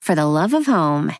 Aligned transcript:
for 0.00 0.14
the 0.14 0.26
love 0.26 0.54
of 0.54 0.66
home. 0.66 1.12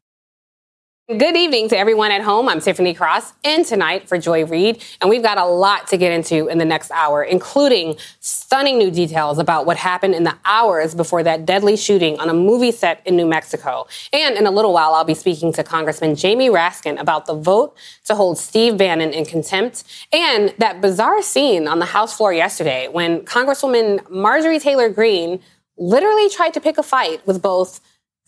Good 1.09 1.37
evening 1.37 1.69
to 1.71 1.77
everyone 1.77 2.13
at 2.13 2.23
home. 2.23 2.49
I'm 2.49 2.61
Tiffany 2.61 2.95
Cross, 2.95 3.33
and 3.43 3.67
tonight 3.67 4.09
for 4.09 4.17
Joy 4.17 4.45
Reid, 4.45 4.81
and 5.01 5.11
we've 5.11 5.25
got 5.25 5.39
a 5.39 5.45
lot 5.45 5.89
to 5.89 5.97
get 5.97 6.13
into 6.13 6.47
in 6.47 6.59
the 6.59 6.65
next 6.65 6.93
hour, 6.93 7.25
including 7.25 7.97
stunning 8.21 8.79
new 8.79 8.93
details 8.93 9.41
about 9.41 9.67
what 9.67 9.77
happened 9.77 10.15
in 10.15 10.23
the 10.23 10.37
hours 10.45 10.95
before 10.95 11.25
that 11.25 11.45
deadly 11.45 11.77
shooting 11.77 12.21
on 12.21 12.31
a 12.31 12.33
movie 12.33 12.71
set 12.71 13.05
in 13.05 13.17
New 13.17 13.27
Mexico. 13.27 13.89
And 14.13 14.37
in 14.37 14.47
a 14.47 14.53
little 14.53 14.73
while, 14.73 14.95
I'll 14.95 15.03
be 15.03 15.15
speaking 15.15 15.53
to 15.55 15.65
Congressman 15.65 16.15
Jamie 16.15 16.49
Raskin 16.49 17.01
about 17.01 17.27
the 17.27 17.35
vote 17.35 17.77
to 18.05 18.15
hold 18.15 18.39
Steve 18.39 18.79
Bannon 18.79 19.11
in 19.11 19.25
contempt 19.25 19.83
and 20.13 20.55
that 20.59 20.81
bizarre 20.81 21.23
scene 21.23 21.67
on 21.67 21.81
the 21.81 21.87
House 21.87 22.17
floor 22.17 22.33
yesterday 22.33 22.87
when 22.87 23.23
Congresswoman 23.23 24.09
Marjorie 24.09 24.61
Taylor 24.61 24.89
Greene 24.89 25.41
literally 25.77 26.29
tried 26.29 26.55
to 26.55 26.61
pick 26.61 26.79
a 26.79 26.85
fight 26.85 27.27
with 27.27 27.43
both 27.43 27.81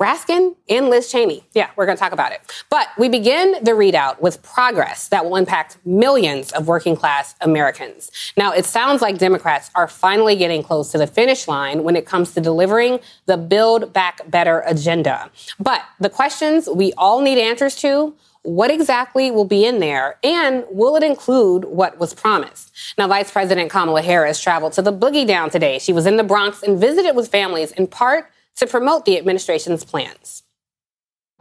Raskin 0.02 0.56
and 0.69 0.91
Liz 0.91 1.12
Cheney. 1.12 1.45
Yeah, 1.52 1.70
we're 1.77 1.87
going 1.87 1.97
to 1.97 2.01
talk 2.01 2.10
about 2.10 2.33
it. 2.33 2.41
But 2.69 2.88
we 2.98 3.09
begin 3.09 3.52
the 3.62 3.70
ReidOut 3.70 4.20
with 4.20 4.43
progress 4.43 5.06
that 5.09 5.24
will 5.24 5.37
impact 5.37 5.77
millions 5.85 6.51
of 6.51 6.66
working 6.66 6.96
class 6.96 7.37
Americans. 7.40 8.10
Now, 8.37 8.51
it 8.51 8.65
sounds 8.65 9.01
like 9.01 9.18
Democrats 9.18 9.71
are 9.77 9.87
finally 9.87 10.35
getting 10.35 10.65
close 10.65 10.90
to 10.90 10.99
the 10.99 11.07
finish 11.07 11.46
line 11.46 11.85
when 11.85 11.95
it 11.95 12.04
comes 12.04 12.35
to 12.35 12.40
delivering 12.40 12.99
the 13.27 13.37
Build 13.37 13.93
Back 13.93 14.29
Better 14.29 14.65
agenda. 14.66 15.30
But 15.60 15.85
the 16.01 16.10
questions 16.10 16.68
we 16.68 16.93
all 16.95 17.21
need 17.21 17.38
answers 17.38 17.77
to 17.77 18.12
what 18.43 18.73
exactly 18.73 19.30
will 19.30 19.45
be 19.45 19.65
in 19.65 19.79
there, 19.79 20.18
and 20.24 20.65
will 20.68 20.96
it 20.96 21.05
include 21.05 21.65
what 21.66 22.01
was 22.01 22.12
promised? 22.12 22.73
Now, 22.99 23.07
Vice 23.07 23.30
President 23.30 23.71
Kamala 23.71 24.02
Harris 24.02 24.40
traveled 24.40 24.73
to 24.73 24.82
the 24.82 24.93
Boogie 24.93 25.24
Down 25.24 25.49
today. 25.49 25.79
She 25.79 25.93
was 25.93 26.07
in 26.07 26.16
the 26.16 26.24
Bronx 26.24 26.60
and 26.60 26.77
visited 26.77 27.15
with 27.15 27.29
families 27.29 27.71
in 27.71 27.87
part 27.87 28.29
to 28.57 28.67
promote 28.67 29.05
the 29.05 29.19
administration's 29.19 29.85
plans. 29.85 30.43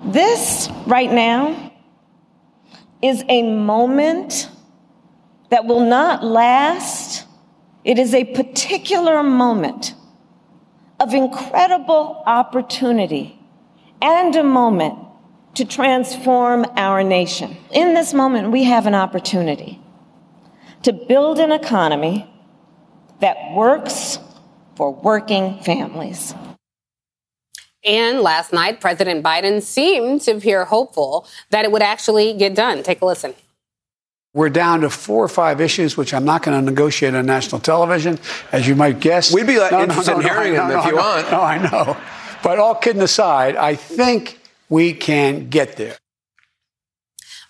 This 0.03 0.69
right 0.87 1.11
now 1.11 1.71
is 3.01 3.23
a 3.29 3.43
moment 3.43 4.49
that 5.49 5.65
will 5.65 5.85
not 5.85 6.23
last. 6.23 7.25
It 7.83 7.99
is 7.99 8.13
a 8.13 8.23
particular 8.23 9.21
moment 9.23 9.93
of 10.99 11.13
incredible 11.13 12.23
opportunity 12.25 13.39
and 14.01 14.35
a 14.35 14.43
moment 14.43 14.97
to 15.55 15.65
transform 15.65 16.65
our 16.77 17.03
nation. 17.03 17.57
In 17.71 17.93
this 17.93 18.13
moment, 18.13 18.51
we 18.51 18.63
have 18.63 18.85
an 18.87 18.95
opportunity 18.95 19.81
to 20.83 20.93
build 20.93 21.39
an 21.39 21.51
economy 21.51 22.27
that 23.19 23.37
works 23.53 24.19
for 24.75 24.93
working 24.93 25.59
families. 25.61 26.33
And 27.83 28.21
last 28.21 28.53
night, 28.53 28.79
President 28.79 29.23
Biden 29.23 29.61
seemed 29.61 30.21
to 30.21 30.31
appear 30.31 30.65
hopeful 30.65 31.27
that 31.49 31.65
it 31.65 31.71
would 31.71 31.81
actually 31.81 32.33
get 32.33 32.53
done. 32.55 32.83
Take 32.83 33.01
a 33.01 33.05
listen. 33.05 33.33
We're 34.33 34.49
down 34.49 34.81
to 34.81 34.89
four 34.89 35.25
or 35.25 35.27
five 35.27 35.59
issues, 35.59 35.97
which 35.97 36.13
I'm 36.13 36.23
not 36.23 36.41
going 36.43 36.57
to 36.57 36.63
negotiate 36.63 37.15
on 37.15 37.25
national 37.25 37.59
television, 37.59 38.17
as 38.53 38.65
you 38.65 38.75
might 38.75 39.01
guess. 39.01 39.33
We'd 39.33 39.45
be 39.45 39.59
like, 39.59 39.71
no, 39.71 39.81
interested 39.81 40.11
no, 40.11 40.19
no, 40.19 40.27
in 40.27 40.33
hearing 40.33 40.53
them 40.53 40.71
if 40.71 40.85
you 40.85 40.95
want. 40.95 41.29
No, 41.31 41.41
I 41.41 41.57
know. 41.57 41.97
But 42.41 42.57
all 42.57 42.75
kidding 42.75 43.01
aside, 43.01 43.57
I 43.57 43.75
think 43.75 44.39
we 44.69 44.93
can 44.93 45.49
get 45.49 45.75
there. 45.75 45.97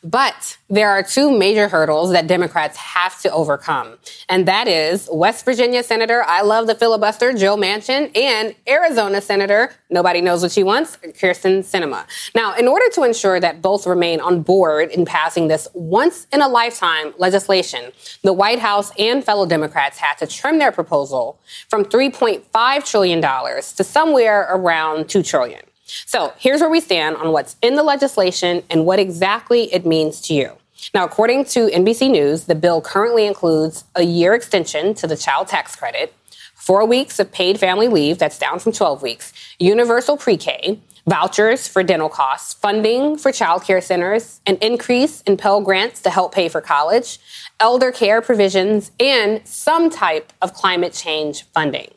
But 0.03 0.57
there 0.67 0.89
are 0.89 1.03
two 1.03 1.37
major 1.37 1.67
hurdles 1.67 2.11
that 2.11 2.25
Democrats 2.25 2.75
have 2.77 3.21
to 3.21 3.31
overcome. 3.31 3.97
And 4.29 4.47
that 4.47 4.67
is 4.67 5.07
West 5.11 5.45
Virginia 5.45 5.83
Senator, 5.83 6.23
I 6.23 6.41
love 6.41 6.65
the 6.65 6.73
filibuster, 6.73 7.33
Joe 7.33 7.55
Manchin, 7.55 8.15
and 8.17 8.55
Arizona 8.67 9.21
Senator, 9.21 9.73
nobody 9.91 10.21
knows 10.21 10.41
what 10.41 10.51
she 10.51 10.63
wants, 10.63 10.97
Kyrsten 10.97 11.59
Sinema. 11.59 12.05
Now, 12.33 12.55
in 12.55 12.67
order 12.67 12.89
to 12.93 13.03
ensure 13.03 13.39
that 13.39 13.61
both 13.61 13.85
remain 13.85 14.19
on 14.19 14.41
board 14.41 14.89
in 14.89 15.05
passing 15.05 15.49
this 15.49 15.67
once 15.75 16.25
in 16.33 16.41
a 16.41 16.47
lifetime 16.47 17.13
legislation, 17.19 17.91
the 18.23 18.33
White 18.33 18.59
House 18.59 18.91
and 18.97 19.23
fellow 19.23 19.45
Democrats 19.45 19.99
had 19.99 20.15
to 20.15 20.25
trim 20.25 20.57
their 20.57 20.71
proposal 20.71 21.39
from 21.69 21.85
$3.5 21.85 22.89
trillion 22.89 23.21
to 23.21 23.83
somewhere 23.83 24.47
around 24.49 25.05
$2 25.05 25.23
trillion. 25.23 25.61
So 26.05 26.33
here's 26.37 26.61
where 26.61 26.69
we 26.69 26.79
stand 26.79 27.17
on 27.17 27.31
what's 27.31 27.55
in 27.61 27.75
the 27.75 27.83
legislation 27.83 28.63
and 28.69 28.85
what 28.85 28.99
exactly 28.99 29.73
it 29.73 29.85
means 29.85 30.21
to 30.21 30.33
you. 30.33 30.57
Now, 30.93 31.05
according 31.05 31.45
to 31.45 31.67
NBC 31.67 32.09
News, 32.09 32.45
the 32.45 32.55
bill 32.55 32.81
currently 32.81 33.25
includes 33.25 33.83
a 33.95 34.03
year 34.03 34.33
extension 34.33 34.93
to 34.95 35.07
the 35.07 35.15
child 35.15 35.47
tax 35.47 35.75
credit, 35.75 36.13
four 36.55 36.85
weeks 36.85 37.19
of 37.19 37.31
paid 37.31 37.59
family 37.59 37.87
leave, 37.87 38.17
that's 38.17 38.39
down 38.39 38.59
from 38.59 38.71
12 38.71 39.01
weeks, 39.01 39.31
universal 39.59 40.17
pre 40.17 40.37
K, 40.37 40.79
vouchers 41.07 41.67
for 41.67 41.83
dental 41.83 42.09
costs, 42.09 42.53
funding 42.53 43.17
for 43.17 43.31
child 43.31 43.63
care 43.63 43.81
centers, 43.81 44.41
an 44.45 44.57
increase 44.57 45.21
in 45.21 45.37
Pell 45.37 45.61
Grants 45.61 46.01
to 46.01 46.09
help 46.09 46.33
pay 46.33 46.49
for 46.49 46.61
college, 46.61 47.19
elder 47.59 47.91
care 47.91 48.21
provisions, 48.21 48.91
and 48.99 49.45
some 49.47 49.89
type 49.89 50.33
of 50.41 50.53
climate 50.53 50.93
change 50.93 51.43
funding. 51.53 51.89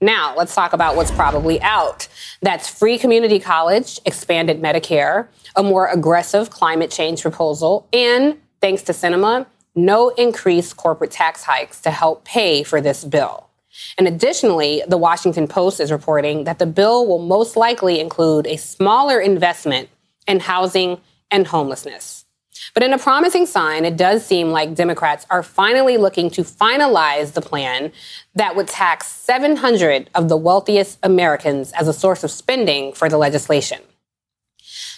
Now, 0.00 0.34
let's 0.36 0.54
talk 0.54 0.74
about 0.74 0.94
what's 0.94 1.10
probably 1.10 1.60
out. 1.62 2.06
That's 2.42 2.68
free 2.68 2.98
community 2.98 3.40
college, 3.40 3.98
expanded 4.04 4.60
Medicare, 4.60 5.28
a 5.54 5.62
more 5.62 5.86
aggressive 5.86 6.50
climate 6.50 6.90
change 6.90 7.22
proposal, 7.22 7.88
and 7.94 8.36
thanks 8.60 8.82
to 8.82 8.92
Sinema, 8.92 9.46
no 9.74 10.10
increased 10.10 10.76
corporate 10.76 11.10
tax 11.10 11.44
hikes 11.44 11.80
to 11.80 11.90
help 11.90 12.26
pay 12.26 12.62
for 12.62 12.82
this 12.82 13.04
bill. 13.04 13.48
And 13.96 14.06
additionally, 14.06 14.82
the 14.86 14.98
Washington 14.98 15.48
Post 15.48 15.80
is 15.80 15.90
reporting 15.90 16.44
that 16.44 16.58
the 16.58 16.66
bill 16.66 17.06
will 17.06 17.18
most 17.18 17.56
likely 17.56 17.98
include 17.98 18.46
a 18.46 18.56
smaller 18.56 19.18
investment 19.18 19.88
in 20.28 20.40
housing 20.40 21.00
and 21.30 21.46
homelessness. 21.46 22.25
But 22.74 22.82
in 22.82 22.92
a 22.92 22.98
promising 22.98 23.46
sign, 23.46 23.84
it 23.84 23.96
does 23.96 24.24
seem 24.24 24.50
like 24.50 24.74
Democrats 24.74 25.26
are 25.30 25.42
finally 25.42 25.96
looking 25.96 26.30
to 26.30 26.42
finalize 26.42 27.32
the 27.32 27.40
plan 27.40 27.92
that 28.34 28.56
would 28.56 28.68
tax 28.68 29.08
700 29.08 30.10
of 30.14 30.28
the 30.28 30.36
wealthiest 30.36 30.98
Americans 31.02 31.72
as 31.72 31.88
a 31.88 31.92
source 31.92 32.24
of 32.24 32.30
spending 32.30 32.92
for 32.92 33.08
the 33.08 33.18
legislation. 33.18 33.80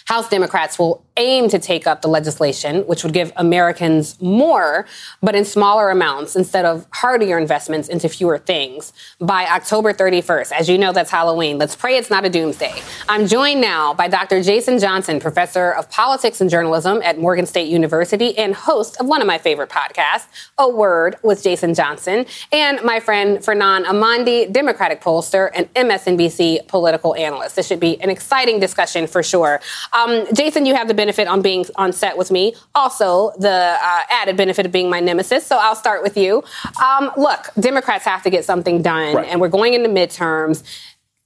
House 0.09 0.27
Democrats 0.27 0.79
will 0.79 1.03
aim 1.17 1.49
to 1.49 1.59
take 1.59 1.85
up 1.85 2.01
the 2.01 2.07
legislation, 2.07 2.81
which 2.87 3.03
would 3.03 3.13
give 3.13 3.31
Americans 3.35 4.19
more, 4.19 4.87
but 5.21 5.35
in 5.35 5.45
smaller 5.45 5.91
amounts 5.91 6.35
instead 6.35 6.65
of 6.65 6.87
hardier 6.93 7.37
investments 7.37 7.87
into 7.87 8.09
fewer 8.09 8.39
things 8.39 8.91
by 9.19 9.45
October 9.45 9.93
31st. 9.93 10.51
As 10.53 10.67
you 10.67 10.79
know, 10.79 10.93
that's 10.93 11.11
Halloween. 11.11 11.59
Let's 11.59 11.75
pray 11.75 11.95
it's 11.95 12.09
not 12.09 12.25
a 12.25 12.29
doomsday. 12.29 12.73
I'm 13.07 13.27
joined 13.27 13.61
now 13.61 13.93
by 13.93 14.07
Dr. 14.07 14.41
Jason 14.41 14.79
Johnson, 14.79 15.19
professor 15.19 15.73
of 15.73 15.91
politics 15.91 16.41
and 16.41 16.49
journalism 16.49 17.01
at 17.03 17.19
Morgan 17.19 17.45
State 17.45 17.67
University 17.67 18.35
and 18.35 18.55
host 18.55 18.97
of 18.99 19.05
one 19.05 19.21
of 19.21 19.27
my 19.27 19.37
favorite 19.37 19.69
podcasts, 19.69 20.25
A 20.57 20.67
Word 20.67 21.17
with 21.21 21.43
Jason 21.43 21.75
Johnson, 21.75 22.25
and 22.51 22.81
my 22.81 22.99
friend 22.99 23.45
Fernand 23.45 23.85
Amandi, 23.85 24.51
Democratic 24.51 25.01
pollster 25.01 25.51
and 25.53 25.71
MSNBC 25.75 26.67
political 26.67 27.13
analyst. 27.13 27.55
This 27.55 27.67
should 27.67 27.79
be 27.79 28.01
an 28.01 28.09
exciting 28.09 28.59
discussion 28.59 29.05
for 29.05 29.21
sure. 29.21 29.59
Um, 29.99 30.25
Jason, 30.33 30.65
you 30.65 30.75
have 30.75 30.87
the 30.87 30.93
benefit 30.93 31.27
on 31.27 31.41
being 31.41 31.65
on 31.75 31.91
set 31.93 32.17
with 32.17 32.31
me. 32.31 32.55
Also, 32.75 33.31
the 33.37 33.77
uh, 33.81 34.01
added 34.09 34.37
benefit 34.37 34.65
of 34.65 34.71
being 34.71 34.89
my 34.89 34.99
nemesis. 34.99 35.45
So 35.45 35.57
I'll 35.57 35.75
start 35.75 36.03
with 36.03 36.17
you. 36.17 36.43
Um, 36.83 37.11
look, 37.17 37.49
Democrats 37.59 38.05
have 38.05 38.23
to 38.23 38.29
get 38.29 38.45
something 38.45 38.81
done, 38.81 39.15
right. 39.15 39.27
and 39.27 39.41
we're 39.41 39.49
going 39.49 39.73
into 39.73 39.89
midterms. 39.89 40.63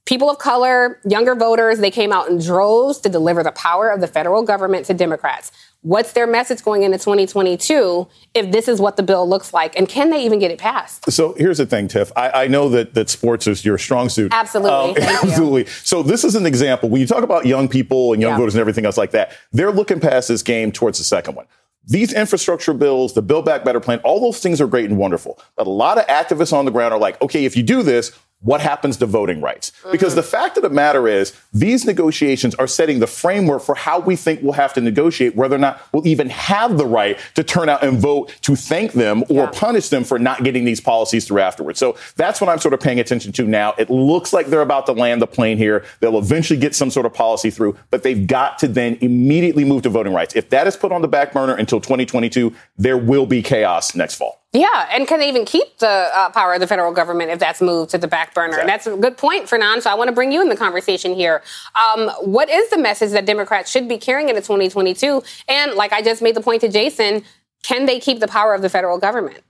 People 0.06 0.28
of 0.28 0.38
color, 0.38 1.00
younger 1.08 1.34
voters, 1.34 1.78
they 1.78 1.90
came 1.90 2.12
out 2.12 2.28
in 2.28 2.38
droves 2.38 2.98
to 2.98 3.08
deliver 3.08 3.42
the 3.42 3.52
power 3.52 3.88
of 3.88 4.02
the 4.02 4.06
federal 4.06 4.42
government 4.42 4.84
to 4.86 4.94
Democrats. 4.94 5.50
What's 5.80 6.12
their 6.12 6.26
message 6.26 6.62
going 6.62 6.82
into 6.82 6.98
2022 6.98 8.06
if 8.34 8.52
this 8.52 8.68
is 8.68 8.82
what 8.82 8.98
the 8.98 9.02
bill 9.02 9.26
looks 9.26 9.54
like? 9.54 9.74
And 9.78 9.88
can 9.88 10.10
they 10.10 10.22
even 10.24 10.38
get 10.38 10.50
it 10.50 10.58
passed? 10.58 11.10
So 11.10 11.32
here's 11.38 11.56
the 11.56 11.64
thing, 11.64 11.88
Tiff. 11.88 12.12
I, 12.16 12.44
I 12.44 12.46
know 12.48 12.68
that, 12.68 12.92
that 12.92 13.08
sports 13.08 13.46
is 13.46 13.64
your 13.64 13.78
strong 13.78 14.10
suit. 14.10 14.32
Absolutely. 14.34 15.02
Um, 15.02 15.08
absolutely. 15.10 15.62
You. 15.62 15.68
So 15.68 16.02
this 16.02 16.22
is 16.22 16.34
an 16.34 16.44
example. 16.44 16.90
When 16.90 17.00
you 17.00 17.06
talk 17.06 17.22
about 17.22 17.46
young 17.46 17.66
people 17.66 18.12
and 18.12 18.20
young 18.20 18.32
yeah. 18.32 18.38
voters 18.38 18.54
and 18.54 18.60
everything 18.60 18.84
else 18.84 18.98
like 18.98 19.12
that, 19.12 19.34
they're 19.52 19.72
looking 19.72 20.00
past 20.00 20.28
this 20.28 20.42
game 20.42 20.70
towards 20.70 20.98
the 20.98 21.04
second 21.04 21.34
one. 21.34 21.46
These 21.86 22.14
infrastructure 22.14 22.72
bills, 22.72 23.12
the 23.12 23.22
Build 23.22 23.44
Back 23.44 23.64
Better 23.64 23.80
plan, 23.80 24.00
all 24.04 24.20
those 24.20 24.40
things 24.40 24.60
are 24.60 24.66
great 24.66 24.88
and 24.88 24.98
wonderful. 24.98 25.38
But 25.56 25.66
a 25.66 25.70
lot 25.70 25.98
of 25.98 26.06
activists 26.06 26.52
on 26.52 26.64
the 26.64 26.70
ground 26.70 26.94
are 26.94 27.00
like, 27.00 27.20
okay, 27.20 27.44
if 27.44 27.56
you 27.58 27.62
do 27.62 27.82
this, 27.82 28.18
what 28.44 28.60
happens 28.60 28.96
to 28.98 29.06
voting 29.06 29.40
rights? 29.40 29.70
Mm-hmm. 29.70 29.92
Because 29.92 30.14
the 30.14 30.22
fact 30.22 30.56
of 30.56 30.62
the 30.62 30.70
matter 30.70 31.08
is, 31.08 31.32
these 31.52 31.84
negotiations 31.84 32.54
are 32.54 32.66
setting 32.66 33.00
the 33.00 33.06
framework 33.06 33.62
for 33.62 33.74
how 33.74 33.98
we 33.98 34.16
think 34.16 34.42
we'll 34.42 34.52
have 34.52 34.72
to 34.74 34.80
negotiate 34.80 35.34
whether 35.34 35.56
or 35.56 35.58
not 35.58 35.80
we'll 35.92 36.06
even 36.06 36.28
have 36.30 36.78
the 36.78 36.86
right 36.86 37.18
to 37.34 37.42
turn 37.42 37.68
out 37.68 37.82
and 37.82 37.98
vote 37.98 38.34
to 38.42 38.54
thank 38.54 38.92
them 38.92 39.22
or 39.24 39.44
yeah. 39.44 39.50
punish 39.52 39.88
them 39.88 40.04
for 40.04 40.18
not 40.18 40.44
getting 40.44 40.64
these 40.64 40.80
policies 40.80 41.26
through 41.26 41.40
afterwards. 41.40 41.78
So 41.78 41.96
that's 42.16 42.40
what 42.40 42.50
I'm 42.50 42.58
sort 42.58 42.74
of 42.74 42.80
paying 42.80 43.00
attention 43.00 43.32
to 43.32 43.44
now. 43.44 43.74
It 43.78 43.90
looks 43.90 44.32
like 44.32 44.46
they're 44.46 44.60
about 44.60 44.86
to 44.86 44.92
land 44.92 45.22
the 45.22 45.26
plane 45.26 45.56
here. 45.56 45.84
They'll 46.00 46.18
eventually 46.18 46.58
get 46.58 46.74
some 46.74 46.90
sort 46.90 47.06
of 47.06 47.14
policy 47.14 47.50
through, 47.50 47.76
but 47.90 48.02
they've 48.02 48.26
got 48.26 48.58
to 48.58 48.68
then 48.68 48.98
immediately 49.00 49.64
move 49.64 49.82
to 49.82 49.88
voting 49.88 50.12
rights. 50.12 50.36
If 50.36 50.50
that 50.50 50.66
is 50.66 50.76
put 50.76 50.92
on 50.92 51.02
the 51.02 51.08
back 51.08 51.32
burner 51.32 51.54
until 51.54 51.80
2022, 51.80 52.54
there 52.76 52.98
will 52.98 53.26
be 53.26 53.42
chaos 53.42 53.94
next 53.94 54.16
fall. 54.16 54.43
Yeah, 54.54 54.88
and 54.92 55.08
can 55.08 55.18
they 55.18 55.28
even 55.28 55.44
keep 55.44 55.78
the 55.78 55.88
uh, 55.88 56.30
power 56.30 56.54
of 56.54 56.60
the 56.60 56.68
federal 56.68 56.92
government 56.92 57.32
if 57.32 57.40
that's 57.40 57.60
moved 57.60 57.90
to 57.90 57.98
the 57.98 58.06
back 58.06 58.34
burner? 58.34 58.50
Exactly. 58.50 58.70
That's 58.70 58.86
a 58.86 58.96
good 58.96 59.16
point, 59.16 59.48
Fernand. 59.48 59.82
So 59.82 59.90
I 59.90 59.94
want 59.94 60.06
to 60.06 60.14
bring 60.14 60.30
you 60.30 60.40
in 60.40 60.48
the 60.48 60.56
conversation 60.56 61.12
here. 61.12 61.42
Um, 61.74 62.08
what 62.20 62.48
is 62.48 62.70
the 62.70 62.78
message 62.78 63.10
that 63.10 63.26
Democrats 63.26 63.68
should 63.68 63.88
be 63.88 63.98
carrying 63.98 64.28
into 64.28 64.40
2022? 64.40 65.24
And 65.48 65.74
like 65.74 65.92
I 65.92 66.02
just 66.02 66.22
made 66.22 66.36
the 66.36 66.40
point 66.40 66.60
to 66.60 66.68
Jason, 66.68 67.24
can 67.64 67.86
they 67.86 67.98
keep 67.98 68.20
the 68.20 68.28
power 68.28 68.54
of 68.54 68.62
the 68.62 68.68
federal 68.68 68.96
government? 68.96 69.40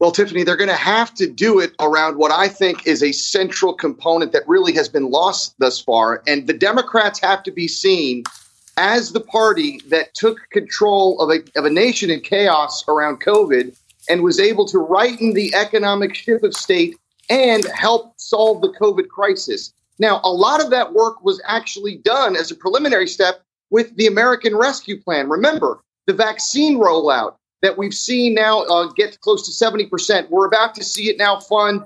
Well, 0.00 0.10
Tiffany, 0.10 0.42
they're 0.42 0.56
going 0.56 0.70
to 0.70 0.74
have 0.74 1.12
to 1.14 1.30
do 1.30 1.60
it 1.60 1.74
around 1.80 2.16
what 2.16 2.32
I 2.32 2.48
think 2.48 2.86
is 2.86 3.02
a 3.02 3.12
central 3.12 3.74
component 3.74 4.32
that 4.32 4.48
really 4.48 4.72
has 4.72 4.88
been 4.88 5.10
lost 5.10 5.54
thus 5.58 5.78
far. 5.78 6.22
And 6.26 6.46
the 6.46 6.54
Democrats 6.54 7.20
have 7.20 7.42
to 7.42 7.52
be 7.52 7.68
seen 7.68 8.24
as 8.76 9.12
the 9.12 9.20
party 9.20 9.80
that 9.88 10.14
took 10.14 10.38
control 10.50 11.20
of 11.20 11.30
a, 11.30 11.58
of 11.58 11.64
a 11.64 11.70
nation 11.70 12.10
in 12.10 12.20
chaos 12.20 12.84
around 12.88 13.22
COVID 13.22 13.76
and 14.08 14.22
was 14.22 14.40
able 14.40 14.66
to 14.66 14.78
righten 14.78 15.34
the 15.34 15.54
economic 15.54 16.14
ship 16.14 16.42
of 16.42 16.54
state 16.54 16.96
and 17.30 17.64
help 17.66 18.12
solve 18.18 18.60
the 18.60 18.72
COVID 18.80 19.08
crisis. 19.08 19.72
Now, 19.98 20.20
a 20.24 20.32
lot 20.32 20.62
of 20.62 20.70
that 20.70 20.92
work 20.92 21.24
was 21.24 21.40
actually 21.46 21.96
done 21.98 22.36
as 22.36 22.50
a 22.50 22.56
preliminary 22.56 23.06
step 23.06 23.42
with 23.70 23.96
the 23.96 24.06
American 24.06 24.56
Rescue 24.56 25.00
Plan. 25.00 25.28
Remember, 25.28 25.80
the 26.06 26.12
vaccine 26.12 26.78
rollout 26.78 27.36
that 27.62 27.78
we've 27.78 27.94
seen 27.94 28.34
now 28.34 28.62
uh, 28.64 28.88
get 28.92 29.20
close 29.20 29.46
to 29.46 29.64
70%. 29.64 30.28
We're 30.28 30.46
about 30.46 30.74
to 30.74 30.84
see 30.84 31.08
it 31.08 31.16
now 31.16 31.40
fund 31.40 31.84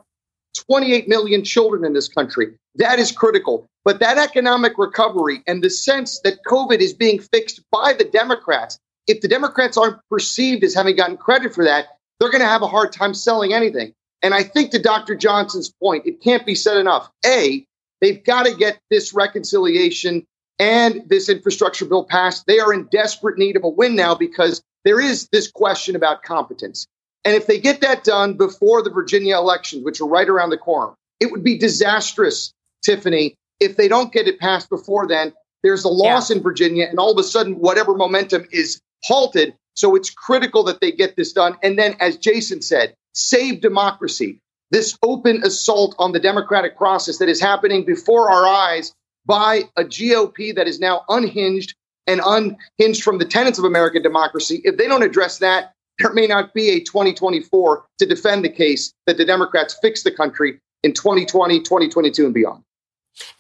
28 0.67 1.09
million 1.09 1.45
children 1.45 1.85
in 1.85 1.93
this 1.93 2.09
country. 2.09 2.53
That 2.75 2.99
is 2.99 3.13
critical. 3.13 3.69
But 3.89 4.01
that 4.01 4.19
economic 4.19 4.77
recovery 4.77 5.43
and 5.47 5.65
the 5.65 5.71
sense 5.71 6.21
that 6.21 6.45
COVID 6.47 6.81
is 6.81 6.93
being 6.93 7.21
fixed 7.21 7.63
by 7.71 7.95
the 7.95 8.05
Democrats, 8.05 8.79
if 9.07 9.23
the 9.23 9.29
Democrats 9.29 9.79
aren't 9.79 9.97
perceived 10.11 10.63
as 10.63 10.75
having 10.75 10.95
gotten 10.95 11.17
credit 11.17 11.55
for 11.55 11.65
that, 11.65 11.87
they're 12.21 12.29
going 12.29 12.43
to 12.43 12.47
have 12.47 12.61
a 12.61 12.67
hard 12.67 12.93
time 12.93 13.15
selling 13.15 13.55
anything. 13.55 13.95
And 14.23 14.35
I 14.35 14.43
think 14.43 14.73
to 14.73 14.79
Dr. 14.79 15.15
Johnson's 15.15 15.73
point, 15.83 16.05
it 16.05 16.21
can't 16.21 16.45
be 16.45 16.55
said 16.55 16.77
enough. 16.77 17.11
A, 17.25 17.65
they've 18.03 18.23
got 18.23 18.45
to 18.45 18.55
get 18.55 18.79
this 18.91 19.15
reconciliation 19.15 20.27
and 20.59 21.09
this 21.09 21.31
infrastructure 21.31 21.87
bill 21.87 22.05
passed. 22.05 22.45
They 22.47 22.59
are 22.59 22.75
in 22.75 22.89
desperate 22.93 23.39
need 23.39 23.57
of 23.57 23.65
a 23.65 23.71
win 23.71 23.97
now 23.97 24.15
because 24.15 24.61
there 24.85 25.01
is 25.01 25.31
this 25.33 25.51
question 25.51 25.97
about 25.97 26.25
competence. 26.25 26.87
And 27.25 27.35
if 27.35 27.47
they 27.47 27.59
get 27.59 27.81
that 27.81 28.05
done 28.05 28.35
before 28.35 28.83
the 28.83 28.91
Virginia 28.91 29.39
elections, 29.39 29.83
which 29.83 29.99
are 30.03 30.07
right 30.07 30.29
around 30.29 30.51
the 30.51 30.59
corner, 30.59 30.93
it 31.21 31.33
would 31.33 31.43
be 31.43 31.57
disastrous, 31.57 32.53
Tiffany, 32.83 33.35
if 33.61 33.77
they 33.77 33.89
don't 33.89 34.13
get 34.13 34.29
it 34.29 34.39
passed 34.39 34.69
before 34.71 35.07
then, 35.07 35.33
there's 35.63 35.85
a 35.85 35.89
loss 35.89 36.31
yeah. 36.31 36.37
in 36.37 36.43
Virginia, 36.43 36.87
and 36.89 36.99
all 36.99 37.11
of 37.11 37.19
a 37.19 37.25
sudden, 37.25 37.55
whatever 37.55 37.95
momentum 37.95 38.47
is 38.53 38.81
halted. 39.03 39.55
So 39.75 39.95
it's 39.95 40.11
critical 40.11 40.63
that 40.65 40.81
they 40.81 40.93
get 40.93 41.17
this 41.17 41.33
done. 41.33 41.57
And 41.63 41.79
then, 41.79 41.97
as 42.01 42.17
Jason 42.17 42.63
said, 42.63 42.95
save 43.15 43.61
democracy. 43.61 44.41
This 44.71 44.97
open 45.03 45.43
assault 45.45 45.95
on 45.99 46.13
the 46.13 46.21
democratic 46.21 46.77
process 46.77 47.19
that 47.19 47.29
is 47.29 47.41
happening 47.41 47.85
before 47.85 48.31
our 48.31 48.47
eyes 48.47 48.93
by 49.27 49.65
a 49.77 49.85
GOP 49.85 50.55
that 50.55 50.69
is 50.69 50.79
now 50.79 51.05
unhinged 51.09 51.75
and 52.07 52.21
unhinged 52.25 53.03
from 53.03 53.19
the 53.19 53.25
tenets 53.25 53.59
of 53.59 53.65
American 53.65 54.03
democracy. 54.03 54.61
If 54.65 54.77
they 54.77 54.87
don't 54.87 55.03
address 55.03 55.39
that, 55.39 55.73
there 55.99 56.13
may 56.13 56.27
not 56.27 56.55
be 56.55 56.71
a 56.71 56.81
2024 56.81 57.85
to 57.99 58.07
defend 58.07 58.45
the 58.45 58.49
case 58.49 58.93
that 59.07 59.17
the 59.17 59.25
Democrats 59.25 59.77
fix 59.83 60.03
the 60.03 60.13
country 60.13 60.61
in 60.83 60.93
2020, 60.93 61.61
2022, 61.61 62.25
and 62.25 62.35
beyond. 62.35 62.63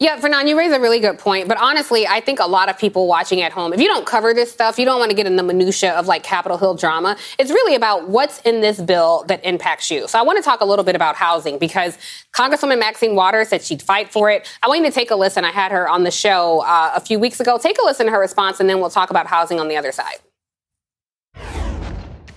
Yeah, 0.00 0.18
Fernand, 0.20 0.48
you 0.48 0.56
raise 0.56 0.72
a 0.72 0.78
really 0.78 1.00
good 1.00 1.18
point. 1.18 1.48
But 1.48 1.58
honestly, 1.58 2.06
I 2.06 2.20
think 2.20 2.38
a 2.38 2.46
lot 2.46 2.68
of 2.68 2.78
people 2.78 3.06
watching 3.08 3.40
at 3.42 3.52
home, 3.52 3.72
if 3.72 3.80
you 3.80 3.88
don't 3.88 4.06
cover 4.06 4.32
this 4.32 4.52
stuff, 4.52 4.78
you 4.78 4.84
don't 4.84 4.98
want 4.98 5.10
to 5.10 5.16
get 5.16 5.26
in 5.26 5.36
the 5.36 5.42
minutia 5.42 5.92
of 5.92 6.06
like 6.06 6.22
Capitol 6.22 6.56
Hill 6.56 6.74
drama. 6.74 7.16
It's 7.38 7.50
really 7.50 7.74
about 7.74 8.08
what's 8.08 8.40
in 8.42 8.60
this 8.60 8.80
bill 8.80 9.24
that 9.28 9.44
impacts 9.44 9.90
you. 9.90 10.06
So 10.06 10.18
I 10.18 10.22
want 10.22 10.36
to 10.38 10.42
talk 10.42 10.60
a 10.60 10.64
little 10.64 10.84
bit 10.84 10.94
about 10.94 11.16
housing 11.16 11.58
because 11.58 11.98
Congresswoman 12.32 12.78
Maxine 12.78 13.14
Waters 13.16 13.48
said 13.48 13.62
she'd 13.62 13.82
fight 13.82 14.12
for 14.12 14.30
it. 14.30 14.48
I 14.62 14.68
want 14.68 14.80
you 14.80 14.86
to 14.86 14.92
take 14.92 15.10
a 15.10 15.16
listen. 15.16 15.44
I 15.44 15.50
had 15.50 15.72
her 15.72 15.88
on 15.88 16.04
the 16.04 16.10
show 16.10 16.60
uh, 16.60 16.92
a 16.94 17.00
few 17.00 17.18
weeks 17.18 17.40
ago. 17.40 17.58
Take 17.58 17.78
a 17.80 17.84
listen 17.84 18.06
to 18.06 18.12
her 18.12 18.20
response, 18.20 18.60
and 18.60 18.70
then 18.70 18.80
we'll 18.80 18.90
talk 18.90 19.10
about 19.10 19.26
housing 19.26 19.58
on 19.58 19.68
the 19.68 19.76
other 19.76 19.92
side. 19.92 20.18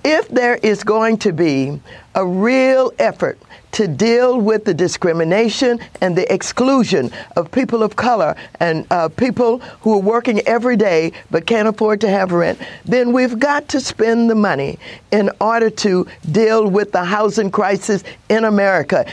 If 0.04 0.28
there 0.30 0.56
is 0.56 0.84
going 0.84 1.18
to 1.20 1.32
be 1.32 1.80
a 2.16 2.26
real 2.26 2.92
effort 2.98 3.38
to 3.74 3.88
deal 3.88 4.40
with 4.40 4.66
the 4.66 4.74
discrimination 4.74 5.80
and 6.02 6.16
the 6.16 6.32
exclusion 6.34 7.12
of 7.36 7.52
people 7.52 7.84
of 7.84 7.96
color 7.96 8.36
and 8.60 8.86
uh, 8.92 9.10
people 9.10 9.60
who 9.82 9.94
are 9.96 10.02
working 10.02 10.40
every 10.42 10.76
day 10.76 11.12
but 11.30 11.46
can't 11.46 11.68
afford 11.68 12.02
to 12.02 12.10
have 12.10 12.32
rent, 12.32 12.60
then 12.86 13.12
we've 13.14 13.40
got 13.40 13.68
to 13.70 13.80
spend 13.80 14.30
the 14.30 14.36
money 14.36 14.78
in 15.12 15.30
order 15.40 15.70
to 15.70 16.08
deal 16.32 16.68
with 16.68 16.92
the 16.92 17.04
housing 17.04 17.52
crisis 17.52 18.04
in 18.30 18.46
America. 18.46 19.12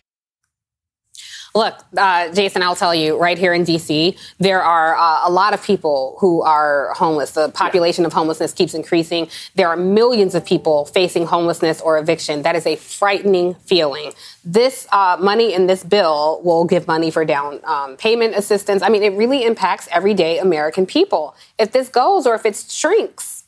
Look, 1.54 1.74
uh, 1.96 2.32
Jason, 2.32 2.62
I'll 2.62 2.76
tell 2.76 2.94
you, 2.94 3.18
right 3.18 3.38
here 3.38 3.52
in 3.54 3.64
D.C., 3.64 4.16
there 4.38 4.62
are 4.62 4.96
uh, 4.96 5.28
a 5.28 5.30
lot 5.30 5.54
of 5.54 5.62
people 5.62 6.16
who 6.20 6.42
are 6.42 6.92
homeless. 6.94 7.32
The 7.32 7.48
population 7.48 8.04
of 8.04 8.12
homelessness 8.12 8.52
keeps 8.52 8.74
increasing. 8.74 9.28
There 9.54 9.68
are 9.68 9.76
millions 9.76 10.34
of 10.34 10.44
people 10.44 10.84
facing 10.84 11.26
homelessness 11.26 11.80
or 11.80 11.98
eviction. 11.98 12.42
That 12.42 12.54
is 12.54 12.66
a 12.66 12.76
frightening 12.76 13.54
feeling. 13.54 14.12
This 14.44 14.86
uh, 14.92 15.16
money 15.18 15.54
in 15.54 15.66
this 15.66 15.82
bill 15.82 16.40
will 16.44 16.64
give 16.64 16.86
money 16.86 17.10
for 17.10 17.24
down 17.24 17.60
um, 17.64 17.96
payment 17.96 18.34
assistance. 18.34 18.82
I 18.82 18.88
mean, 18.88 19.02
it 19.02 19.14
really 19.14 19.44
impacts 19.44 19.88
everyday 19.90 20.38
American 20.38 20.86
people. 20.86 21.34
If 21.58 21.72
this 21.72 21.88
goes 21.88 22.26
or 22.26 22.34
if 22.34 22.44
it 22.44 22.56
shrinks. 22.56 23.44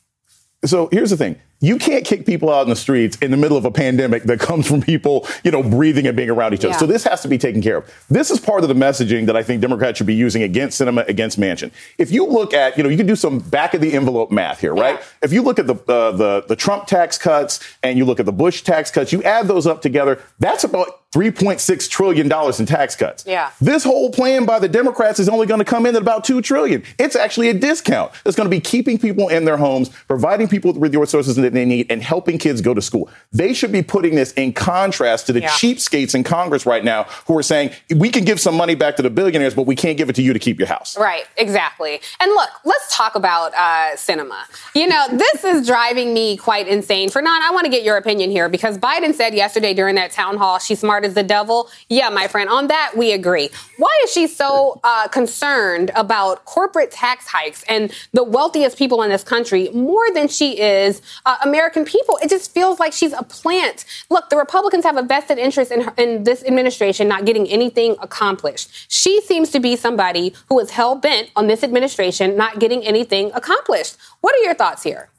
So 0.65 0.89
here's 0.91 1.11
the 1.11 1.17
thing 1.17 1.39
you 1.61 1.77
can't 1.77 2.03
kick 2.03 2.25
people 2.25 2.49
out 2.49 2.63
in 2.63 2.69
the 2.69 2.75
streets 2.75 3.17
in 3.17 3.31
the 3.31 3.37
middle 3.37 3.55
of 3.55 3.65
a 3.65 3.71
pandemic 3.71 4.23
that 4.23 4.39
comes 4.39 4.67
from 4.67 4.81
people, 4.81 5.27
you 5.43 5.51
know, 5.51 5.63
breathing 5.63 6.07
and 6.07 6.17
being 6.17 6.29
around 6.29 6.53
each 6.53 6.65
other. 6.65 6.69
Yeah. 6.69 6.77
So 6.77 6.87
this 6.87 7.03
has 7.05 7.21
to 7.21 7.27
be 7.27 7.37
taken 7.37 7.61
care 7.61 7.77
of. 7.77 8.05
This 8.09 8.31
is 8.31 8.39
part 8.39 8.63
of 8.63 8.69
the 8.69 8.75
messaging 8.75 9.27
that 9.27 9.37
I 9.37 9.43
think 9.43 9.61
Democrats 9.61 9.97
should 9.97 10.07
be 10.07 10.15
using 10.15 10.41
against 10.43 10.81
Sinema, 10.81 11.07
against 11.07 11.39
Manchin. 11.39 11.71
If 11.97 12.11
you 12.11 12.25
look 12.25 12.53
at, 12.53 12.77
you 12.77 12.83
know, 12.83 12.89
you 12.89 12.97
can 12.97 13.07
do 13.07 13.15
some 13.15 13.39
back 13.39 13.73
of 13.73 13.81
the 13.81 13.93
envelope 13.93 14.31
math 14.31 14.59
here, 14.59 14.73
right? 14.73 14.95
Yeah. 14.95 15.05
If 15.21 15.33
you 15.33 15.43
look 15.43 15.59
at 15.59 15.67
the, 15.67 15.75
uh, 15.75 16.11
the 16.11 16.43
the 16.47 16.55
Trump 16.55 16.87
tax 16.87 17.17
cuts 17.17 17.59
and 17.83 17.97
you 17.97 18.05
look 18.05 18.19
at 18.19 18.25
the 18.25 18.31
Bush 18.31 18.63
tax 18.63 18.89
cuts, 18.89 19.13
you 19.13 19.21
add 19.23 19.47
those 19.47 19.67
up 19.67 19.81
together, 19.81 20.19
that's 20.39 20.63
about 20.63 21.00
$3.6 21.11 21.89
trillion 21.89 22.31
in 22.31 22.65
tax 22.65 22.95
cuts. 22.95 23.25
Yeah. 23.27 23.51
This 23.59 23.83
whole 23.83 24.11
plan 24.11 24.45
by 24.45 24.59
the 24.59 24.69
Democrats 24.69 25.19
is 25.19 25.27
only 25.27 25.45
going 25.45 25.59
to 25.59 25.65
come 25.65 25.85
in 25.85 25.93
at 25.95 26.01
about 26.01 26.23
2 26.23 26.41
trillion. 26.41 26.83
It's 26.97 27.17
actually 27.17 27.49
a 27.49 27.53
discount. 27.53 28.13
It's 28.25 28.37
going 28.37 28.49
to 28.49 28.55
be 28.55 28.61
keeping 28.61 28.97
people 28.97 29.27
in 29.27 29.43
their 29.43 29.57
homes, 29.57 29.89
providing 30.07 30.47
people 30.47 30.71
with 30.71 30.93
the 30.93 30.99
resources 30.99 31.35
that 31.35 31.51
they 31.51 31.65
need, 31.65 31.87
and 31.89 32.01
helping 32.01 32.37
kids 32.37 32.61
go 32.61 32.73
to 32.73 32.81
school. 32.81 33.09
They 33.33 33.53
should 33.53 33.73
be 33.73 33.81
putting 33.81 34.15
this 34.15 34.31
in 34.33 34.53
contrast 34.53 35.27
to 35.27 35.33
the 35.33 35.41
yeah. 35.41 35.49
cheapskates 35.49 36.15
in 36.15 36.23
Congress 36.23 36.65
right 36.65 36.83
now 36.83 37.03
who 37.25 37.37
are 37.37 37.43
saying, 37.43 37.71
we 37.97 38.09
can 38.09 38.23
give 38.23 38.39
some 38.39 38.55
money 38.55 38.75
back 38.75 38.95
to 38.95 39.01
the 39.01 39.09
billionaires, 39.09 39.53
but 39.53 39.63
we 39.63 39.75
can't 39.75 39.97
give 39.97 40.09
it 40.09 40.15
to 40.15 40.21
you 40.21 40.31
to 40.31 40.39
keep 40.39 40.59
your 40.59 40.67
house. 40.69 40.97
Right, 40.97 41.25
exactly. 41.35 41.99
And 42.21 42.31
look, 42.31 42.49
let's 42.63 42.95
talk 42.95 43.15
about 43.15 43.53
uh, 43.53 43.95
Sinema. 43.95 44.43
You 44.73 44.87
know, 44.87 45.07
this 45.11 45.43
is 45.43 45.67
driving 45.67 46.13
me 46.13 46.37
quite 46.37 46.69
insane. 46.69 47.09
Fernand, 47.09 47.43
I 47.43 47.51
want 47.51 47.65
to 47.65 47.71
get 47.71 47.83
your 47.83 47.97
opinion 47.97 48.31
here 48.31 48.47
because 48.47 48.77
Biden 48.77 49.13
said 49.13 49.33
yesterday 49.33 49.73
during 49.73 49.95
that 49.95 50.11
town 50.11 50.37
hall, 50.37 50.57
she's 50.57 50.79
smart 50.79 51.00
as 51.05 51.13
the 51.13 51.23
devil? 51.23 51.69
Yeah, 51.89 52.09
my 52.09 52.27
friend, 52.27 52.49
on 52.49 52.67
that 52.67 52.93
we 52.95 53.11
agree. 53.11 53.49
Why 53.77 54.01
is 54.03 54.11
she 54.11 54.27
so 54.27 54.79
uh, 54.83 55.07
concerned 55.07 55.91
about 55.95 56.45
corporate 56.45 56.91
tax 56.91 57.27
hikes 57.27 57.63
and 57.67 57.91
the 58.13 58.23
wealthiest 58.23 58.77
people 58.77 59.01
in 59.03 59.09
this 59.09 59.23
country 59.23 59.69
more 59.73 60.11
than 60.13 60.27
she 60.27 60.59
is 60.59 61.01
uh, 61.25 61.37
American 61.43 61.85
people? 61.85 62.19
It 62.21 62.29
just 62.29 62.53
feels 62.53 62.79
like 62.79 62.93
she's 62.93 63.13
a 63.13 63.23
plant. 63.23 63.85
Look, 64.09 64.29
the 64.29 64.37
Republicans 64.37 64.83
have 64.83 64.97
a 64.97 65.03
vested 65.03 65.37
interest 65.37 65.71
in, 65.71 65.81
her, 65.81 65.93
in 65.97 66.23
this 66.23 66.43
administration 66.43 67.07
not 67.07 67.25
getting 67.25 67.47
anything 67.47 67.95
accomplished. 68.01 68.69
She 68.91 69.21
seems 69.21 69.49
to 69.51 69.59
be 69.59 69.75
somebody 69.75 70.33
who 70.49 70.59
is 70.59 70.71
hell 70.71 70.95
bent 70.95 71.29
on 71.35 71.47
this 71.47 71.63
administration 71.63 72.35
not 72.35 72.59
getting 72.59 72.83
anything 72.83 73.31
accomplished. 73.33 73.97
What 74.21 74.35
are 74.35 74.43
your 74.43 74.53
thoughts 74.53 74.83
here? 74.83 75.09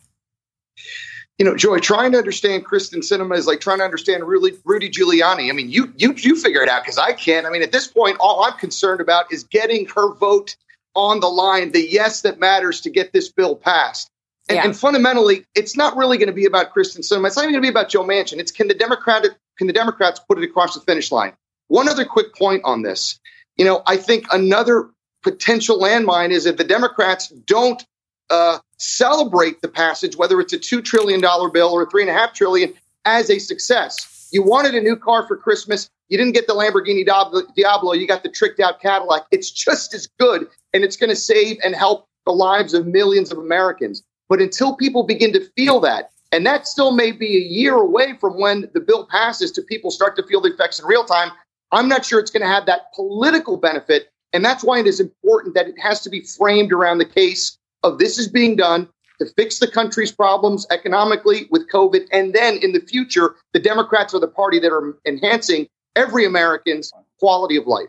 You 1.39 1.45
know, 1.45 1.57
Joy, 1.57 1.79
trying 1.79 2.13
to 2.13 2.19
understand 2.19 2.67
Kyrsten 2.67 2.99
Sinema 2.99 3.37
is 3.37 3.47
like 3.47 3.61
trying 3.61 3.79
to 3.79 3.85
understand 3.85 4.25
really 4.25 4.53
Rudy 4.65 4.91
Giuliani. 4.91 5.49
I 5.49 5.53
mean, 5.53 5.71
you 5.71 5.93
you 5.97 6.15
you 6.17 6.37
figure 6.37 6.63
it 6.63 6.69
out 6.69 6.83
because 6.83 6.99
I 6.99 7.13
can't. 7.13 7.47
I 7.47 7.51
mean, 7.51 7.63
at 7.63 7.73
this 7.73 7.87
point, 7.87 8.17
all 8.21 8.45
I'm 8.45 8.59
concerned 8.59 9.01
about 9.01 9.33
is 9.33 9.45
getting 9.45 9.87
her 9.87 10.15
vote 10.15 10.57
on 10.95 11.21
the 11.21 11.29
line, 11.29 11.73
the 11.73 11.89
yes 11.89 12.21
that 12.23 12.39
matters 12.39 12.81
to 12.83 12.91
get 12.91 13.13
this 13.13 13.31
bill 13.31 13.57
passed. 13.57 14.11
And, 14.49 14.57
yeah. 14.57 14.65
and 14.65 14.77
fundamentally, 14.77 15.47
it's 15.55 15.77
not 15.77 15.97
really 15.97 16.19
going 16.19 16.29
to 16.29 16.35
be 16.35 16.47
about 16.47 16.75
Kyrsten 16.75 16.99
Sinema. 16.99 17.29
It's 17.29 17.37
not 17.37 17.45
even 17.45 17.55
going 17.55 17.63
to 17.63 17.67
be 17.67 17.71
about 17.71 17.89
Joe 17.89 18.05
Manchin. 18.05 18.39
It's 18.39 18.53
can 18.53 18.69
the 18.69 18.75
Democratic 18.75 19.33
can 19.57 19.67
the 19.67 19.73
Democrats 19.73 20.21
put 20.21 20.39
it 20.39 20.45
across 20.45 20.75
the 20.75 20.81
finish 20.81 21.11
line? 21.11 21.33
One 21.69 21.89
other 21.89 22.05
quick 22.05 22.35
point 22.35 22.63
on 22.65 22.83
this. 22.83 23.19
You 23.57 23.65
know, 23.65 23.83
I 23.87 23.97
think 23.97 24.27
another 24.33 24.91
potential 25.23 25.79
landmine 25.79 26.31
is 26.31 26.47
if 26.47 26.57
the 26.57 26.65
Democrats 26.65 27.29
don't 27.29 27.83
uh, 28.31 28.59
celebrate 28.83 29.61
the 29.63 29.69
passage, 29.69 30.17
whether 30.17 30.41
it's 30.41 30.53
a 30.53 30.59
$2 30.59 30.85
trillion 30.85 31.21
bill 31.21 31.73
or 31.73 31.83
a 31.83 31.87
3.5 31.87 32.35
trillion, 32.35 32.75
as 33.05 33.31
a 33.31 33.39
success. 33.39 34.29
You 34.33 34.43
wanted 34.43 34.75
a 34.75 34.81
new 34.81 34.97
car 34.97 35.27
for 35.27 35.37
Christmas. 35.37 35.91
You 36.09 36.19
didn't 36.19 36.35
get 36.35 36.47
the 36.47 36.55
Lamborghini 36.55 37.05
Diablo. 37.05 37.93
You 37.93 38.07
got 38.07 38.23
the 38.23 38.29
tricked 38.29 38.61
out 38.61 38.81
Cadillac. 38.81 39.27
It's 39.31 39.51
just 39.51 39.95
as 39.95 40.09
good, 40.19 40.49
and 40.73 40.85
it's 40.85 40.97
going 40.97 41.11
to 41.11 41.17
save 41.17 41.59
and 41.65 41.75
help 41.75 42.07
the 42.27 42.33
lives 42.33 42.75
of 42.75 42.87
millions 42.87 43.33
of 43.33 43.39
Americans. 43.39 44.03
But 44.29 44.41
until 44.41 44.77
people 44.77 45.03
begin 45.03 45.33
to 45.33 45.45
feel 45.57 45.81
that, 45.81 46.11
and 46.31 46.47
that 46.47 46.67
still 46.67 46.93
may 46.93 47.13
be 47.13 47.37
a 47.37 47.41
year 47.41 47.75
away 47.75 48.15
from 48.21 48.41
when 48.41 48.71
the 48.73 48.81
bill 48.81 49.07
passes 49.07 49.53
to 49.53 49.63
people 49.63 49.91
start 49.91 50.17
to 50.17 50.27
feel 50.27 50.41
the 50.41 50.53
effects 50.53 50.81
in 50.81 50.87
real 50.87 51.05
time, 51.05 51.31
I'm 51.73 51.89
not 51.89 52.05
sure 52.05 52.19
it's 52.19 52.31
going 52.31 52.43
to 52.43 52.49
have 52.49 52.67
that 52.67 52.93
political 52.95 53.57
benefit. 53.57 54.11
And 54.33 54.45
that's 54.45 54.65
why 54.65 54.79
it 54.79 54.87
is 54.87 54.99
important 54.99 55.55
that 55.55 55.69
it 55.69 55.79
has 55.79 56.01
to 56.03 56.11
be 56.11 56.23
framed 56.23 56.73
around 56.73 56.99
the 56.99 57.05
case 57.05 57.59
of 57.83 57.99
this 57.99 58.19
is 58.19 58.29
being 58.29 58.57
done 58.57 58.89
to 59.19 59.27
fix 59.35 59.59
the 59.59 59.69
country's 59.69 60.13
problems 60.13 60.67
economically 60.71 61.47
with 61.51 61.71
COVID. 61.71 62.07
And 62.13 62.35
then 62.35 62.57
in 62.57 62.73
the 62.73 62.81
future, 62.81 63.37
the 63.53 63.61
Democrats 63.61 64.15
are 64.15 64.21
the 64.21 64.29
party 64.29 64.59
that 64.59 64.73
are 64.73 64.97
enhancing 65.07 65.69
every 65.97 66.25
American's 66.25 66.93
quality 67.19 67.57
of 67.57 67.67
life. 67.67 67.89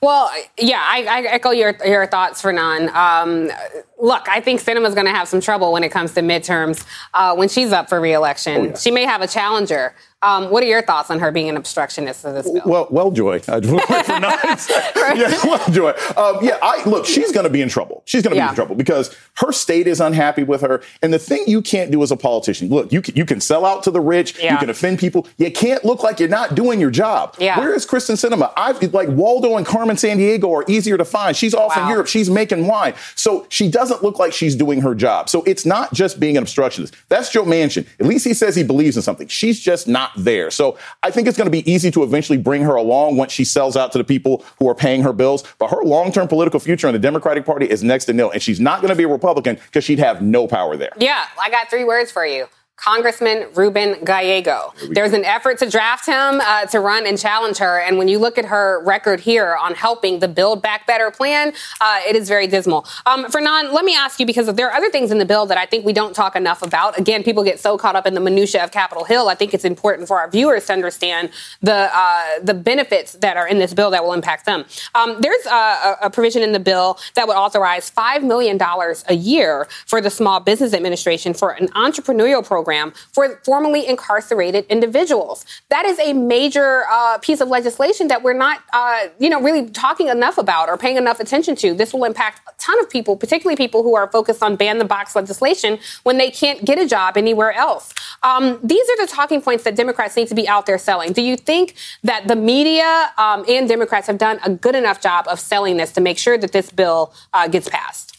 Well, 0.00 0.30
yeah, 0.58 0.82
I, 0.82 1.04
I, 1.04 1.20
echo 1.22 1.50
your 1.50 1.74
your 1.84 2.06
thoughts, 2.06 2.40
Fernand. 2.40 2.88
Um, 2.90 3.50
look, 3.98 4.26
I 4.28 4.40
think 4.40 4.60
Sinema's 4.60 4.94
going 4.94 5.06
to 5.06 5.12
have 5.12 5.28
some 5.28 5.40
trouble 5.40 5.72
when 5.72 5.84
it 5.84 5.90
comes 5.90 6.14
to 6.14 6.22
midterms 6.22 6.84
uh, 7.14 7.34
when 7.34 7.48
she's 7.48 7.70
up 7.72 7.88
for 7.88 8.00
reelection. 8.00 8.56
Oh, 8.56 8.64
yeah. 8.64 8.76
She 8.76 8.90
may 8.90 9.04
have 9.04 9.20
a 9.20 9.26
challenger. 9.26 9.94
Um, 10.20 10.50
what 10.50 10.64
are 10.64 10.66
your 10.66 10.82
thoughts 10.82 11.10
on 11.10 11.20
her 11.20 11.30
being 11.30 11.48
an 11.48 11.56
obstructionist 11.56 12.24
of 12.24 12.34
this 12.34 12.50
bill? 12.50 12.62
Well, 12.66 12.88
well, 12.90 13.10
Joy. 13.10 13.40
Uh, 13.48 15.14
yeah, 15.14 15.38
well, 15.44 15.70
Joy. 15.70 15.90
Um, 16.16 16.38
yeah, 16.42 16.58
I, 16.62 16.82
look, 16.84 17.06
she's 17.06 17.32
going 17.32 17.44
to 17.44 17.50
be 17.50 17.62
in 17.62 17.68
trouble. 17.68 18.02
She's 18.04 18.22
going 18.22 18.32
to 18.32 18.36
yeah. 18.36 18.48
be 18.48 18.50
in 18.50 18.54
trouble 18.54 18.74
because 18.74 19.14
her 19.36 19.52
state 19.52 19.86
is 19.86 20.00
unhappy 20.00 20.42
with 20.42 20.60
her. 20.60 20.82
And 21.02 21.12
the 21.12 21.18
thing 21.18 21.44
you 21.46 21.62
can't 21.62 21.90
do 21.90 22.02
as 22.02 22.10
a 22.10 22.16
politician, 22.16 22.68
look, 22.68 22.92
you 22.92 23.00
can, 23.00 23.16
you 23.16 23.24
can 23.24 23.40
sell 23.40 23.64
out 23.64 23.82
to 23.84 23.90
the 23.90 24.00
rich, 24.00 24.38
yeah. 24.38 24.52
you 24.52 24.58
can 24.58 24.70
offend 24.70 24.98
people. 24.98 25.26
You 25.38 25.50
can't 25.50 25.84
look 25.84 26.02
like 26.02 26.20
you're 26.20 26.28
not 26.28 26.54
doing 26.54 26.80
your 26.80 26.90
job. 26.90 27.36
Yeah. 27.38 27.58
Where 27.58 27.74
is 27.74 27.86
Kyrsten 27.86 28.16
Sinema? 28.16 28.52
I've 28.56 28.82
like 28.92 29.08
Waldo 29.08 29.56
and 29.56 29.64
Carmen 29.64 29.96
Sandiego 29.96 30.52
are 30.52 30.64
easier 30.68 30.98
to 30.98 31.04
find. 31.04 31.36
She's 31.36 31.54
off 31.54 31.76
wow. 31.76 31.84
in 31.84 31.90
Europe. 31.90 32.08
She's 32.08 32.28
making 32.28 32.66
wine. 32.66 32.94
So 33.14 33.46
she 33.48 33.70
doesn't 33.70 34.02
look 34.02 34.18
like 34.18 34.32
she's 34.32 34.56
doing 34.56 34.80
her 34.82 34.94
job. 34.94 35.28
So 35.28 35.42
it's 35.44 35.64
not 35.64 35.92
just 35.92 36.20
being 36.20 36.36
an 36.36 36.42
obstructionist. 36.42 36.94
That's 37.08 37.30
Joe 37.30 37.44
Manchin. 37.44 37.86
At 38.00 38.06
least 38.06 38.26
he 38.26 38.34
says 38.34 38.56
he 38.56 38.64
believes 38.64 38.96
in 38.96 39.02
something. 39.02 39.28
She's 39.28 39.60
just 39.60 39.88
not 39.88 40.07
there. 40.16 40.50
So 40.50 40.78
I 41.02 41.10
think 41.10 41.28
it's 41.28 41.36
going 41.36 41.46
to 41.46 41.50
be 41.50 41.70
easy 41.70 41.90
to 41.92 42.02
eventually 42.02 42.38
bring 42.38 42.62
her 42.62 42.74
along 42.74 43.16
once 43.16 43.32
she 43.32 43.44
sells 43.44 43.76
out 43.76 43.92
to 43.92 43.98
the 43.98 44.04
people 44.04 44.44
who 44.58 44.68
are 44.68 44.74
paying 44.74 45.02
her 45.02 45.12
bills. 45.12 45.44
But 45.58 45.70
her 45.70 45.82
long 45.82 46.12
term 46.12 46.28
political 46.28 46.60
future 46.60 46.88
in 46.88 46.92
the 46.92 46.98
Democratic 46.98 47.44
Party 47.44 47.66
is 47.66 47.82
next 47.82 48.06
to 48.06 48.12
nil. 48.12 48.30
And 48.30 48.42
she's 48.42 48.60
not 48.60 48.80
going 48.80 48.90
to 48.90 48.96
be 48.96 49.04
a 49.04 49.08
Republican 49.08 49.56
because 49.56 49.84
she'd 49.84 49.98
have 49.98 50.22
no 50.22 50.46
power 50.46 50.76
there. 50.76 50.92
Yeah, 50.98 51.24
I 51.40 51.50
got 51.50 51.70
three 51.70 51.84
words 51.84 52.10
for 52.10 52.26
you 52.26 52.46
Congressman 52.78 53.48
Ruben 53.54 54.02
Gallego. 54.04 54.72
There's 54.90 55.12
an 55.12 55.24
effort 55.24 55.58
to 55.58 55.68
draft 55.68 56.06
him 56.06 56.40
uh, 56.40 56.66
to 56.66 56.80
run 56.80 57.06
and 57.06 57.18
challenge 57.18 57.58
her. 57.58 57.80
And 57.80 57.98
when 57.98 58.08
you 58.08 58.18
look 58.18 58.38
at 58.38 58.44
her 58.46 58.82
record 58.84 59.20
here 59.20 59.56
on 59.60 59.74
helping 59.74 60.20
the 60.20 60.28
Build 60.28 60.62
Back 60.62 60.86
Better 60.86 61.10
plan, 61.10 61.52
uh, 61.80 62.00
it 62.08 62.14
is 62.14 62.28
very 62.28 62.46
dismal. 62.46 62.86
Um, 63.04 63.28
Fernand, 63.30 63.72
let 63.72 63.84
me 63.84 63.96
ask 63.96 64.20
you 64.20 64.26
because 64.26 64.46
there 64.54 64.68
are 64.68 64.74
other 64.74 64.90
things 64.90 65.10
in 65.10 65.18
the 65.18 65.24
bill 65.24 65.44
that 65.46 65.58
I 65.58 65.66
think 65.66 65.84
we 65.84 65.92
don't 65.92 66.14
talk 66.14 66.36
enough 66.36 66.62
about. 66.62 66.98
Again, 66.98 67.24
people 67.24 67.42
get 67.42 67.58
so 67.58 67.76
caught 67.76 67.96
up 67.96 68.06
in 68.06 68.14
the 68.14 68.20
minutia 68.20 68.62
of 68.62 68.70
Capitol 68.70 69.04
Hill. 69.04 69.28
I 69.28 69.34
think 69.34 69.54
it's 69.54 69.64
important 69.64 70.06
for 70.06 70.18
our 70.20 70.30
viewers 70.30 70.66
to 70.66 70.72
understand 70.72 71.30
the 71.60 71.90
uh, 71.92 72.24
the 72.42 72.54
benefits 72.54 73.14
that 73.14 73.36
are 73.36 73.48
in 73.48 73.58
this 73.58 73.74
bill 73.74 73.90
that 73.90 74.04
will 74.04 74.12
impact 74.12 74.46
them. 74.46 74.64
Um, 74.94 75.20
there's 75.20 75.44
a, 75.46 75.96
a 76.02 76.10
provision 76.10 76.42
in 76.42 76.52
the 76.52 76.60
bill 76.60 76.98
that 77.14 77.26
would 77.26 77.36
authorize 77.36 77.90
$5 77.90 78.22
million 78.22 78.58
a 78.60 79.14
year 79.14 79.66
for 79.86 80.00
the 80.00 80.10
Small 80.10 80.38
Business 80.40 80.72
Administration 80.72 81.34
for 81.34 81.50
an 81.50 81.68
entrepreneurial 81.68 82.44
program 82.44 82.67
program 82.68 82.92
for 83.12 83.40
formerly 83.44 83.86
incarcerated 83.86 84.66
individuals. 84.68 85.44
That 85.70 85.86
is 85.86 85.98
a 85.98 86.12
major 86.12 86.84
uh, 86.90 87.18
piece 87.18 87.40
of 87.40 87.48
legislation 87.48 88.08
that 88.08 88.22
we're 88.22 88.34
not, 88.34 88.60
uh, 88.74 89.06
you 89.18 89.30
know, 89.30 89.40
really 89.40 89.70
talking 89.70 90.08
enough 90.08 90.36
about 90.36 90.68
or 90.68 90.76
paying 90.76 90.98
enough 90.98 91.18
attention 91.18 91.56
to. 91.56 91.72
This 91.72 91.94
will 91.94 92.04
impact 92.04 92.40
a 92.46 92.52
ton 92.58 92.78
of 92.80 92.90
people, 92.90 93.16
particularly 93.16 93.56
people 93.56 93.82
who 93.82 93.96
are 93.96 94.10
focused 94.10 94.42
on 94.42 94.56
ban 94.56 94.78
the 94.78 94.84
box 94.84 95.16
legislation 95.16 95.78
when 96.02 96.18
they 96.18 96.30
can't 96.30 96.62
get 96.64 96.78
a 96.78 96.86
job 96.86 97.16
anywhere 97.16 97.52
else. 97.52 97.94
Um, 98.22 98.58
these 98.62 98.86
are 98.90 99.06
the 99.06 99.10
talking 99.10 99.40
points 99.40 99.64
that 99.64 99.74
Democrats 99.74 100.14
need 100.16 100.28
to 100.28 100.34
be 100.34 100.46
out 100.46 100.66
there 100.66 100.78
selling. 100.78 101.12
Do 101.12 101.22
you 101.22 101.36
think 101.36 101.74
that 102.02 102.28
the 102.28 102.36
media 102.36 103.12
um, 103.16 103.44
and 103.48 103.66
Democrats 103.66 104.06
have 104.08 104.18
done 104.18 104.40
a 104.44 104.50
good 104.50 104.74
enough 104.74 105.00
job 105.00 105.26
of 105.28 105.40
selling 105.40 105.78
this 105.78 105.92
to 105.92 106.00
make 106.02 106.18
sure 106.18 106.36
that 106.36 106.52
this 106.52 106.70
bill 106.70 107.14
uh, 107.32 107.48
gets 107.48 107.68
passed? 107.68 108.17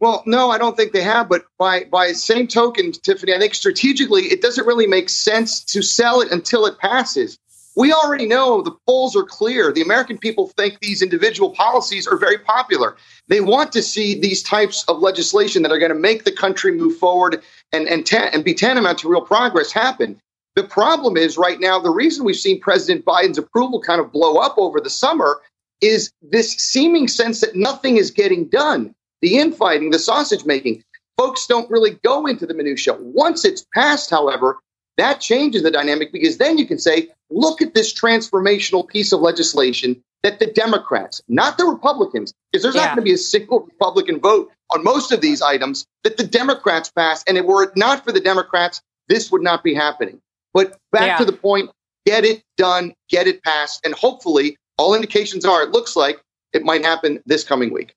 Well, 0.00 0.22
no, 0.26 0.50
I 0.50 0.58
don't 0.58 0.76
think 0.76 0.92
they 0.92 1.02
have. 1.02 1.28
But 1.28 1.44
by 1.58 1.84
by 1.84 2.12
same 2.12 2.46
token, 2.48 2.92
Tiffany, 2.92 3.34
I 3.34 3.38
think 3.38 3.54
strategically 3.54 4.24
it 4.24 4.42
doesn't 4.42 4.66
really 4.66 4.86
make 4.86 5.08
sense 5.08 5.62
to 5.64 5.82
sell 5.82 6.20
it 6.20 6.30
until 6.32 6.66
it 6.66 6.78
passes. 6.78 7.38
We 7.76 7.92
already 7.92 8.26
know 8.26 8.62
the 8.62 8.76
polls 8.86 9.16
are 9.16 9.24
clear. 9.24 9.72
The 9.72 9.82
American 9.82 10.16
people 10.16 10.48
think 10.56 10.78
these 10.78 11.02
individual 11.02 11.50
policies 11.50 12.06
are 12.06 12.16
very 12.16 12.38
popular. 12.38 12.96
They 13.26 13.40
want 13.40 13.72
to 13.72 13.82
see 13.82 14.18
these 14.18 14.44
types 14.44 14.84
of 14.86 15.00
legislation 15.00 15.62
that 15.62 15.72
are 15.72 15.78
going 15.78 15.92
to 15.92 15.98
make 15.98 16.24
the 16.24 16.32
country 16.32 16.72
move 16.72 16.96
forward 16.98 17.42
and 17.72 17.88
and, 17.88 18.06
ta- 18.06 18.30
and 18.32 18.44
be 18.44 18.54
tantamount 18.54 18.98
to 18.98 19.08
real 19.08 19.22
progress 19.22 19.72
happen. 19.72 20.20
The 20.54 20.64
problem 20.64 21.16
is 21.16 21.36
right 21.36 21.58
now, 21.58 21.80
the 21.80 21.90
reason 21.90 22.24
we've 22.24 22.36
seen 22.36 22.60
President 22.60 23.04
Biden's 23.04 23.38
approval 23.38 23.80
kind 23.80 24.00
of 24.00 24.12
blow 24.12 24.36
up 24.36 24.54
over 24.56 24.80
the 24.80 24.90
summer 24.90 25.40
is 25.80 26.12
this 26.22 26.52
seeming 26.52 27.08
sense 27.08 27.40
that 27.40 27.56
nothing 27.56 27.96
is 27.96 28.12
getting 28.12 28.48
done 28.48 28.94
the 29.24 29.38
infighting, 29.38 29.88
the 29.88 29.98
sausage 29.98 30.44
making. 30.44 30.84
Folks 31.16 31.46
don't 31.46 31.70
really 31.70 31.92
go 32.04 32.26
into 32.26 32.44
the 32.44 32.52
minutia. 32.52 32.94
Once 33.00 33.42
it's 33.42 33.64
passed, 33.74 34.10
however, 34.10 34.58
that 34.98 35.18
changes 35.18 35.62
the 35.62 35.70
dynamic 35.70 36.12
because 36.12 36.36
then 36.36 36.58
you 36.58 36.66
can 36.66 36.78
say, 36.78 37.08
look 37.30 37.62
at 37.62 37.72
this 37.72 37.92
transformational 37.94 38.86
piece 38.86 39.12
of 39.12 39.20
legislation 39.20 39.98
that 40.22 40.40
the 40.40 40.46
Democrats, 40.46 41.22
not 41.26 41.56
the 41.56 41.64
Republicans, 41.64 42.34
because 42.52 42.62
there's 42.62 42.74
yeah. 42.74 42.82
not 42.82 42.88
going 42.88 43.04
to 43.04 43.10
be 43.10 43.14
a 43.14 43.18
single 43.18 43.60
Republican 43.60 44.20
vote 44.20 44.52
on 44.74 44.84
most 44.84 45.10
of 45.10 45.22
these 45.22 45.40
items 45.40 45.86
that 46.02 46.18
the 46.18 46.26
Democrats 46.26 46.90
pass. 46.90 47.24
And 47.26 47.38
if 47.38 47.46
were 47.46 47.62
it 47.62 47.76
not 47.76 48.04
for 48.04 48.12
the 48.12 48.20
Democrats, 48.20 48.82
this 49.08 49.32
would 49.32 49.42
not 49.42 49.64
be 49.64 49.72
happening. 49.72 50.20
But 50.52 50.76
back 50.92 51.06
yeah. 51.06 51.16
to 51.16 51.24
the 51.24 51.32
point, 51.32 51.70
get 52.04 52.26
it 52.26 52.42
done, 52.58 52.92
get 53.08 53.26
it 53.26 53.42
passed, 53.42 53.86
and 53.86 53.94
hopefully, 53.94 54.58
all 54.76 54.94
indications 54.94 55.46
are 55.46 55.62
it 55.62 55.70
looks 55.70 55.96
like 55.96 56.20
it 56.52 56.62
might 56.62 56.84
happen 56.84 57.22
this 57.24 57.42
coming 57.42 57.72
week. 57.72 57.94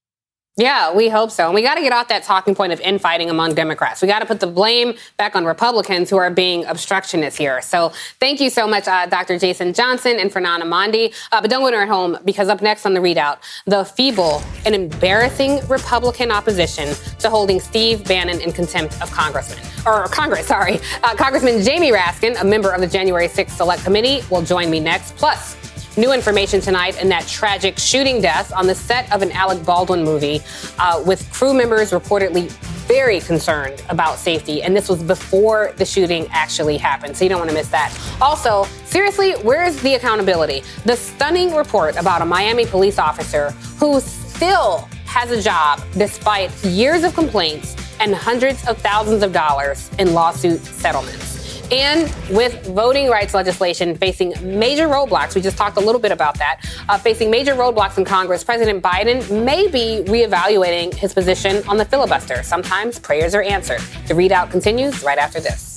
Yeah, 0.60 0.92
we 0.92 1.08
hope 1.08 1.30
so. 1.30 1.46
And 1.46 1.54
we 1.54 1.62
got 1.62 1.76
to 1.76 1.82
get 1.82 1.94
off 1.94 2.08
that 2.08 2.24
talking 2.24 2.56
point 2.56 2.74
of 2.74 2.80
infighting 2.80 3.30
among 3.30 3.54
Democrats. 3.54 4.02
We 4.02 4.08
got 4.08 4.20
to 4.20 4.26
put 4.26 4.40
the 4.40 4.48
blame 4.48 4.96
back 5.16 5.36
on 5.36 5.46
Republicans 5.46 6.10
who 6.10 6.18
are 6.18 6.32
being 6.32 6.66
obstructionists 6.66 7.38
here. 7.38 7.62
So 7.62 7.94
thank 8.20 8.40
you 8.42 8.50
so 8.50 8.68
much, 8.68 8.88
uh, 8.88 9.06
Dr. 9.06 9.38
Jason 9.38 9.72
Johnson 9.72 10.18
and 10.18 10.34
Fernand 10.34 10.64
Amandi. 10.64 11.14
Uh, 11.32 11.42
but 11.42 11.52
don't 11.52 11.62
go 11.62 11.80
at 11.80 11.88
home 11.88 12.18
because 12.26 12.50
up 12.50 12.64
next 12.64 12.88
on 12.88 12.96
the 12.96 13.00
ReidOut, 13.00 13.38
the 13.68 13.86
feeble 13.86 14.42
and 14.66 14.74
embarrassing 14.74 15.60
Republican 15.68 16.32
opposition 16.32 16.96
to 17.20 17.30
holding 17.30 17.60
Steve 17.60 18.04
Bannon 18.06 18.42
in 18.42 18.52
contempt 18.52 19.00
of 19.00 19.12
Congressman 19.12 19.64
or 19.86 20.06
Congress. 20.08 20.48
Sorry, 20.48 20.80
uh, 21.04 21.16
Congressman 21.16 21.62
Jamie 21.62 21.92
Raskin, 21.92 22.42
a 22.42 22.44
member 22.44 22.72
of 22.72 22.82
the 22.82 22.88
January 22.88 23.28
6th 23.28 23.52
Select 23.52 23.84
Committee, 23.84 24.24
will 24.32 24.42
join 24.42 24.72
me 24.72 24.80
next. 24.80 25.16
Plus. 25.18 25.67
New 25.98 26.13
information 26.13 26.62
tonight 26.62 27.01
in 27.01 27.10
that 27.10 27.25
tragic 27.25 27.80
shooting 27.80 28.22
death 28.22 28.54
on 28.54 28.68
the 28.68 28.75
set 28.75 29.12
of 29.12 29.24
an 29.24 29.32
Alec 29.32 29.66
Baldwin 29.66 30.04
movie, 30.04 30.42
uh, 30.77 31.01
with 31.04 31.27
crew 31.34 31.56
members 31.56 31.89
reportedly 31.89 32.51
very 32.88 33.20
concerned 33.20 33.82
about 33.89 34.20
safety. 34.20 34.62
And 34.62 34.75
this 34.75 34.89
was 34.89 35.01
before 35.01 35.74
the 35.77 35.86
shooting 35.86 36.27
actually 36.30 36.77
happened. 36.77 37.18
So 37.18 37.25
you 37.25 37.30
don't 37.30 37.39
want 37.39 37.50
to 37.50 37.56
miss 37.56 37.70
that. 37.70 37.92
Also, 38.22 38.66
seriously, 38.86 39.32
where's 39.42 39.82
the 39.82 39.96
accountability? 39.96 40.62
The 40.86 40.96
stunning 40.96 41.56
report 41.56 41.96
about 41.96 42.22
a 42.22 42.25
Miami 42.25 42.68
police 42.68 43.00
officer 43.00 43.50
who 43.80 44.00
still 44.00 44.88
has 45.06 45.32
a 45.32 45.42
job 45.42 45.82
despite 45.94 46.54
years 46.63 47.04
of 47.04 47.16
complaints 47.16 47.75
and 48.00 48.13
hundreds 48.13 48.63
of 48.68 48.77
thousands 48.77 49.24
of 49.24 49.34
dollars 49.34 49.89
in 49.98 50.13
lawsuit 50.13 50.60
settlements. 50.62 51.37
And 51.72 52.04
with 52.30 52.66
voting 52.68 53.10
rights 53.10 53.34
legislation 53.34 53.96
facing 53.98 54.34
major 54.42 54.88
roadblocks, 54.88 55.36
we 55.36 55.42
just 55.42 55.58
talked 55.58 55.78
a 55.78 55.82
little 55.82 56.00
bit 56.00 56.12
about 56.14 56.38
that, 56.38 56.62
uh, 56.88 56.98
facing 56.98 57.30
major 57.30 57.54
roadblocks 57.56 57.98
in 57.98 58.06
Congress, 58.06 58.44
President 58.44 58.82
Biden 58.82 59.44
may 59.44 59.68
be 59.68 60.04
reevaluating 60.08 60.94
his 60.94 61.14
position 61.14 61.68
on 61.68 61.78
the 61.78 61.86
filibuster. 61.86 62.42
Sometimes 62.42 63.00
prayers 63.00 63.36
are 63.36 63.42
answered. 63.42 63.82
The 64.08 64.14
ReidOut 64.14 64.50
continues 64.50 65.04
right 65.04 65.18
after 65.18 65.42
this. 65.42 65.76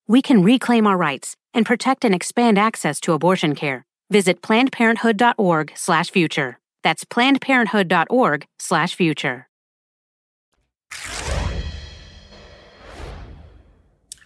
we 0.11 0.21
can 0.21 0.43
reclaim 0.43 0.85
our 0.85 0.97
rights 0.97 1.37
and 1.53 1.65
protect 1.65 2.03
and 2.03 2.13
expand 2.13 2.57
access 2.57 2.99
to 2.99 3.13
abortion 3.13 3.55
care. 3.55 3.85
Visit 4.09 4.41
plannedparenthood.org/future. 4.41 6.59
That's 6.83 7.05
plannedparenthood.org/future. 7.05 9.47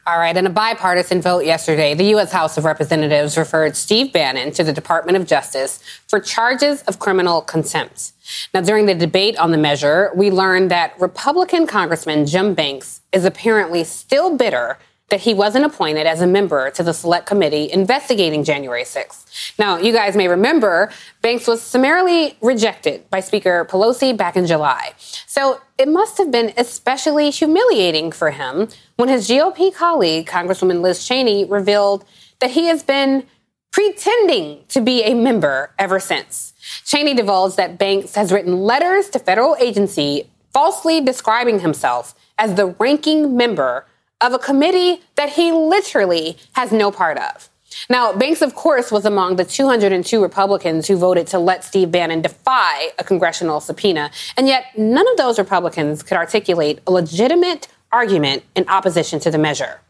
All 0.08 0.20
right, 0.20 0.38
in 0.38 0.46
a 0.46 0.52
bipartisan 0.52 1.20
vote 1.20 1.46
yesterday, 1.46 1.96
the 1.96 2.04
U.S. 2.16 2.32
House 2.32 2.60
of 2.60 2.66
Representatives 2.66 3.38
referred 3.38 3.76
Steve 3.76 4.14
Bannon 4.14 4.52
to 4.52 4.64
the 4.64 4.72
Department 4.72 5.18
of 5.18 5.26
Justice 5.26 5.80
for 6.08 6.20
charges 6.20 6.84
of 6.84 7.00
criminal 7.00 7.42
contempt. 7.42 8.12
Now, 8.54 8.62
during 8.62 8.86
the 8.86 8.94
debate 8.94 9.36
on 9.40 9.50
the 9.50 9.58
measure, 9.58 10.12
we 10.16 10.30
learned 10.30 10.70
that 10.70 10.94
Republican 11.00 11.66
Congressman 11.66 12.28
Jim 12.28 12.54
Banks 12.54 13.02
is 13.12 13.26
apparently 13.26 13.84
still 13.84 14.38
bitter 14.38 14.78
that 15.10 15.22
he 15.22 15.34
wasn't 15.34 15.66
appointed 15.66 16.08
as 16.08 16.22
a 16.22 16.28
member 16.28 16.72
to 16.72 16.82
the 16.82 16.94
select 16.94 17.28
committee 17.28 17.72
investigating 17.72 18.44
January 18.44 18.84
6th. 18.84 19.54
Now, 19.60 19.78
you 19.78 19.94
guys 19.94 20.16
may 20.16 20.28
remember 20.28 20.92
Banks 21.22 21.48
was 21.48 21.62
summarily 21.62 22.38
rejected 22.42 23.08
by 23.10 23.20
Speaker 23.20 23.66
Pelosi 23.66 24.18
back 24.18 24.36
in 24.36 24.48
July. 24.48 24.94
So 25.28 25.62
it 25.78 25.88
must 25.88 26.18
have 26.18 26.32
been 26.32 26.54
especially 26.58 27.30
humiliating 27.30 28.12
for 28.12 28.32
him 28.32 28.68
when 28.96 29.10
his 29.10 29.30
GOP 29.30 29.74
colleague, 29.74 30.28
Congresswoman 30.28 30.82
Liz 30.82 31.08
Cheney, 31.08 31.46
revealed 31.46 32.04
that 32.40 32.52
he 32.52 32.66
has 32.66 32.82
been 32.82 33.26
pretending 33.72 34.64
to 34.70 34.82
be 34.82 35.04
a 35.04 35.14
member 35.14 35.72
ever 35.78 36.00
since. 36.00 36.54
Cheney 36.86 37.14
divulged 37.14 37.58
that 37.58 37.78
Banks 37.78 38.16
has 38.16 38.32
written 38.32 38.62
letters 38.62 39.10
to 39.10 39.20
federal 39.20 39.56
agency 39.60 40.30
falsely 40.52 41.02
describing 41.02 41.60
himself 41.60 42.16
as 42.38 42.56
the 42.56 42.68
ranking 42.80 43.36
member 43.36 43.86
of 44.22 44.34
a 44.34 44.40
committee 44.40 45.02
that 45.16 45.30
he 45.30 45.52
literally 45.52 46.38
has 46.54 46.72
no 46.72 46.92
part 46.92 47.18
of. 47.18 47.50
Now, 47.90 48.14
Banks, 48.14 48.42
of 48.42 48.56
course, 48.56 48.92
was 48.92 49.06
among 49.06 49.36
the 49.36 49.46
202 49.46 50.22
Republicans 50.22 50.88
who 50.88 50.96
voted 50.96 51.28
to 51.28 51.40
let 51.40 51.64
Steve 51.64 51.92
Bannon 51.92 52.22
defy 52.22 52.90
a 52.98 53.04
congressional 53.04 53.60
subpoena, 53.60 54.12
and 54.38 54.48
yet 54.48 54.66
none 54.78 55.08
of 55.08 55.18
those 55.18 55.38
Republicans 55.38 56.02
could 56.02 56.18
articulate 56.18 56.80
a 56.88 56.92
legitimate 56.92 57.68
argument 57.92 58.44
in 58.56 58.68
opposition 58.70 59.20
to 59.20 59.32
the 59.32 59.38
measure. 59.38 59.82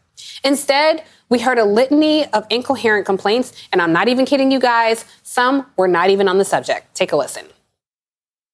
Instead, 0.44 1.04
we 1.28 1.38
heard 1.38 1.58
a 1.58 1.64
litany 1.64 2.26
of 2.32 2.46
incoherent 2.50 3.06
complaints, 3.06 3.52
and 3.72 3.80
I'm 3.80 3.92
not 3.92 4.08
even 4.08 4.24
kidding 4.24 4.50
you 4.50 4.60
guys, 4.60 5.04
some 5.22 5.66
were 5.76 5.88
not 5.88 6.10
even 6.10 6.28
on 6.28 6.38
the 6.38 6.44
subject. 6.44 6.94
Take 6.94 7.12
a 7.12 7.16
listen. 7.16 7.46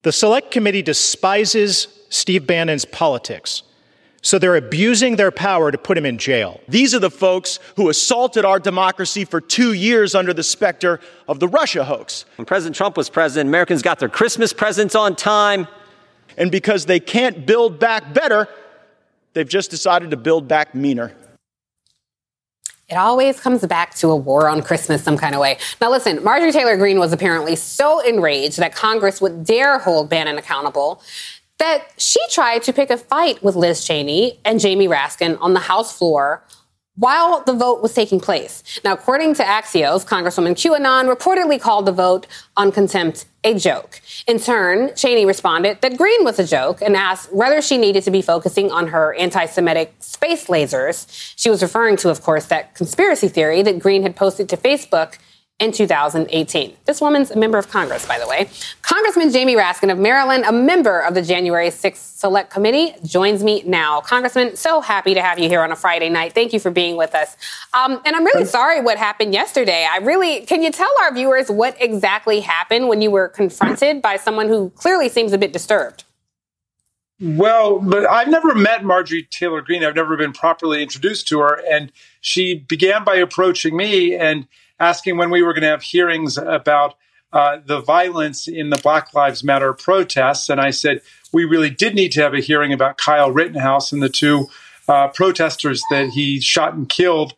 The 0.03 0.13
Select 0.13 0.51
Committee 0.51 0.83
despises 0.83 1.87
Steve 2.09 2.47
Bannon's 2.47 2.85
politics 2.85 3.63
so 4.23 4.39
they're 4.39 4.57
abusing 4.57 5.17
their 5.17 5.33
power 5.33 5.73
to 5.73 5.77
put 5.77 5.99
him 5.99 6.07
in 6.07 6.17
jail. 6.17 6.61
These 6.69 6.95
are 6.95 7.01
the 7.01 7.11
folks 7.11 7.59
who 7.77 7.89
assaulted 7.89 8.45
our 8.45 8.61
democracy 8.61 9.25
for 9.25 9.41
two 9.41 9.73
years 9.73 10.15
under 10.15 10.33
the 10.33 10.45
specter 10.45 11.01
of 11.27 11.41
the 11.41 11.49
Russia 11.49 11.85
hoax. 11.85 12.25
When 12.37 12.47
President 12.47 12.77
Trump 12.77 12.97
was 12.97 13.11
president, 13.11 13.49
Americans 13.49 13.83
got 13.83 13.99
their 13.99 14.09
Christmas 14.09 14.53
presents 14.53 14.95
on 14.95 15.17
time. 15.17 15.67
And 16.39 16.51
because 16.51 16.87
they 16.87 17.01
can't 17.01 17.45
build 17.45 17.81
back 17.81 18.15
better, 18.15 18.49
they've 19.35 19.49
just 19.49 19.71
decided 19.71 20.13
to 20.13 20.17
build 20.17 20.47
back 20.47 20.75
meaner. 20.75 21.13
It 22.89 22.97
always 22.97 23.41
comes 23.41 23.65
back 23.67 23.95
to 23.97 24.09
a 24.09 24.17
war 24.17 24.49
on 24.49 24.63
Christmas 24.63 25.03
some 25.03 25.17
kind 25.17 25.35
of 25.35 25.41
way. 25.41 25.59
Now, 25.81 25.91
listen, 25.91 26.23
Marjorie 26.23 26.53
Taylor 26.53 26.77
Greene 26.77 26.99
was 26.99 27.13
apparently 27.13 27.57
so 27.57 28.01
enraged 28.01 28.59
that 28.59 28.75
Congress 28.75 29.21
would 29.21 29.45
dare 29.45 29.79
hold 29.79 30.11
Bannon 30.11 30.39
accountable 30.39 31.03
that 31.63 31.93
she 31.97 32.19
tried 32.29 32.61
to 32.65 32.73
pick 32.73 32.91
a 32.91 32.99
fight 32.99 33.41
with 33.41 33.55
Liz 33.55 33.85
Cheney 33.85 34.41
and 34.45 34.59
Jamie 34.59 34.89
Raskin 34.89 35.39
on 35.41 35.55
the 35.55 35.61
House 35.61 35.97
floor 35.97 36.43
while 36.97 37.45
the 37.45 37.53
vote 37.53 37.81
was 37.81 37.95
taking 37.95 38.19
place. 38.19 38.81
Now, 38.85 38.95
according 38.95 39.35
to 39.37 39.45
Axios, 39.45 40.05
Congresswoman 40.05 40.57
QAnon 40.57 41.15
reportedly 41.15 41.61
called 41.61 41.87
the 41.87 41.93
vote 41.93 42.27
on 42.57 42.73
contempt 42.73 43.27
a 43.45 43.55
joke. 43.55 44.01
In 44.27 44.41
turn, 44.41 44.91
Cheney 44.97 45.25
responded 45.25 45.81
that 45.83 45.97
Greene 45.97 46.25
was 46.25 46.41
a 46.41 46.47
joke 46.47 46.83
and 46.83 46.97
asked 46.97 47.33
whether 47.33 47.63
she 47.63 47.79
needed 47.79 48.03
to 48.03 48.11
be 48.11 48.23
focusing 48.23 48.73
on 48.73 48.89
her 48.89 49.15
anti 49.15 49.47
Semitic 49.47 49.95
space 50.01 50.49
lasers. 50.49 51.07
She 51.37 51.49
was 51.49 51.63
referring 51.63 51.97
to, 51.99 52.11
of 52.11 52.23
course, 52.23 52.47
that 52.47 52.75
conspiracy 52.75 53.29
theory 53.29 53.63
that 53.63 53.79
Greene 53.79 54.03
had 54.03 54.17
posted 54.17 54.49
to 54.49 54.57
Facebook 54.57 55.17
in 55.63 55.71
2018. 55.71 56.77
This 56.87 57.01
woman's 57.01 57.31
a 57.31 57.39
member 57.39 57.57
of 57.57 57.71
Congress, 57.71 58.05
by 58.05 58.19
the 58.19 58.27
way. 58.27 58.49
Congressman 58.83 59.31
Jamie 59.31 59.55
Raskin 59.55 59.93
of 59.93 59.99
Maryland, 59.99 60.45
a 60.45 60.51
member 60.51 60.99
of 60.99 61.15
the 61.15 61.23
January 61.23 61.69
6th 61.69 62.19
Select 62.19 62.51
Committee, 62.51 62.97
joins 63.05 63.45
me 63.45 63.63
now. 63.65 64.01
Congressman, 64.01 64.57
so 64.57 64.81
happy 64.81 65.15
to 65.15 65.23
have 65.23 65.39
you 65.39 65.49
here 65.49 65.63
on 65.63 65.71
a 65.71 65.77
Friday 65.77 66.09
night. 66.09 66.33
Thank 66.33 66.53
you 66.53 66.59
for 66.59 66.73
being 66.73 66.97
with 66.97 67.15
us. 67.15 67.37
Um, 67.75 68.01
and 68.05 68.17
I'm 68.17 68.25
really 68.25 68.45
sorry 68.45 68.81
what 68.81 68.99
happened 68.99 69.33
yesterday. 69.33 69.87
I 69.89 69.99
really, 69.99 70.41
can 70.41 70.65
you 70.65 70.73
tell 70.73 70.93
our 71.03 71.15
viewers 71.15 71.49
what 71.49 71.77
exactly 71.81 72.41
happened 72.41 72.89
when 72.89 73.01
you 73.01 73.13
were 73.13 73.29
confronted 73.29 74.03
by 74.03 74.17
someone 74.17 74.49
who 74.49 74.71
clearly 74.71 75.09
seems 75.09 75.33
a 75.33 75.39
bit 75.39 75.53
disturbed? 75.53 76.03
Well, 77.21 77.79
but 77.79 78.11
I've 78.11 78.27
never 78.27 78.53
met 78.53 78.83
Marjorie 78.83 79.29
Taylor 79.31 79.61
Greene. 79.61 79.85
I've 79.85 79.95
never 79.95 80.17
been 80.17 80.33
properly 80.33 80.83
introduced 80.83 81.29
to 81.29 81.39
her. 81.39 81.63
And 81.71 81.93
she 82.21 82.57
began 82.57 83.05
by 83.05 83.15
approaching 83.15 83.77
me 83.77 84.17
and 84.17 84.49
asking 84.83 85.17
when 85.17 85.31
we 85.31 85.43
were 85.43 85.53
going 85.53 85.63
to 85.63 85.69
have 85.69 85.83
hearings 85.83 86.37
about 86.37 86.97
uh, 87.33 87.59
the 87.65 87.81
violence 87.81 88.49
in 88.49 88.71
the 88.71 88.77
Black 88.77 89.15
Lives 89.15 89.45
Matter 89.45 89.73
protests. 89.73 90.51
And 90.51 90.61
I 90.61 90.71
said, 90.71 91.01
we 91.33 91.45
really 91.45 91.71
did 91.71 91.95
need 91.95 92.13
to 92.13 92.23
have 92.23 92.35
a 92.35 92.41
hearing 92.41 92.73
about 92.73 92.99
Kyle 92.99 93.31
Rittenhouse 93.31 93.93
and 93.93 94.03
the 94.03 94.09
two 94.09 94.49
uh, 94.89 95.09
protesters 95.09 95.83
that 95.91 96.11
he 96.11 96.41
shot 96.41 96.75
and 96.75 96.89
killed, 96.89 97.35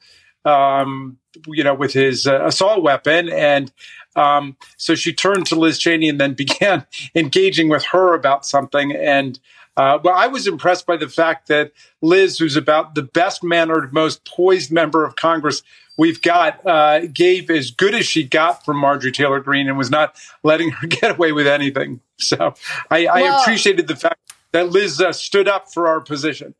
um, 0.46 1.18
you 1.46 1.62
know, 1.62 1.74
with 1.74 1.92
his 1.92 2.26
uh, 2.26 2.44
assault 2.46 2.82
weapon. 2.82 3.28
And 3.28 3.70
um, 4.16 4.56
so 4.78 4.94
she 4.94 5.12
turned 5.12 5.46
to 5.48 5.54
Liz 5.54 5.78
Cheney 5.78 6.08
and 6.08 6.18
then 6.18 6.32
began 6.44 6.86
engaging 7.14 7.68
with 7.68 7.84
her 7.86 8.14
about 8.14 8.46
something. 8.46 8.92
And 8.92 9.38
uh, 9.76 9.98
well, 10.02 10.14
I 10.14 10.28
was 10.28 10.46
impressed 10.46 10.86
by 10.86 10.96
the 10.96 11.08
fact 11.08 11.48
that 11.48 11.72
Liz, 12.00 12.38
who's 12.38 12.56
about 12.56 12.94
the 12.94 13.02
best 13.02 13.42
mannered, 13.44 13.92
most 13.92 14.24
poised 14.24 14.72
member 14.72 15.04
of 15.04 15.16
Congress 15.16 15.62
we've 15.96 16.20
got, 16.22 16.64
uh, 16.66 17.06
gave 17.06 17.50
as 17.50 17.70
good 17.70 17.94
as 17.94 18.06
she 18.06 18.24
got 18.24 18.64
from 18.64 18.76
Marjorie 18.76 19.12
Taylor 19.12 19.40
Greene 19.40 19.68
and 19.68 19.78
was 19.78 19.90
not 19.90 20.16
letting 20.42 20.70
her 20.70 20.86
get 20.88 21.12
away 21.12 21.32
with 21.32 21.46
anything. 21.46 22.00
So 22.18 22.54
I, 22.90 23.04
well, 23.04 23.16
I 23.16 23.42
appreciated 23.42 23.88
the 23.88 23.96
fact 23.96 24.34
that 24.52 24.70
Liz 24.70 25.00
uh, 25.00 25.12
stood 25.12 25.48
up 25.48 25.72
for 25.72 25.88
our 25.88 26.00
position. 26.00 26.54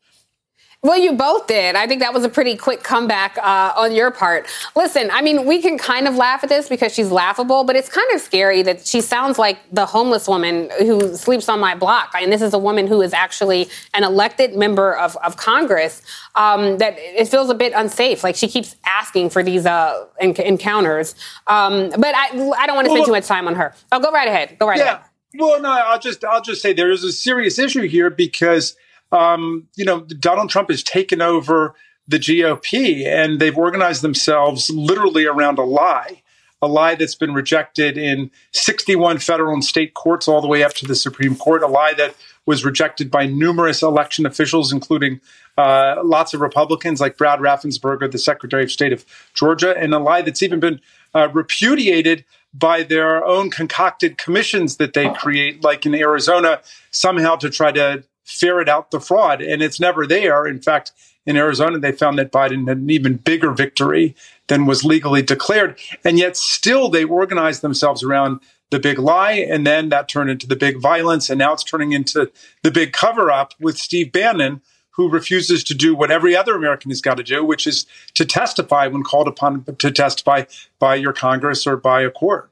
Well, 0.84 0.98
you 0.98 1.14
both 1.14 1.46
did. 1.46 1.76
I 1.76 1.86
think 1.86 2.02
that 2.02 2.12
was 2.12 2.24
a 2.24 2.28
pretty 2.28 2.58
quick 2.58 2.82
comeback 2.82 3.38
uh, 3.38 3.72
on 3.74 3.94
your 3.94 4.10
part. 4.10 4.46
Listen, 4.76 5.08
I 5.10 5.22
mean, 5.22 5.46
we 5.46 5.62
can 5.62 5.78
kind 5.78 6.06
of 6.06 6.14
laugh 6.14 6.44
at 6.44 6.50
this 6.50 6.68
because 6.68 6.92
she's 6.92 7.10
laughable, 7.10 7.64
but 7.64 7.74
it's 7.74 7.88
kind 7.88 8.06
of 8.12 8.20
scary 8.20 8.62
that 8.64 8.86
she 8.86 9.00
sounds 9.00 9.38
like 9.38 9.58
the 9.72 9.86
homeless 9.86 10.28
woman 10.28 10.68
who 10.80 11.16
sleeps 11.16 11.48
on 11.48 11.58
my 11.58 11.74
block. 11.74 12.10
I 12.12 12.18
and 12.18 12.24
mean, 12.26 12.38
this 12.38 12.42
is 12.46 12.52
a 12.52 12.58
woman 12.58 12.86
who 12.86 13.00
is 13.00 13.14
actually 13.14 13.70
an 13.94 14.04
elected 14.04 14.56
member 14.56 14.94
of, 14.94 15.16
of 15.24 15.38
Congress. 15.38 16.02
Um, 16.34 16.76
that 16.76 16.98
it 16.98 17.28
feels 17.28 17.48
a 17.48 17.54
bit 17.54 17.72
unsafe. 17.74 18.22
Like 18.22 18.36
she 18.36 18.46
keeps 18.46 18.76
asking 18.84 19.30
for 19.30 19.42
these 19.42 19.64
uh, 19.64 20.04
encounters. 20.20 21.14
Um, 21.46 21.90
but 21.96 22.14
I, 22.14 22.26
I 22.58 22.66
don't 22.66 22.76
want 22.76 22.84
to 22.84 22.90
spend 22.90 22.90
well, 22.90 23.04
too 23.06 23.12
much 23.12 23.26
time 23.26 23.48
on 23.48 23.54
her. 23.54 23.74
Oh, 23.90 24.00
go 24.00 24.12
right 24.12 24.28
ahead. 24.28 24.58
Go 24.58 24.68
right 24.68 24.76
yeah. 24.76 24.96
ahead. 24.96 25.00
Well, 25.38 25.62
no, 25.62 25.70
I'll 25.70 25.98
just 25.98 26.22
I'll 26.26 26.42
just 26.42 26.60
say 26.60 26.74
there 26.74 26.90
is 26.90 27.04
a 27.04 27.10
serious 27.10 27.58
issue 27.58 27.88
here 27.88 28.10
because 28.10 28.76
um, 29.12 29.68
you 29.76 29.84
know, 29.84 30.00
Donald 30.00 30.50
Trump 30.50 30.70
has 30.70 30.82
taken 30.82 31.22
over 31.22 31.74
the 32.06 32.18
GOP 32.18 33.06
and 33.06 33.40
they've 33.40 33.56
organized 33.56 34.02
themselves 34.02 34.70
literally 34.70 35.26
around 35.26 35.58
a 35.58 35.64
lie, 35.64 36.22
a 36.60 36.68
lie 36.68 36.94
that's 36.94 37.14
been 37.14 37.32
rejected 37.32 37.96
in 37.96 38.30
61 38.52 39.18
federal 39.18 39.54
and 39.54 39.64
state 39.64 39.94
courts 39.94 40.28
all 40.28 40.40
the 40.40 40.48
way 40.48 40.62
up 40.62 40.74
to 40.74 40.86
the 40.86 40.94
Supreme 40.94 41.36
Court, 41.36 41.62
a 41.62 41.66
lie 41.66 41.94
that 41.94 42.14
was 42.46 42.64
rejected 42.64 43.10
by 43.10 43.26
numerous 43.26 43.82
election 43.82 44.26
officials, 44.26 44.72
including 44.72 45.20
uh, 45.56 45.96
lots 46.04 46.34
of 46.34 46.40
Republicans 46.40 47.00
like 47.00 47.16
Brad 47.16 47.38
Raffensperger, 47.38 48.10
the 48.10 48.18
Secretary 48.18 48.64
of 48.64 48.72
State 48.72 48.92
of 48.92 49.04
Georgia, 49.32 49.76
and 49.76 49.94
a 49.94 49.98
lie 49.98 50.22
that's 50.22 50.42
even 50.42 50.60
been 50.60 50.80
uh, 51.14 51.28
repudiated 51.32 52.24
by 52.52 52.82
their 52.82 53.24
own 53.24 53.50
concocted 53.50 54.18
commissions 54.18 54.76
that 54.76 54.92
they 54.92 55.10
create, 55.10 55.64
like 55.64 55.86
in 55.86 55.94
Arizona, 55.94 56.60
somehow 56.90 57.34
to 57.36 57.50
try 57.50 57.72
to 57.72 58.04
ferret 58.24 58.68
out 58.68 58.90
the 58.90 59.00
fraud. 59.00 59.40
And 59.40 59.62
it's 59.62 59.80
never 59.80 60.06
there. 60.06 60.46
In 60.46 60.60
fact, 60.60 60.92
in 61.26 61.36
Arizona, 61.36 61.78
they 61.78 61.92
found 61.92 62.18
that 62.18 62.32
Biden 62.32 62.68
had 62.68 62.78
an 62.78 62.90
even 62.90 63.16
bigger 63.16 63.52
victory 63.52 64.14
than 64.48 64.66
was 64.66 64.84
legally 64.84 65.22
declared. 65.22 65.78
And 66.04 66.18
yet, 66.18 66.36
still, 66.36 66.88
they 66.88 67.04
organized 67.04 67.62
themselves 67.62 68.02
around 68.02 68.40
the 68.70 68.78
big 68.78 68.98
lie. 68.98 69.32
And 69.32 69.66
then 69.66 69.88
that 69.90 70.08
turned 70.08 70.30
into 70.30 70.46
the 70.46 70.56
big 70.56 70.80
violence. 70.80 71.30
And 71.30 71.38
now 71.38 71.52
it's 71.52 71.64
turning 71.64 71.92
into 71.92 72.30
the 72.62 72.70
big 72.70 72.92
cover 72.92 73.30
up 73.30 73.54
with 73.60 73.78
Steve 73.78 74.12
Bannon, 74.12 74.60
who 74.90 75.08
refuses 75.08 75.64
to 75.64 75.74
do 75.74 75.94
what 75.94 76.10
every 76.10 76.36
other 76.36 76.54
American 76.54 76.90
has 76.90 77.00
got 77.00 77.16
to 77.16 77.22
do, 77.22 77.44
which 77.44 77.66
is 77.66 77.86
to 78.14 78.24
testify 78.24 78.86
when 78.86 79.02
called 79.02 79.28
upon 79.28 79.64
to 79.64 79.90
testify 79.90 80.44
by 80.78 80.94
your 80.94 81.12
Congress 81.12 81.66
or 81.66 81.76
by 81.76 82.02
a 82.02 82.10
court. 82.10 82.50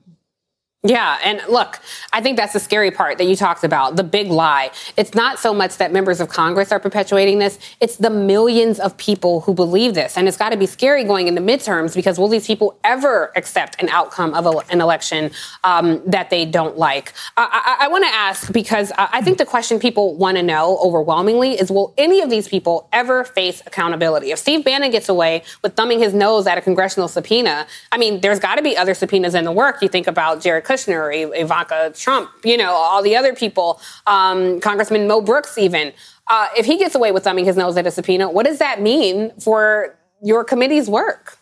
Yeah, 0.85 1.17
and 1.23 1.41
look, 1.49 1.79
I 2.13 2.21
think 2.21 2.37
that's 2.37 2.55
the 2.55 2.59
scary 2.59 2.91
part 2.91 3.19
that 3.19 3.27
you 3.27 3.37
talked 3.37 3.63
about, 3.63 3.95
the 3.95 4.03
big 4.03 4.27
lie. 4.27 4.73
It's 4.97 5.15
not 5.15 5.39
so 5.39 5.55
much 5.55 5.77
that 5.77 5.93
members 5.93 6.21
of 6.21 6.29
Congress 6.29 6.73
are 6.73 6.81
perpetuating 6.81 7.39
this, 7.39 7.61
it's 7.79 7.99
the 7.99 8.11
millions 8.11 8.81
of 8.81 8.97
people 8.97 9.43
who 9.43 9.55
believe 9.55 9.95
this. 9.95 10.17
And 10.17 10.27
it's 10.27 10.37
got 10.37 10.51
to 10.51 10.57
be 10.57 10.67
scary 10.67 11.05
going 11.05 11.29
into 11.29 11.41
midterms 11.41 11.95
because 11.95 12.19
will 12.19 12.27
these 12.27 12.49
people 12.49 12.81
ever 12.83 13.31
accept 13.37 13.81
an 13.81 13.91
outcome 13.91 14.35
of 14.35 14.45
a, 14.45 14.59
an 14.73 14.81
election 14.81 15.31
um, 15.63 16.03
that 16.05 16.31
they 16.31 16.45
don't 16.45 16.77
like? 16.77 17.13
I, 17.37 17.77
I, 17.81 17.87
I 17.87 17.89
want 17.89 18.03
to 18.03 18.11
ask 18.13 18.53
because 18.53 18.91
I 18.99 19.23
think 19.23 19.39
the 19.39 19.47
question 19.47 19.79
people 19.79 20.17
want 20.17 20.37
to 20.37 20.43
know 20.43 20.79
overwhelmingly 20.79 21.53
is 21.53 21.71
will 21.71 21.95
any 21.97 22.23
of 22.23 22.29
these 22.29 22.49
people 22.49 22.89
ever 22.93 23.23
face 23.23 23.63
accountability? 23.67 24.33
If 24.33 24.41
Steve 24.41 24.65
Bannon 24.65 24.91
gets 24.91 25.09
away 25.09 25.45
with 25.63 25.77
thumbing 25.77 26.01
his 26.01 26.13
nose 26.13 26.49
at 26.49 26.59
a 26.59 26.61
congressional 26.61 27.07
subpoena, 27.07 27.69
I 27.93 27.99
mean, 27.99 28.21
there's 28.21 28.41
got 28.41 28.57
to 28.57 28.63
be 28.63 28.77
other 28.77 28.95
subpoenas 28.95 29.37
in 29.37 29.45
the 29.45 29.53
work. 29.53 29.81
You 29.81 29.87
think 29.87 30.09
about 30.09 30.41
Jared 30.41 30.65
Kushner, 30.73 31.33
Ivanka 31.39 31.93
Trump, 31.95 32.31
you 32.45 32.57
know, 32.57 32.73
all 32.73 33.03
the 33.03 33.17
other 33.17 33.35
people, 33.35 33.81
um, 34.07 34.61
Congressman 34.61 35.07
Mo 35.07 35.21
Brooks, 35.21 35.59
even. 35.59 35.93
Uh, 36.29 36.49
if 36.57 36.65
he 36.65 36.79
gets 36.79 36.95
away 36.95 37.13
with 37.13 37.25
thumbing 37.25 37.45
his 37.45 37.57
nose 37.57 37.77
at 37.77 37.87
a 37.87 37.91
subpoena, 37.91 38.31
what 38.31 38.47
does 38.47 38.59
that 38.59 38.81
mean 38.81 39.33
for 39.39 39.99
your 40.23 40.45
committee's 40.45 40.89
work? 40.89 41.39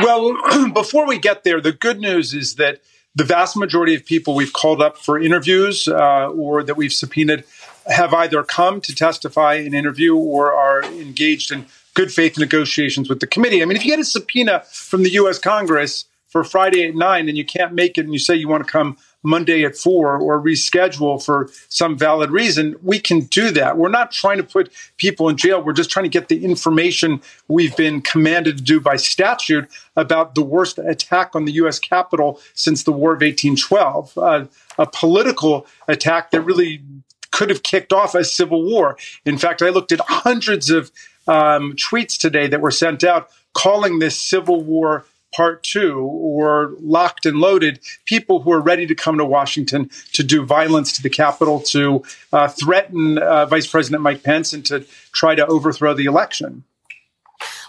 Well, 0.00 0.36
before 0.74 1.06
we 1.06 1.18
get 1.18 1.44
there, 1.44 1.60
the 1.60 1.72
good 1.72 2.00
news 2.00 2.34
is 2.34 2.56
that 2.56 2.80
the 3.14 3.24
vast 3.24 3.56
majority 3.56 3.94
of 3.94 4.04
people 4.06 4.34
we've 4.34 4.52
called 4.52 4.80
up 4.80 4.96
for 4.96 5.20
interviews 5.20 5.86
uh, 5.86 6.28
or 6.28 6.62
that 6.62 6.76
we've 6.76 6.92
subpoenaed 6.92 7.44
have 7.86 8.14
either 8.14 8.42
come 8.42 8.80
to 8.80 8.94
testify 8.94 9.54
in 9.54 9.74
interview 9.74 10.16
or 10.16 10.54
are 10.54 10.82
engaged 10.84 11.52
in 11.52 11.66
good 11.94 12.10
faith 12.10 12.38
negotiations 12.38 13.08
with 13.08 13.20
the 13.20 13.26
committee. 13.26 13.60
I 13.62 13.66
mean, 13.66 13.76
if 13.76 13.84
you 13.84 13.90
get 13.90 14.00
a 14.00 14.04
subpoena 14.04 14.60
from 14.72 15.02
the 15.02 15.10
U.S. 15.10 15.38
Congress, 15.38 16.06
for 16.32 16.42
Friday 16.42 16.86
at 16.86 16.94
nine 16.94 17.28
and 17.28 17.36
you 17.36 17.44
can't 17.44 17.74
make 17.74 17.98
it 17.98 18.06
and 18.06 18.12
you 18.14 18.18
say 18.18 18.34
you 18.34 18.48
want 18.48 18.66
to 18.66 18.72
come 18.72 18.96
Monday 19.22 19.64
at 19.64 19.76
four 19.76 20.16
or 20.16 20.40
reschedule 20.40 21.22
for 21.22 21.50
some 21.68 21.96
valid 21.96 22.30
reason, 22.30 22.74
we 22.82 22.98
can 22.98 23.20
do 23.20 23.50
that. 23.50 23.76
We're 23.76 23.90
not 23.90 24.12
trying 24.12 24.38
to 24.38 24.42
put 24.42 24.72
people 24.96 25.28
in 25.28 25.36
jail. 25.36 25.62
We're 25.62 25.74
just 25.74 25.90
trying 25.90 26.04
to 26.04 26.08
get 26.08 26.28
the 26.28 26.42
information 26.42 27.20
we've 27.48 27.76
been 27.76 28.00
commanded 28.00 28.56
to 28.56 28.62
do 28.62 28.80
by 28.80 28.96
statute 28.96 29.68
about 29.94 30.34
the 30.34 30.42
worst 30.42 30.78
attack 30.78 31.36
on 31.36 31.44
the 31.44 31.52
U.S. 31.52 31.78
Capitol 31.78 32.40
since 32.54 32.82
the 32.82 32.92
War 32.92 33.10
of 33.10 33.20
1812, 33.20 34.16
uh, 34.16 34.46
a 34.78 34.86
political 34.86 35.66
attack 35.86 36.30
that 36.30 36.40
really 36.40 36.82
could 37.30 37.50
have 37.50 37.62
kicked 37.62 37.92
off 37.92 38.14
a 38.14 38.24
civil 38.24 38.64
war. 38.64 38.96
In 39.26 39.36
fact, 39.36 39.60
I 39.60 39.68
looked 39.68 39.92
at 39.92 40.00
hundreds 40.00 40.70
of 40.70 40.90
um, 41.28 41.74
tweets 41.74 42.18
today 42.18 42.46
that 42.46 42.62
were 42.62 42.70
sent 42.70 43.04
out 43.04 43.28
calling 43.52 43.98
this 43.98 44.18
civil 44.18 44.62
war 44.62 45.04
part 45.34 45.62
two 45.62 45.98
or 45.98 46.74
locked 46.80 47.26
and 47.26 47.38
loaded 47.38 47.80
people 48.04 48.42
who 48.42 48.52
are 48.52 48.60
ready 48.60 48.86
to 48.86 48.94
come 48.94 49.18
to 49.18 49.24
Washington 49.24 49.90
to 50.12 50.22
do 50.22 50.44
violence 50.44 50.92
to 50.92 51.02
the 51.02 51.10
Capitol, 51.10 51.60
to 51.60 52.02
uh, 52.32 52.48
threaten 52.48 53.18
uh, 53.18 53.46
Vice 53.46 53.66
President 53.66 54.02
Mike 54.02 54.22
Pence, 54.22 54.52
and 54.52 54.64
to 54.66 54.80
try 55.12 55.34
to 55.34 55.46
overthrow 55.46 55.94
the 55.94 56.04
election. 56.04 56.64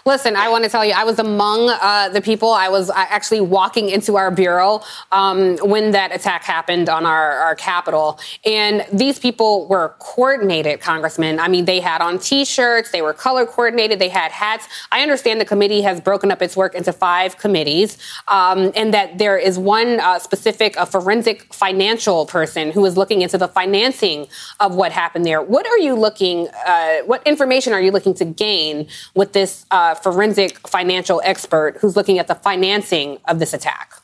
Listen, 0.06 0.36
I 0.36 0.50
want 0.50 0.64
to 0.64 0.70
tell 0.70 0.84
you, 0.84 0.92
I 0.92 1.04
was 1.04 1.18
among 1.18 1.70
uh, 1.70 2.10
the 2.10 2.20
people. 2.20 2.50
I 2.50 2.68
was 2.68 2.90
actually 2.90 3.40
walking 3.40 3.88
into 3.88 4.16
our 4.16 4.30
bureau 4.30 4.82
um, 5.10 5.56
when 5.62 5.92
that 5.92 6.14
attack 6.14 6.44
happened 6.44 6.90
on 6.90 7.06
our, 7.06 7.30
our 7.38 7.54
Capitol. 7.54 8.20
And 8.44 8.84
these 8.92 9.18
people 9.18 9.66
were 9.66 9.94
coordinated, 10.00 10.82
Congressman. 10.82 11.40
I 11.40 11.48
mean, 11.48 11.64
they 11.64 11.80
had 11.80 12.02
on 12.02 12.18
t 12.18 12.44
shirts, 12.44 12.90
they 12.90 13.00
were 13.00 13.14
color 13.14 13.46
coordinated, 13.46 13.98
they 13.98 14.10
had 14.10 14.30
hats. 14.30 14.68
I 14.92 15.00
understand 15.00 15.40
the 15.40 15.46
committee 15.46 15.80
has 15.80 16.02
broken 16.02 16.30
up 16.30 16.42
its 16.42 16.54
work 16.54 16.74
into 16.74 16.92
five 16.92 17.38
committees, 17.38 17.96
um, 18.28 18.72
and 18.76 18.92
that 18.92 19.16
there 19.16 19.38
is 19.38 19.58
one 19.58 20.00
uh, 20.00 20.18
specific, 20.18 20.76
a 20.76 20.84
forensic 20.84 21.50
financial 21.54 22.26
person 22.26 22.72
who 22.72 22.84
is 22.84 22.98
looking 22.98 23.22
into 23.22 23.38
the 23.38 23.48
financing 23.48 24.26
of 24.60 24.74
what 24.74 24.92
happened 24.92 25.24
there. 25.24 25.40
What 25.40 25.66
are 25.66 25.78
you 25.78 25.94
looking, 25.94 26.48
uh, 26.66 26.98
what 27.06 27.26
information 27.26 27.72
are 27.72 27.80
you 27.80 27.90
looking 27.90 28.12
to 28.14 28.26
gain 28.26 28.86
with 29.14 29.32
this? 29.32 29.64
Uh, 29.70 29.93
forensic 29.94 30.66
financial 30.66 31.20
expert 31.24 31.78
who's 31.80 31.96
looking 31.96 32.18
at 32.18 32.26
the 32.26 32.34
financing 32.34 33.18
of 33.26 33.38
this 33.38 33.52
attack? 33.54 33.94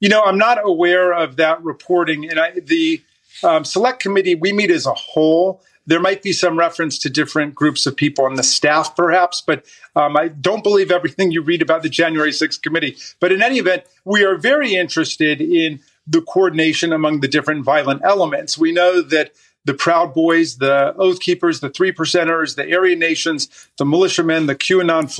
You 0.00 0.08
know, 0.08 0.22
I'm 0.22 0.38
not 0.38 0.58
aware 0.62 1.12
of 1.12 1.36
that 1.36 1.62
reporting. 1.62 2.28
And 2.28 2.38
I, 2.38 2.52
the 2.60 3.02
um, 3.42 3.64
select 3.64 4.00
committee, 4.00 4.34
we 4.34 4.52
meet 4.52 4.70
as 4.70 4.86
a 4.86 4.94
whole. 4.94 5.62
There 5.86 6.00
might 6.00 6.22
be 6.22 6.32
some 6.32 6.58
reference 6.58 6.98
to 7.00 7.10
different 7.10 7.54
groups 7.54 7.86
of 7.86 7.96
people 7.96 8.24
on 8.24 8.34
the 8.34 8.42
staff, 8.42 8.96
perhaps, 8.96 9.40
but 9.40 9.64
um, 9.94 10.16
I 10.16 10.28
don't 10.28 10.64
believe 10.64 10.90
everything 10.90 11.30
you 11.30 11.42
read 11.42 11.62
about 11.62 11.82
the 11.82 11.88
January 11.88 12.32
6th 12.32 12.60
committee. 12.60 12.96
But 13.20 13.30
in 13.30 13.40
any 13.40 13.58
event, 13.58 13.84
we 14.04 14.24
are 14.24 14.36
very 14.36 14.74
interested 14.74 15.40
in 15.40 15.80
the 16.06 16.22
coordination 16.22 16.92
among 16.92 17.20
the 17.20 17.28
different 17.28 17.64
violent 17.64 18.02
elements. 18.04 18.58
We 18.58 18.72
know 18.72 19.00
that 19.00 19.32
the 19.66 19.74
Proud 19.74 20.14
Boys, 20.14 20.58
the 20.58 20.94
Oath 20.96 21.20
Keepers, 21.20 21.60
the 21.60 21.68
Three 21.68 21.92
Percenters, 21.92 22.54
the 22.54 22.74
Aryan 22.74 23.00
Nations, 23.00 23.48
the 23.78 23.84
militiamen, 23.84 24.46
the 24.46 24.54
QAnon 24.54 25.10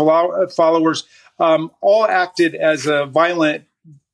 followers, 0.55 1.05
um, 1.39 1.71
all 1.81 2.07
acted 2.07 2.55
as 2.55 2.87
a 2.87 3.07
violent 3.07 3.65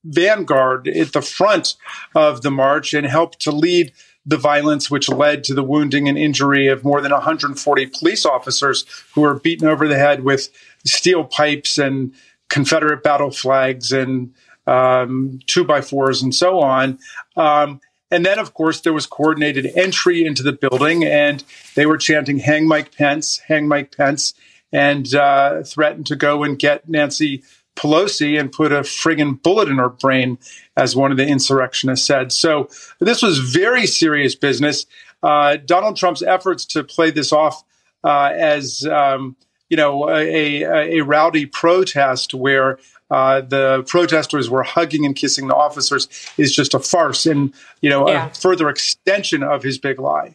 vanguard 0.04 0.88
at 0.88 1.12
the 1.12 1.22
front 1.22 1.76
of 2.14 2.42
the 2.42 2.50
march 2.50 2.94
and 2.94 3.06
helped 3.06 3.40
to 3.40 3.52
lead 3.52 3.92
the 4.24 4.36
violence 4.36 4.90
which 4.90 5.08
led 5.08 5.44
to 5.44 5.54
the 5.54 5.62
wounding 5.62 6.08
and 6.08 6.16
injury 6.16 6.66
of 6.66 6.84
more 6.84 7.00
than 7.00 7.12
140 7.12 7.86
police 7.86 8.24
officers 8.24 8.84
who 9.14 9.20
were 9.20 9.34
beaten 9.34 9.68
over 9.68 9.86
the 9.86 9.98
head 9.98 10.24
with 10.24 10.48
steel 10.84 11.24
pipes 11.24 11.78
and 11.78 12.12
Confederate 12.48 13.02
battle 13.02 13.30
flags 13.30 13.92
and 13.92 14.32
um, 14.66 15.40
two 15.46 15.64
by 15.64 15.80
fours 15.80 16.22
and 16.22 16.34
so 16.34 16.60
on. 16.60 16.98
Um, 17.36 17.80
and 18.12 18.26
then, 18.26 18.38
of 18.38 18.52
course, 18.52 18.82
there 18.82 18.92
was 18.92 19.06
coordinated 19.06 19.72
entry 19.74 20.24
into 20.24 20.42
the 20.42 20.52
building, 20.52 21.02
and 21.02 21.42
they 21.74 21.86
were 21.86 21.96
chanting, 21.96 22.38
Hang 22.38 22.68
Mike 22.68 22.94
Pence, 22.94 23.38
hang 23.38 23.66
Mike 23.66 23.96
Pence, 23.96 24.34
and 24.70 25.14
uh, 25.14 25.62
threatened 25.62 26.06
to 26.06 26.16
go 26.16 26.44
and 26.44 26.58
get 26.58 26.86
Nancy 26.88 27.42
Pelosi 27.74 28.38
and 28.38 28.52
put 28.52 28.70
a 28.70 28.80
friggin' 28.80 29.42
bullet 29.42 29.68
in 29.68 29.78
her 29.78 29.88
brain, 29.88 30.38
as 30.76 30.94
one 30.94 31.10
of 31.10 31.16
the 31.16 31.26
insurrectionists 31.26 32.06
said. 32.06 32.32
So 32.32 32.68
this 33.00 33.22
was 33.22 33.38
very 33.38 33.86
serious 33.86 34.34
business. 34.34 34.84
Uh, 35.22 35.56
Donald 35.56 35.96
Trump's 35.96 36.22
efforts 36.22 36.66
to 36.66 36.84
play 36.84 37.10
this 37.10 37.32
off 37.32 37.64
uh, 38.04 38.30
as 38.34 38.84
um, 38.86 39.36
you 39.70 39.76
know 39.76 40.10
a, 40.10 40.62
a, 40.62 40.98
a, 40.98 41.00
rowdy 41.00 41.46
protest 41.46 42.34
where 42.34 42.78
uh, 43.12 43.42
the 43.42 43.84
protesters 43.86 44.48
were 44.48 44.62
hugging 44.62 45.04
and 45.04 45.14
kissing 45.14 45.46
the 45.46 45.54
officers 45.54 46.08
is 46.38 46.54
just 46.54 46.72
a 46.72 46.78
farce 46.78 47.26
and 47.26 47.52
you 47.82 47.90
know 47.90 48.08
yeah. 48.08 48.30
a 48.30 48.34
further 48.34 48.68
extension 48.68 49.42
of 49.42 49.62
his 49.62 49.78
big 49.78 50.00
lie. 50.00 50.34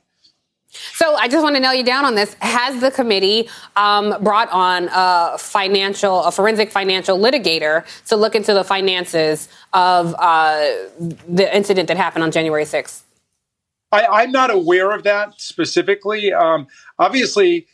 So 0.94 1.16
I 1.16 1.28
just 1.28 1.44
want 1.44 1.56
to 1.56 1.60
nail 1.60 1.74
you 1.74 1.84
down 1.84 2.06
on 2.06 2.14
this. 2.14 2.36
Has 2.40 2.82
the 2.82 2.92
committee 2.92 3.50
um, 3.76 4.16
brought 4.22 4.50
on 4.52 4.90
a 4.94 5.38
financial, 5.40 6.24
a 6.24 6.32
forensic 6.32 6.72
financial 6.72 7.18
litigator 7.18 7.84
to 8.10 8.16
look 8.16 8.36
into 8.36 8.54
the 8.54 8.64
finances 8.64 9.50
of 9.74 10.14
uh, 10.20 10.60
the 11.28 11.50
incident 11.52 11.88
that 11.88 11.98
happened 11.98 12.24
on 12.24 12.32
January 12.32 12.66
6th? 12.66 13.02
I, 13.92 14.24
am 14.24 14.32
not 14.32 14.52
aware 14.52 14.92
of 14.92 15.04
that 15.04 15.40
specifically. 15.40 16.34
Um, 16.34 16.68
obviously, 17.00 17.68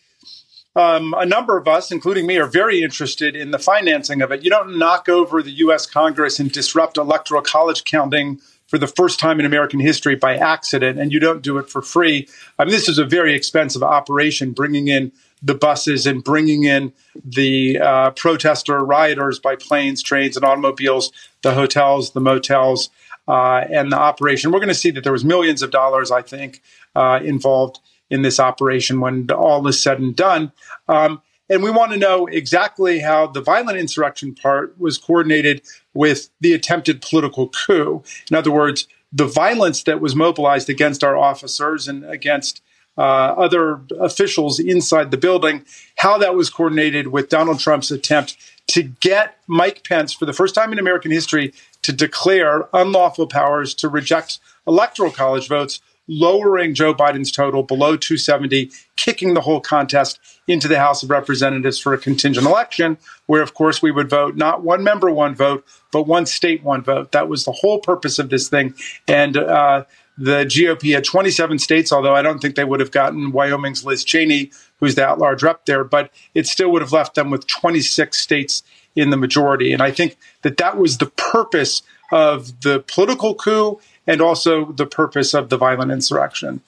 um, 0.75 1.13
a 1.17 1.25
number 1.25 1.57
of 1.57 1.67
us, 1.67 1.91
including 1.91 2.25
me, 2.25 2.37
are 2.37 2.47
very 2.47 2.81
interested 2.81 3.35
in 3.35 3.51
the 3.51 3.59
financing 3.59 4.21
of 4.21 4.31
it. 4.31 4.43
You 4.43 4.49
don't 4.49 4.77
knock 4.77 5.07
over 5.07 5.43
the 5.43 5.51
U.S. 5.51 5.85
Congress 5.85 6.39
and 6.39 6.51
disrupt 6.51 6.97
electoral 6.97 7.41
college 7.41 7.83
counting 7.83 8.39
for 8.67 8.79
the 8.79 8.87
first 8.87 9.19
time 9.19 9.39
in 9.39 9.45
American 9.45 9.79
history 9.79 10.15
by 10.15 10.35
accident, 10.35 10.97
and 10.97 11.11
you 11.11 11.19
don't 11.19 11.43
do 11.43 11.59
it 11.59 11.69
for 11.69 11.83
free. 11.83 12.27
I 12.57 12.65
mean, 12.65 12.71
this 12.71 12.89
is 12.89 12.97
a 12.97 13.05
very 13.05 13.35
expensive 13.35 13.83
operation, 13.83 14.51
bringing 14.51 14.87
in 14.87 15.11
the 15.43 15.53
buses 15.53 16.07
and 16.07 16.23
bringing 16.23 16.63
in 16.63 16.91
the 17.23 17.77
uh, 17.79 18.11
protester 18.11 18.83
rioters 18.83 19.37
by 19.37 19.55
planes, 19.55 20.01
trains, 20.01 20.35
and 20.35 20.43
automobiles, 20.43 21.11
the 21.43 21.53
hotels, 21.53 22.13
the 22.13 22.21
motels, 22.21 22.89
uh, 23.27 23.63
and 23.69 23.91
the 23.91 23.97
operation. 23.97 24.51
We're 24.51 24.59
going 24.59 24.69
to 24.69 24.73
see 24.73 24.91
that 24.91 25.03
there 25.03 25.13
was 25.13 25.23
millions 25.23 25.61
of 25.61 25.69
dollars, 25.69 26.09
I 26.09 26.23
think, 26.23 26.61
uh, 26.95 27.19
involved 27.23 27.79
in 28.09 28.21
this 28.21 28.39
operation 28.39 28.99
when 28.99 29.29
all 29.31 29.67
is 29.67 29.81
said 29.81 29.99
and 29.99 30.15
done. 30.15 30.51
Um, 30.87 31.21
And 31.49 31.61
we 31.61 31.71
want 31.71 31.91
to 31.91 31.97
know 31.97 32.25
exactly 32.27 32.99
how 32.99 33.27
the 33.27 33.41
violent 33.41 33.77
insurrection 33.77 34.33
part 34.33 34.79
was 34.79 34.97
coordinated 34.97 35.61
with 35.93 36.29
the 36.39 36.53
attempted 36.53 37.01
political 37.01 37.49
coup. 37.49 38.01
In 38.31 38.37
other 38.37 38.51
words, 38.51 38.87
the 39.11 39.27
violence 39.27 39.83
that 39.83 39.99
was 39.99 40.15
mobilized 40.15 40.69
against 40.69 41.03
our 41.03 41.17
officers 41.17 41.87
and 41.87 42.05
against 42.05 42.61
uh, 42.97 43.35
other 43.45 43.81
officials 43.99 44.59
inside 44.59 45.11
the 45.11 45.17
building, 45.17 45.65
how 45.97 46.17
that 46.17 46.33
was 46.35 46.49
coordinated 46.49 47.07
with 47.07 47.29
Donald 47.29 47.59
Trump's 47.59 47.91
attempt 47.91 48.37
to 48.67 48.81
get 48.81 49.37
Mike 49.45 49.83
Pence, 49.83 50.13
for 50.13 50.25
the 50.25 50.33
first 50.33 50.55
time 50.55 50.71
in 50.71 50.79
American 50.79 51.11
history, 51.11 51.53
to 51.81 51.91
declare 51.91 52.69
unlawful 52.71 53.27
powers 53.27 53.75
to 53.75 53.89
reject 53.89 54.39
electoral 54.65 55.11
college 55.11 55.49
votes, 55.49 55.81
lowering 56.07 56.73
Joe 56.73 56.93
Biden's 56.93 57.31
total 57.31 57.63
below 57.63 57.95
270, 57.95 58.71
kicking 58.95 59.33
the 59.33 59.41
whole 59.41 59.61
contest 59.61 60.19
into 60.47 60.67
the 60.67 60.79
House 60.79 61.03
of 61.03 61.09
Representatives 61.09 61.79
for 61.79 61.93
a 61.93 61.97
contingent 61.97 62.45
election, 62.45 62.97
where, 63.25 63.41
of 63.41 63.53
course, 63.53 63.81
we 63.81 63.91
would 63.91 64.09
vote 64.09 64.35
not 64.35 64.63
one 64.63 64.83
member, 64.83 65.09
one 65.09 65.35
vote, 65.35 65.65
but 65.91 66.03
one 66.03 66.25
state, 66.25 66.63
one 66.63 66.81
vote. 66.81 67.11
That 67.11 67.29
was 67.29 67.45
the 67.45 67.51
whole 67.51 67.79
purpose 67.79 68.19
of 68.19 68.29
this 68.29 68.49
thing. 68.49 68.73
And 69.07 69.37
uh, 69.37 69.85
the 70.17 70.45
GOP 70.45 70.93
had 70.93 71.03
27 71.03 71.59
states, 71.59 71.91
although 71.91 72.15
I 72.15 72.21
don't 72.21 72.39
think 72.39 72.55
they 72.55 72.65
would 72.65 72.79
have 72.79 72.91
gotten 72.91 73.31
Wyoming's 73.31 73.85
Liz 73.85 74.03
Cheney, 74.03 74.51
who's 74.79 74.95
the 74.95 75.07
at 75.07 75.17
large 75.17 75.41
rep 75.41 75.65
there, 75.65 75.83
but 75.83 76.11
it 76.35 76.47
still 76.47 76.71
would 76.71 76.81
have 76.81 76.91
left 76.91 77.15
them 77.15 77.31
with 77.31 77.47
26 77.47 78.17
states 78.17 78.63
in 78.95 79.09
the 79.09 79.17
majority. 79.17 79.73
And 79.73 79.81
I 79.81 79.91
think 79.91 80.17
that 80.43 80.57
that 80.57 80.77
was 80.77 80.97
the 80.97 81.07
purpose 81.07 81.81
of 82.11 82.61
the 82.61 82.79
political 82.81 83.33
coup 83.33 83.79
and 84.07 84.21
also 84.21 84.71
the 84.71 84.85
purpose 84.85 85.33
of 85.33 85.49
the 85.49 85.57
violent 85.57 85.91
insurrection. 85.91 86.61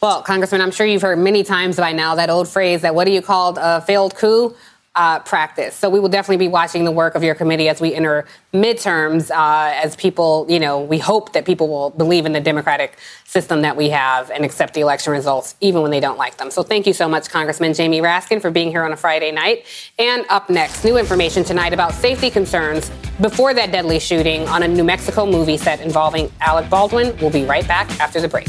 Well, 0.00 0.22
Congressman, 0.22 0.60
I'm 0.60 0.70
sure 0.70 0.86
you've 0.86 1.02
heard 1.02 1.18
many 1.18 1.42
times 1.42 1.76
by 1.76 1.92
now 1.92 2.14
that 2.16 2.28
old 2.28 2.48
phrase 2.48 2.82
that 2.82 2.94
what 2.94 3.06
do 3.06 3.12
you 3.12 3.22
call 3.22 3.56
a 3.58 3.80
failed 3.80 4.14
coup? 4.14 4.54
Uh, 4.96 5.18
practice. 5.20 5.74
So 5.74 5.90
we 5.90 5.98
will 5.98 6.08
definitely 6.08 6.44
be 6.44 6.48
watching 6.48 6.84
the 6.84 6.92
work 6.92 7.14
of 7.14 7.22
your 7.22 7.34
committee 7.34 7.68
as 7.68 7.80
we 7.80 7.94
enter 7.94 8.26
midterms. 8.52 9.30
Uh, 9.30 9.72
as 9.74 9.96
people, 9.96 10.46
you 10.48 10.60
know, 10.60 10.80
we 10.80 10.98
hope 10.98 11.32
that 11.32 11.44
people 11.44 11.68
will 11.68 11.90
believe 11.90 12.26
in 12.26 12.32
the 12.32 12.40
democratic 12.40 12.96
system 13.24 13.62
that 13.62 13.76
we 13.76 13.90
have 13.90 14.30
and 14.30 14.44
accept 14.44 14.74
the 14.74 14.80
election 14.80 15.12
results, 15.12 15.56
even 15.60 15.82
when 15.82 15.90
they 15.90 16.00
don't 16.00 16.18
like 16.18 16.36
them. 16.36 16.50
So 16.50 16.62
thank 16.62 16.86
you 16.86 16.92
so 16.92 17.08
much, 17.08 17.28
Congressman 17.28 17.74
Jamie 17.74 18.00
Raskin, 18.00 18.40
for 18.40 18.50
being 18.50 18.70
here 18.70 18.84
on 18.84 18.92
a 18.92 18.96
Friday 18.96 19.32
night. 19.32 19.66
And 19.98 20.24
up 20.28 20.48
next, 20.48 20.84
new 20.84 20.96
information 20.96 21.42
tonight 21.42 21.72
about 21.72 21.92
safety 21.92 22.30
concerns 22.30 22.90
before 23.20 23.54
that 23.54 23.72
deadly 23.72 23.98
shooting 23.98 24.46
on 24.48 24.62
a 24.62 24.68
New 24.68 24.84
Mexico 24.84 25.26
movie 25.26 25.56
set 25.56 25.80
involving 25.80 26.30
Alec 26.40 26.70
Baldwin. 26.70 27.16
We'll 27.20 27.30
be 27.30 27.44
right 27.44 27.66
back 27.66 27.90
after 28.00 28.20
the 28.20 28.28
break. 28.28 28.48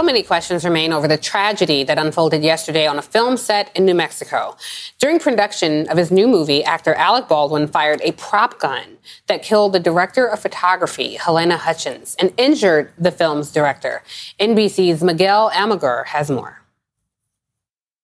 So 0.00 0.06
many 0.06 0.22
questions 0.22 0.64
remain 0.64 0.94
over 0.94 1.06
the 1.06 1.18
tragedy 1.18 1.84
that 1.84 1.98
unfolded 1.98 2.42
yesterday 2.42 2.86
on 2.86 2.96
a 2.96 3.02
film 3.02 3.36
set 3.36 3.70
in 3.76 3.84
New 3.84 3.94
Mexico. 3.94 4.56
During 4.98 5.18
production 5.18 5.86
of 5.90 5.98
his 5.98 6.10
new 6.10 6.26
movie, 6.26 6.64
actor 6.64 6.94
Alec 6.94 7.28
Baldwin 7.28 7.68
fired 7.68 8.00
a 8.02 8.12
prop 8.12 8.58
gun 8.58 8.96
that 9.26 9.42
killed 9.42 9.74
the 9.74 9.78
director 9.78 10.26
of 10.26 10.40
photography, 10.40 11.18
Halyna 11.18 11.58
Hutchins, 11.58 12.16
and 12.18 12.32
injured 12.38 12.94
the 12.96 13.10
film's 13.10 13.52
director. 13.52 14.02
NBC's 14.40 15.02
Miguel 15.02 15.50
Almaguer 15.50 16.06
has 16.06 16.30
more. 16.30 16.62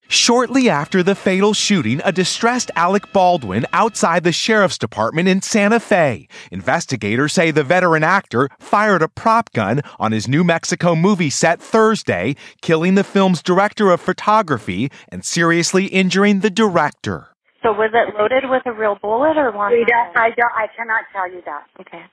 Shortly 0.08 0.70
after 0.70 1.02
the 1.02 1.16
fatal 1.16 1.52
shooting, 1.52 2.00
a 2.04 2.12
distressed 2.12 2.70
Alec 2.76 3.12
Baldwin 3.12 3.66
outside 3.72 4.22
the 4.22 4.32
sheriff's 4.32 4.78
department 4.78 5.28
in 5.28 5.42
Santa 5.42 5.80
Fe. 5.80 6.28
Investigators 6.52 7.32
say 7.32 7.50
the 7.50 7.64
veteran 7.64 8.04
actor 8.04 8.48
fired 8.60 9.02
a 9.02 9.08
prop 9.08 9.52
gun 9.52 9.82
on 9.98 10.12
his 10.12 10.28
New 10.28 10.44
Mexico 10.44 10.94
movie 10.94 11.30
set 11.30 11.60
Thursday, 11.60 12.36
killing 12.62 12.94
the 12.94 13.02
film's 13.04 13.42
director 13.42 13.90
of 13.90 14.00
photography 14.00 14.90
and 15.08 15.24
seriously 15.24 15.86
injuring 15.86 16.40
the 16.40 16.50
director. 16.50 17.28
So 17.62 17.72
was 17.72 17.90
it 17.92 18.14
loaded 18.16 18.48
with 18.48 18.62
a 18.66 18.72
real 18.72 18.96
bullet 19.02 19.36
or 19.36 19.50
one? 19.50 19.72
I 19.72 20.30
don't. 20.36 20.52
I 20.54 20.68
cannot 20.76 21.04
tell 21.12 21.28
you 21.28 21.42
that. 21.46 21.64
Okay. 21.80 22.04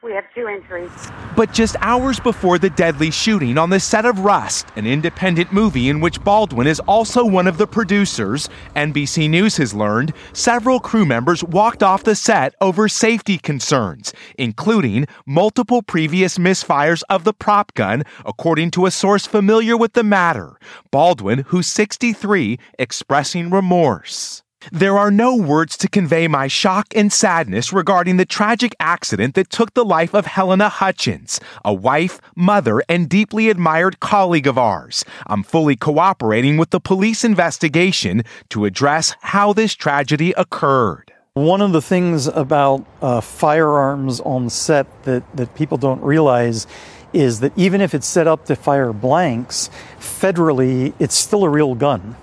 We 0.00 0.12
have 0.12 0.32
two 0.32 0.46
injuries. 0.46 0.92
But 1.34 1.52
just 1.52 1.74
hours 1.80 2.20
before 2.20 2.60
the 2.60 2.70
deadly 2.70 3.10
shooting 3.10 3.58
on 3.58 3.70
the 3.70 3.80
set 3.80 4.06
of 4.06 4.20
Rust, 4.20 4.68
an 4.76 4.86
independent 4.86 5.52
movie 5.52 5.88
in 5.88 5.98
which 5.98 6.22
Baldwin 6.22 6.68
is 6.68 6.78
also 6.80 7.24
one 7.24 7.48
of 7.48 7.58
the 7.58 7.66
producers, 7.66 8.48
NBC 8.76 9.28
News 9.28 9.56
has 9.56 9.74
learned 9.74 10.12
several 10.32 10.78
crew 10.78 11.04
members 11.04 11.42
walked 11.42 11.82
off 11.82 12.04
the 12.04 12.14
set 12.14 12.54
over 12.60 12.88
safety 12.88 13.38
concerns, 13.38 14.12
including 14.38 15.06
multiple 15.26 15.82
previous 15.82 16.38
misfires 16.38 17.02
of 17.10 17.24
the 17.24 17.34
prop 17.34 17.74
gun, 17.74 18.04
according 18.24 18.70
to 18.70 18.86
a 18.86 18.92
source 18.92 19.26
familiar 19.26 19.76
with 19.76 19.94
the 19.94 20.04
matter. 20.04 20.60
Baldwin, 20.92 21.40
who's 21.48 21.66
63, 21.66 22.56
expressing 22.78 23.50
remorse. 23.50 24.44
There 24.72 24.98
are 24.98 25.12
no 25.12 25.36
words 25.36 25.76
to 25.78 25.88
convey 25.88 26.26
my 26.26 26.48
shock 26.48 26.88
and 26.94 27.12
sadness 27.12 27.72
regarding 27.72 28.16
the 28.16 28.26
tragic 28.26 28.74
accident 28.80 29.36
that 29.36 29.50
took 29.50 29.72
the 29.74 29.84
life 29.84 30.14
of 30.14 30.26
Halyna 30.26 30.68
Hutchins, 30.68 31.38
a 31.64 31.72
wife, 31.72 32.20
mother, 32.34 32.82
and 32.88 33.08
deeply 33.08 33.50
admired 33.50 34.00
colleague 34.00 34.48
of 34.48 34.58
ours. 34.58 35.04
I'm 35.28 35.44
fully 35.44 35.76
cooperating 35.76 36.56
with 36.56 36.70
the 36.70 36.80
police 36.80 37.22
investigation 37.22 38.24
to 38.48 38.64
address 38.64 39.14
how 39.20 39.52
this 39.52 39.74
tragedy 39.74 40.32
occurred. 40.32 41.12
One 41.34 41.60
of 41.60 41.70
the 41.70 41.82
things 41.82 42.26
about 42.26 42.84
uh, 43.00 43.20
firearms 43.20 44.18
on 44.20 44.50
set 44.50 45.04
that, 45.04 45.22
that 45.36 45.54
people 45.54 45.78
don't 45.78 46.02
realize 46.02 46.66
is 47.12 47.40
that 47.40 47.52
even 47.56 47.80
if 47.80 47.94
it's 47.94 48.08
set 48.08 48.26
up 48.26 48.46
to 48.46 48.56
fire 48.56 48.92
blanks, 48.92 49.70
federally, 50.00 50.94
it's 50.98 51.14
still 51.14 51.44
a 51.44 51.48
real 51.48 51.76
gun. 51.76 52.16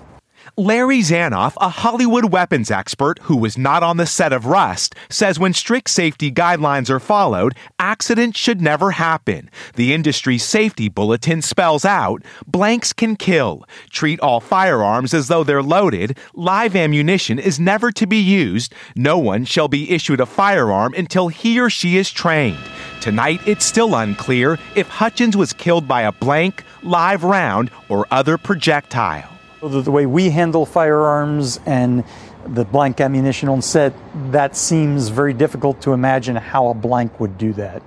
Larry 0.58 1.00
Zanoff, 1.00 1.52
a 1.60 1.68
Hollywood 1.68 2.32
weapons 2.32 2.70
expert 2.70 3.18
who 3.24 3.36
was 3.36 3.58
not 3.58 3.82
on 3.82 3.98
the 3.98 4.06
set 4.06 4.32
of 4.32 4.46
Rust, 4.46 4.94
says 5.10 5.38
when 5.38 5.52
strict 5.52 5.90
safety 5.90 6.32
guidelines 6.32 6.88
are 6.88 6.98
followed, 6.98 7.54
accidents 7.78 8.38
should 8.38 8.62
never 8.62 8.92
happen. 8.92 9.50
The 9.74 9.92
industry's 9.92 10.44
safety 10.44 10.88
bulletin 10.88 11.42
spells 11.42 11.84
out 11.84 12.22
blanks 12.46 12.94
can 12.94 13.16
kill. 13.16 13.64
Treat 13.90 14.18
all 14.20 14.40
firearms 14.40 15.12
as 15.12 15.28
though 15.28 15.44
they're 15.44 15.62
loaded. 15.62 16.16
Live 16.32 16.74
ammunition 16.74 17.38
is 17.38 17.60
never 17.60 17.92
to 17.92 18.06
be 18.06 18.16
used. 18.16 18.72
No 18.96 19.18
one 19.18 19.44
shall 19.44 19.68
be 19.68 19.90
issued 19.90 20.20
a 20.20 20.26
firearm 20.26 20.94
until 20.94 21.28
he 21.28 21.60
or 21.60 21.68
she 21.68 21.98
is 21.98 22.10
trained. 22.10 22.56
Tonight, 23.02 23.42
it's 23.44 23.66
still 23.66 23.94
unclear 23.94 24.58
if 24.74 24.88
Hutchins 24.88 25.36
was 25.36 25.52
killed 25.52 25.86
by 25.86 26.00
a 26.00 26.12
blank, 26.12 26.64
live 26.82 27.24
round, 27.24 27.70
or 27.90 28.06
other 28.10 28.38
projectile. 28.38 29.35
The, 29.68 29.80
the 29.82 29.90
way 29.90 30.06
we 30.06 30.30
handle 30.30 30.64
firearms 30.64 31.60
and 31.66 32.04
the 32.46 32.64
blank 32.64 33.00
ammunition 33.00 33.48
on 33.48 33.62
set, 33.62 33.92
that 34.30 34.56
seems 34.56 35.08
very 35.08 35.32
difficult 35.32 35.80
to 35.82 35.92
imagine 35.92 36.36
how 36.36 36.68
a 36.68 36.74
blank 36.74 37.18
would 37.18 37.36
do 37.36 37.52
that. 37.54 37.82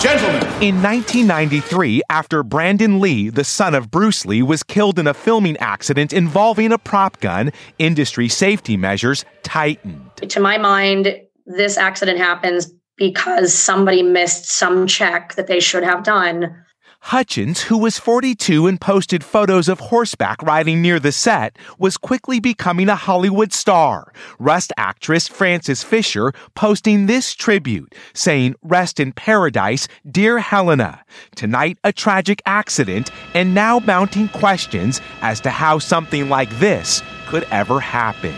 Gentlemen. 0.00 0.42
In 0.62 0.82
1993, 0.82 2.02
after 2.08 2.42
Brandon 2.42 3.00
Lee, 3.00 3.28
the 3.28 3.44
son 3.44 3.74
of 3.74 3.90
Bruce 3.90 4.24
Lee, 4.24 4.42
was 4.42 4.62
killed 4.62 4.98
in 4.98 5.06
a 5.06 5.12
filming 5.12 5.58
accident 5.58 6.12
involving 6.12 6.72
a 6.72 6.78
prop 6.78 7.20
gun, 7.20 7.52
industry 7.78 8.28
safety 8.28 8.78
measures 8.78 9.26
tightened. 9.42 10.10
To 10.16 10.40
my 10.40 10.56
mind, 10.56 11.20
this 11.44 11.76
accident 11.76 12.18
happens 12.18 12.72
because 12.96 13.52
somebody 13.52 14.02
missed 14.02 14.46
some 14.50 14.86
check 14.86 15.34
that 15.34 15.48
they 15.48 15.60
should 15.60 15.82
have 15.82 16.02
done 16.02 16.64
Hutchins, 17.02 17.62
who 17.62 17.78
was 17.78 17.98
42 17.98 18.66
and 18.66 18.80
posted 18.80 19.24
photos 19.24 19.68
of 19.68 19.80
horseback 19.80 20.42
riding 20.42 20.82
near 20.82 21.00
the 21.00 21.12
set, 21.12 21.56
was 21.78 21.96
quickly 21.96 22.40
becoming 22.40 22.88
a 22.88 22.94
Hollywood 22.94 23.52
star. 23.52 24.12
Rust 24.38 24.72
actress 24.76 25.26
Frances 25.26 25.82
Fisher 25.82 26.32
posting 26.54 27.06
this 27.06 27.34
tribute, 27.34 27.94
saying, 28.12 28.54
Rest 28.62 29.00
in 29.00 29.12
paradise, 29.12 29.88
dear 30.08 30.40
Halyna. 30.40 31.00
Tonight, 31.34 31.78
a 31.84 31.92
tragic 31.92 32.42
accident, 32.44 33.10
and 33.34 33.54
now 33.54 33.78
mounting 33.78 34.28
questions 34.28 35.00
as 35.22 35.40
to 35.40 35.50
how 35.50 35.78
something 35.78 36.28
like 36.28 36.50
this 36.58 37.02
could 37.26 37.44
ever 37.50 37.80
happen. 37.80 38.34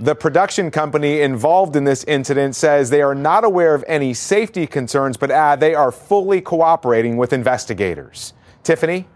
The 0.00 0.14
production 0.14 0.70
company 0.70 1.20
involved 1.20 1.76
in 1.76 1.84
this 1.84 2.02
incident 2.04 2.56
says 2.56 2.90
they 2.90 3.02
are 3.02 3.14
not 3.14 3.44
aware 3.44 3.74
of 3.74 3.84
any 3.86 4.12
safety 4.12 4.66
concerns, 4.66 5.16
but 5.16 5.30
add 5.30 5.60
they 5.60 5.74
are 5.74 5.92
fully 5.92 6.40
cooperating 6.40 7.16
with 7.16 7.32
investigators. 7.32 8.32
Tiffany? 8.64 9.06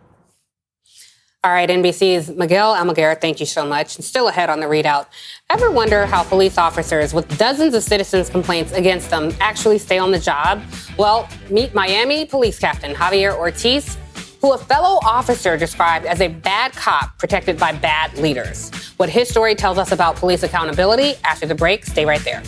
All 1.45 1.53
right, 1.53 1.69
NBC's 1.69 2.31
Miguel 2.31 2.75
Almaguer, 2.75 3.21
thank 3.21 3.41
you 3.41 3.47
so 3.47 3.67
much. 3.67 3.91
Still 3.91 4.29
ahead 4.29 4.51
on 4.51 4.61
the 4.61 4.67
ReidOut. 4.67 5.07
Ever 5.51 5.71
wonder 5.71 6.05
how 6.05 6.23
police 6.23 6.59
officers 6.59 7.15
with 7.15 7.39
dozens 7.39 7.75
of 7.75 7.83
citizens' 7.83 8.29
complaints 8.29 8.73
against 8.73 9.11
them 9.11 9.33
actually 9.41 9.79
stay 9.79 9.99
on 9.99 10.11
the 10.11 10.19
job? 10.19 10.63
Well, 10.97 11.29
meet 11.51 11.75
Miami 11.75 12.25
Police 12.25 12.59
Captain 12.59 12.95
Javier 12.95 13.37
Ortiz 13.37 13.97
who 14.41 14.53
a 14.53 14.59
fellow 14.59 14.99
officer 15.03 15.57
described 15.57 16.07
as 16.07 16.21
a 16.21 16.29
bad 16.29 16.73
cop 16.73 17.19
protected 17.19 17.59
by 17.59 17.73
bad 17.73 18.17
leaders. 18.19 18.71
What 18.99 19.09
his 19.09 19.29
story 19.29 19.55
tells 19.55 19.79
us 19.79 19.93
about 19.93 20.17
police 20.17 20.43
accountability 20.43 21.15
after 21.23 21.47
the 21.47 21.55
break. 21.55 21.87
Stay 21.87 22.05
right 22.05 22.21
there. 22.25 22.43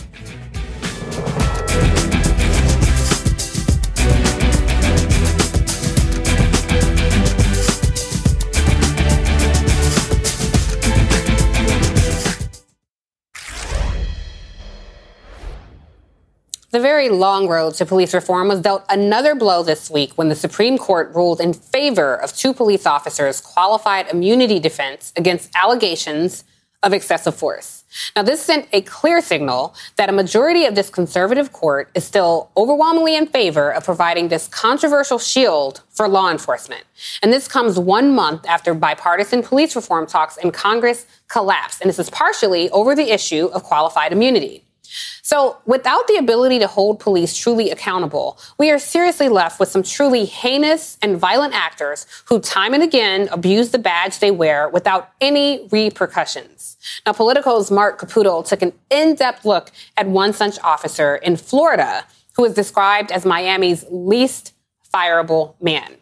The 16.71 16.79
very 16.79 17.09
long 17.09 17.49
road 17.49 17.73
to 17.75 17.85
police 17.85 18.13
reform 18.13 18.47
was 18.47 18.61
dealt 18.61 18.85
another 18.87 19.35
blow 19.35 19.61
this 19.61 19.89
week 19.89 20.13
when 20.13 20.29
the 20.29 20.35
Supreme 20.35 20.77
Court 20.77 21.13
ruled 21.13 21.41
in 21.41 21.51
favor 21.51 22.15
of 22.15 22.33
two 22.33 22.53
police 22.53 22.85
officers' 22.85 23.41
qualified 23.41 24.07
immunity 24.07 24.57
defense 24.57 25.11
against 25.17 25.53
allegations 25.53 26.45
of 26.81 26.93
excessive 26.93 27.35
force. 27.35 27.83
Now, 28.15 28.23
this 28.23 28.41
sent 28.41 28.69
a 28.71 28.83
clear 28.83 29.21
signal 29.21 29.75
that 29.97 30.07
a 30.07 30.13
majority 30.13 30.63
of 30.63 30.75
this 30.75 30.89
conservative 30.89 31.51
court 31.51 31.91
is 31.93 32.05
still 32.05 32.51
overwhelmingly 32.55 33.17
in 33.17 33.27
favor 33.27 33.73
of 33.73 33.83
providing 33.83 34.29
this 34.29 34.47
controversial 34.47 35.19
shield 35.19 35.81
for 35.89 36.07
law 36.07 36.31
enforcement. 36.31 36.85
And 37.21 37.33
this 37.33 37.49
comes 37.49 37.77
one 37.77 38.15
month 38.15 38.47
after 38.47 38.73
bipartisan 38.73 39.43
police 39.43 39.75
reform 39.75 40.07
talks 40.07 40.37
in 40.37 40.51
Congress 40.51 41.05
collapsed. 41.27 41.81
And 41.81 41.89
this 41.89 41.99
is 41.99 42.09
partially 42.09 42.69
over 42.69 42.95
the 42.95 43.11
issue 43.11 43.47
of 43.47 43.63
qualified 43.63 44.13
immunity. 44.13 44.63
So, 45.21 45.57
without 45.65 46.07
the 46.07 46.17
ability 46.17 46.59
to 46.59 46.67
hold 46.67 46.99
police 46.99 47.35
truly 47.35 47.69
accountable, 47.69 48.37
we 48.57 48.71
are 48.71 48.79
seriously 48.79 49.29
left 49.29 49.59
with 49.59 49.69
some 49.69 49.83
truly 49.83 50.25
heinous 50.25 50.97
and 51.01 51.17
violent 51.17 51.53
actors 51.53 52.05
who 52.25 52.39
time 52.39 52.73
and 52.73 52.83
again 52.83 53.29
abuse 53.31 53.71
the 53.71 53.79
badge 53.79 54.19
they 54.19 54.31
wear 54.31 54.69
without 54.69 55.11
any 55.21 55.67
repercussions. 55.71 56.77
Now, 57.05 57.13
Politico's 57.13 57.71
Marc 57.71 57.99
Caputo 57.99 58.45
took 58.45 58.61
an 58.61 58.73
in 58.89 59.15
depth 59.15 59.45
look 59.45 59.71
at 59.97 60.07
one 60.07 60.33
such 60.33 60.59
officer 60.59 61.15
in 61.15 61.37
Florida 61.37 62.05
who 62.35 62.45
is 62.45 62.53
described 62.53 63.11
as 63.11 63.25
Miami's 63.25 63.85
least 63.89 64.53
fireable 64.93 65.55
man. 65.61 65.97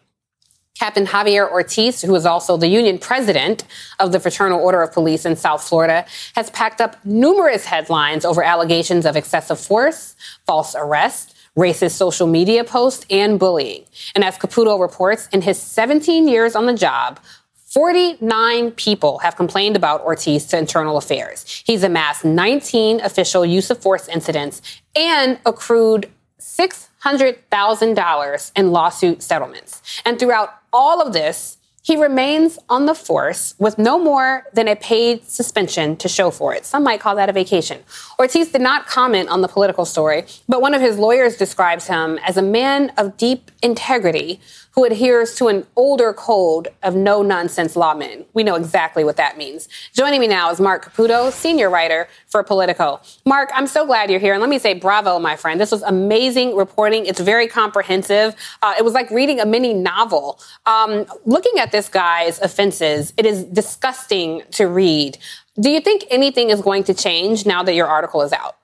Captain 0.80 1.04
Javier 1.04 1.48
Ortiz, 1.50 2.00
who 2.00 2.14
is 2.14 2.24
also 2.24 2.56
the 2.56 2.66
union 2.66 2.98
president 2.98 3.64
of 3.98 4.12
the 4.12 4.18
Fraternal 4.18 4.58
Order 4.58 4.80
of 4.80 4.94
Police 4.94 5.26
in 5.26 5.36
South 5.36 5.62
Florida, 5.62 6.06
has 6.34 6.48
packed 6.48 6.80
up 6.80 6.96
numerous 7.04 7.66
headlines 7.66 8.24
over 8.24 8.42
allegations 8.42 9.04
of 9.04 9.14
excessive 9.14 9.60
force, 9.60 10.16
false 10.46 10.74
arrest, 10.74 11.36
racist 11.54 11.90
social 11.90 12.26
media 12.26 12.64
posts, 12.64 13.04
and 13.10 13.38
bullying. 13.38 13.84
And 14.14 14.24
as 14.24 14.38
Caputo 14.38 14.80
reports, 14.80 15.28
in 15.32 15.42
his 15.42 15.60
17 15.60 16.26
years 16.26 16.56
on 16.56 16.64
the 16.64 16.72
job, 16.72 17.20
49 17.66 18.70
people 18.70 19.18
have 19.18 19.36
complained 19.36 19.76
about 19.76 20.00
Ortiz 20.00 20.46
to 20.46 20.56
internal 20.56 20.96
affairs. 20.96 21.62
He's 21.66 21.84
amassed 21.84 22.24
19 22.24 23.00
official 23.00 23.44
use 23.44 23.70
of 23.70 23.82
force 23.82 24.08
incidents 24.08 24.62
and 24.96 25.38
accrued 25.44 26.08
$600,000 26.40 28.52
in 28.56 28.72
lawsuit 28.72 29.22
settlements. 29.22 29.82
And 30.06 30.18
throughout 30.18 30.54
all 30.72 31.00
of 31.00 31.12
this, 31.12 31.58
he 31.82 31.96
remains 31.96 32.58
on 32.68 32.84
the 32.84 32.94
force 32.94 33.54
with 33.58 33.78
no 33.78 33.98
more 33.98 34.44
than 34.52 34.68
a 34.68 34.76
paid 34.76 35.24
suspension 35.24 35.96
to 35.96 36.08
show 36.08 36.30
for 36.30 36.54
it. 36.54 36.66
Some 36.66 36.84
might 36.84 37.00
call 37.00 37.16
that 37.16 37.30
a 37.30 37.32
vacation. 37.32 37.82
Ortiz 38.18 38.52
did 38.52 38.60
not 38.60 38.86
comment 38.86 39.30
on 39.30 39.40
the 39.40 39.48
Politico 39.48 39.84
story, 39.84 40.26
but 40.46 40.60
one 40.60 40.74
of 40.74 40.82
his 40.82 40.98
lawyers 40.98 41.36
describes 41.36 41.86
him 41.86 42.18
as 42.26 42.36
a 42.36 42.42
man 42.42 42.92
of 42.98 43.16
deep 43.16 43.50
integrity 43.62 44.40
who 44.72 44.84
adheres 44.84 45.34
to 45.36 45.48
an 45.48 45.66
older 45.76 46.12
code 46.12 46.68
of 46.82 46.94
no 46.94 47.22
nonsense 47.22 47.74
lawmen. 47.74 48.24
We 48.34 48.42
know 48.42 48.54
exactly 48.54 49.04
what 49.04 49.16
that 49.16 49.36
means. 49.36 49.68
Joining 49.92 50.20
me 50.20 50.28
now 50.28 50.50
is 50.50 50.60
Marc 50.60 50.84
Caputo, 50.84 51.32
senior 51.32 51.68
writer 51.68 52.08
for 52.26 52.42
Politico. 52.42 53.00
Marc, 53.26 53.50
I'm 53.52 53.66
so 53.66 53.84
glad 53.84 54.10
you're 54.10 54.20
here. 54.20 54.32
And 54.32 54.40
let 54.40 54.50
me 54.50 54.58
say 54.58 54.74
bravo, 54.74 55.18
my 55.18 55.36
friend. 55.36 55.60
This 55.60 55.72
was 55.72 55.82
amazing 55.82 56.56
reporting. 56.56 57.06
It's 57.06 57.20
very 57.20 57.48
comprehensive. 57.48 58.34
Uh, 58.62 58.74
it 58.78 58.84
was 58.84 58.94
like 58.94 59.10
reading 59.10 59.40
a 59.40 59.46
mini 59.46 59.74
novel. 59.74 60.40
Um, 60.66 61.06
looking 61.24 61.58
at 61.58 61.72
this 61.72 61.88
guy's 61.88 62.38
offenses, 62.40 63.12
it 63.16 63.26
is 63.26 63.44
disgusting 63.44 64.42
to 64.52 64.66
read. 64.66 65.18
Do 65.60 65.68
you 65.68 65.80
think 65.80 66.04
anything 66.10 66.50
is 66.50 66.62
going 66.62 66.84
to 66.84 66.94
change 66.94 67.44
now 67.44 67.62
that 67.64 67.74
your 67.74 67.86
article 67.86 68.22
is 68.22 68.32
out? 68.32 68.56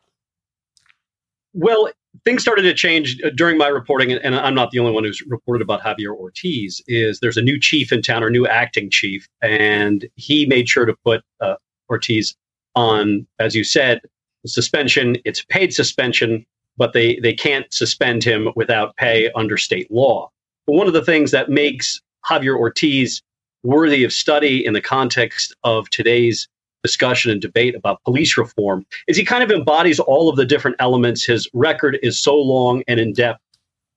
Well, 1.52 1.90
things 2.24 2.42
started 2.42 2.62
to 2.62 2.74
change 2.74 3.20
uh, 3.22 3.30
during 3.34 3.58
my 3.58 3.68
reporting, 3.68 4.12
and 4.12 4.34
I'm 4.34 4.54
not 4.54 4.70
the 4.70 4.78
only 4.78 4.92
one 4.92 5.04
who's 5.04 5.22
reported 5.22 5.62
about 5.62 5.82
Javier 5.82 6.14
Ortiz. 6.14 6.82
Is 6.86 7.20
there's 7.20 7.36
a 7.36 7.42
new 7.42 7.58
chief 7.58 7.92
in 7.92 8.02
town, 8.02 8.22
or 8.22 8.30
new 8.30 8.46
acting 8.46 8.90
chief, 8.90 9.28
and 9.42 10.06
he 10.16 10.46
made 10.46 10.68
sure 10.68 10.86
to 10.86 10.94
put 11.04 11.22
uh, 11.40 11.56
Ortiz 11.90 12.34
on, 12.74 13.26
as 13.38 13.54
you 13.54 13.64
said, 13.64 14.00
suspension. 14.46 15.16
It's 15.24 15.44
paid 15.44 15.74
suspension, 15.74 16.44
but 16.76 16.92
they 16.92 17.16
they 17.16 17.32
can't 17.32 17.72
suspend 17.72 18.24
him 18.24 18.48
without 18.56 18.96
pay 18.96 19.30
under 19.34 19.56
state 19.56 19.90
law. 19.90 20.30
But 20.66 20.74
one 20.74 20.86
of 20.86 20.92
the 20.92 21.04
things 21.04 21.30
that 21.30 21.48
makes 21.48 22.00
Javier 22.28 22.56
Ortiz 22.58 23.22
worthy 23.62 24.04
of 24.04 24.12
study 24.12 24.64
in 24.64 24.72
the 24.72 24.80
context 24.80 25.54
of 25.64 25.90
today's 25.90 26.48
discussion 26.82 27.30
and 27.30 27.40
debate 27.40 27.74
about 27.74 28.02
police 28.04 28.36
reform 28.36 28.86
is 29.08 29.16
he 29.16 29.24
kind 29.24 29.42
of 29.42 29.50
embodies 29.50 29.98
all 29.98 30.28
of 30.28 30.36
the 30.36 30.44
different 30.44 30.76
elements. 30.78 31.24
His 31.24 31.48
record 31.52 31.98
is 32.02 32.18
so 32.18 32.36
long 32.36 32.82
and 32.86 33.00
in 33.00 33.12
depth 33.12 33.40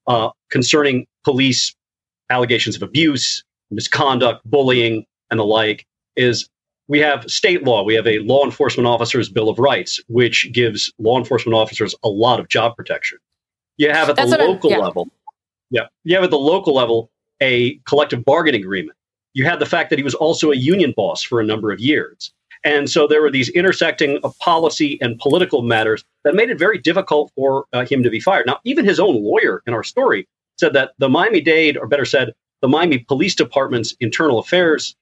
uh, 0.08 0.30
concerning 0.50 1.06
police 1.24 1.76
allegations 2.30 2.76
of 2.76 2.82
abuse, 2.82 3.44
misconduct, 3.72 4.42
bullying, 4.46 5.06
and 5.30 5.40
the 5.40 5.46
like. 5.46 5.86
Is 6.16 6.50
we 6.88 7.00
have 7.00 7.30
state 7.30 7.64
law. 7.64 7.84
We 7.84 7.94
have 7.94 8.08
a 8.08 8.20
law 8.20 8.44
enforcement 8.44 8.88
officer's 8.88 9.30
bill 9.30 9.48
of 9.48 9.60
rights, 9.60 10.02
which 10.08 10.52
gives 10.52 10.92
law 10.98 11.18
enforcement 11.18 11.56
officers 11.56 11.96
a 12.04 12.10
lot 12.10 12.40
of 12.40 12.50
job 12.50 12.76
protection. 12.76 13.20
You 13.78 13.92
have 13.92 14.10
at 14.10 14.16
That's 14.18 14.32
the 14.32 14.38
local 14.40 14.72
yeah. 14.72 14.78
level, 14.80 15.08
yeah, 15.70 15.88
you 16.04 16.16
have 16.16 16.24
at 16.24 16.32
the 16.32 16.40
local 16.40 16.74
level 16.74 17.12
a 17.42 17.76
collective 17.86 18.26
bargaining 18.26 18.62
agreement. 18.62 18.98
You 19.34 19.46
had 19.46 19.60
the 19.60 19.66
fact 19.66 19.90
that 19.92 20.00
he 20.00 20.04
was 20.04 20.16
also 20.16 20.52
a 20.52 20.56
union 20.56 20.94
boss 20.98 21.22
for 21.22 21.40
a 21.40 21.46
number 21.46 21.72
of 21.72 21.80
years. 21.80 22.34
And 22.64 22.90
so 22.90 23.08
there 23.08 23.22
were 23.22 23.32
these 23.32 23.50
intersecting 23.50 24.20
of 24.24 24.38
policy 24.40 25.00
and 25.02 25.18
political 25.20 25.62
matters 25.62 26.04
that 26.24 26.36
made 26.36 26.50
it 26.50 26.60
very 26.60 26.78
difficult 26.78 27.32
for 27.36 27.66
uh, 27.72 27.86
him 27.86 28.04
to 28.04 28.10
be 28.10 28.20
fired. 28.20 28.46
Now, 28.46 28.60
even 28.66 28.86
his 28.86 29.00
own 29.00 29.24
lawyer 29.24 29.64
in 29.66 29.74
our 29.74 29.84
story 29.84 30.28
said 30.58 30.74
that 30.74 30.92
the 30.98 31.10
Miami 31.10 31.40
Dade, 31.40 31.78
or 31.78 31.88
better 31.88 32.06
said, 32.06 32.34
the 32.62 32.68
Miami 32.68 33.00
Police 33.00 33.36
Department's 33.36 33.96
internal 34.02 34.40
affairs 34.40 34.96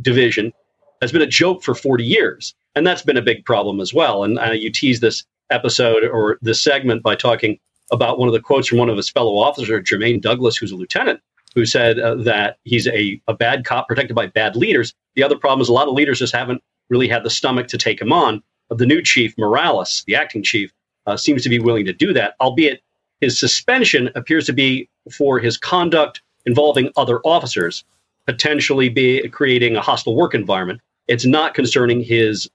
division 0.00 0.52
has 1.00 1.10
been 1.10 1.22
a 1.22 1.26
joke 1.26 1.62
for 1.62 1.74
40 1.74 2.04
years. 2.04 2.54
And 2.76 2.86
that's 2.86 3.02
been 3.02 3.16
a 3.16 3.22
big 3.22 3.44
problem 3.44 3.80
as 3.80 3.92
well. 3.92 4.22
And 4.22 4.38
uh, 4.38 4.52
you 4.52 4.70
tease 4.70 5.00
this 5.00 5.24
episode 5.50 6.04
or 6.04 6.38
this 6.42 6.62
segment 6.62 7.02
by 7.02 7.16
talking 7.16 7.58
about 7.90 8.18
one 8.18 8.28
of 8.28 8.34
the 8.34 8.40
quotes 8.40 8.68
from 8.68 8.78
one 8.78 8.88
of 8.88 8.96
his 8.96 9.10
fellow 9.10 9.36
officers, 9.36 9.84
Jermaine 9.84 10.20
Douglas, 10.20 10.56
who's 10.56 10.70
a 10.70 10.76
lieutenant, 10.76 11.20
who 11.56 11.66
said 11.66 11.98
uh, 11.98 12.14
that 12.16 12.58
he's 12.62 12.86
a, 12.86 13.20
a 13.26 13.34
bad 13.34 13.64
cop 13.64 13.88
protected 13.88 14.14
by 14.14 14.26
bad 14.26 14.54
leaders. 14.54 14.94
The 15.16 15.24
other 15.24 15.36
problem 15.36 15.60
is 15.60 15.68
a 15.68 15.72
lot 15.72 15.88
of 15.88 15.94
leaders 15.94 16.20
just 16.20 16.34
haven't 16.34 16.62
really 16.90 17.08
had 17.08 17.22
the 17.22 17.30
stomach 17.30 17.68
to 17.68 17.78
take 17.78 18.00
him 18.00 18.12
on. 18.12 18.42
But 18.68 18.78
the 18.78 18.86
new 18.86 19.02
chief, 19.02 19.34
Morales, 19.38 20.04
the 20.06 20.14
acting 20.14 20.42
chief, 20.42 20.72
uh, 21.06 21.16
seems 21.16 21.42
to 21.42 21.48
be 21.48 21.58
willing 21.58 21.86
to 21.86 21.92
do 21.92 22.12
that, 22.12 22.34
albeit 22.40 22.82
his 23.20 23.38
suspension 23.38 24.10
appears 24.14 24.46
to 24.46 24.52
be 24.52 24.88
for 25.16 25.38
his 25.38 25.56
conduct 25.56 26.22
involving 26.46 26.90
other 26.96 27.20
officers, 27.20 27.84
potentially 28.26 28.88
be 28.88 29.28
creating 29.28 29.76
a 29.76 29.80
hostile 29.80 30.14
work 30.14 30.34
environment. 30.34 30.80
It's 31.08 31.26
not 31.26 31.54
concerning 31.54 32.02
his 32.02 32.48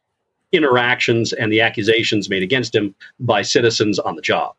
interactions 0.52 1.34
and 1.34 1.52
the 1.52 1.62
accusations 1.62 2.30
made 2.30 2.44
against 2.44 2.74
him 2.74 2.96
by 3.20 3.42
citizens 3.42 4.00
on 4.00 4.16
the 4.16 4.22
job. 4.22 4.56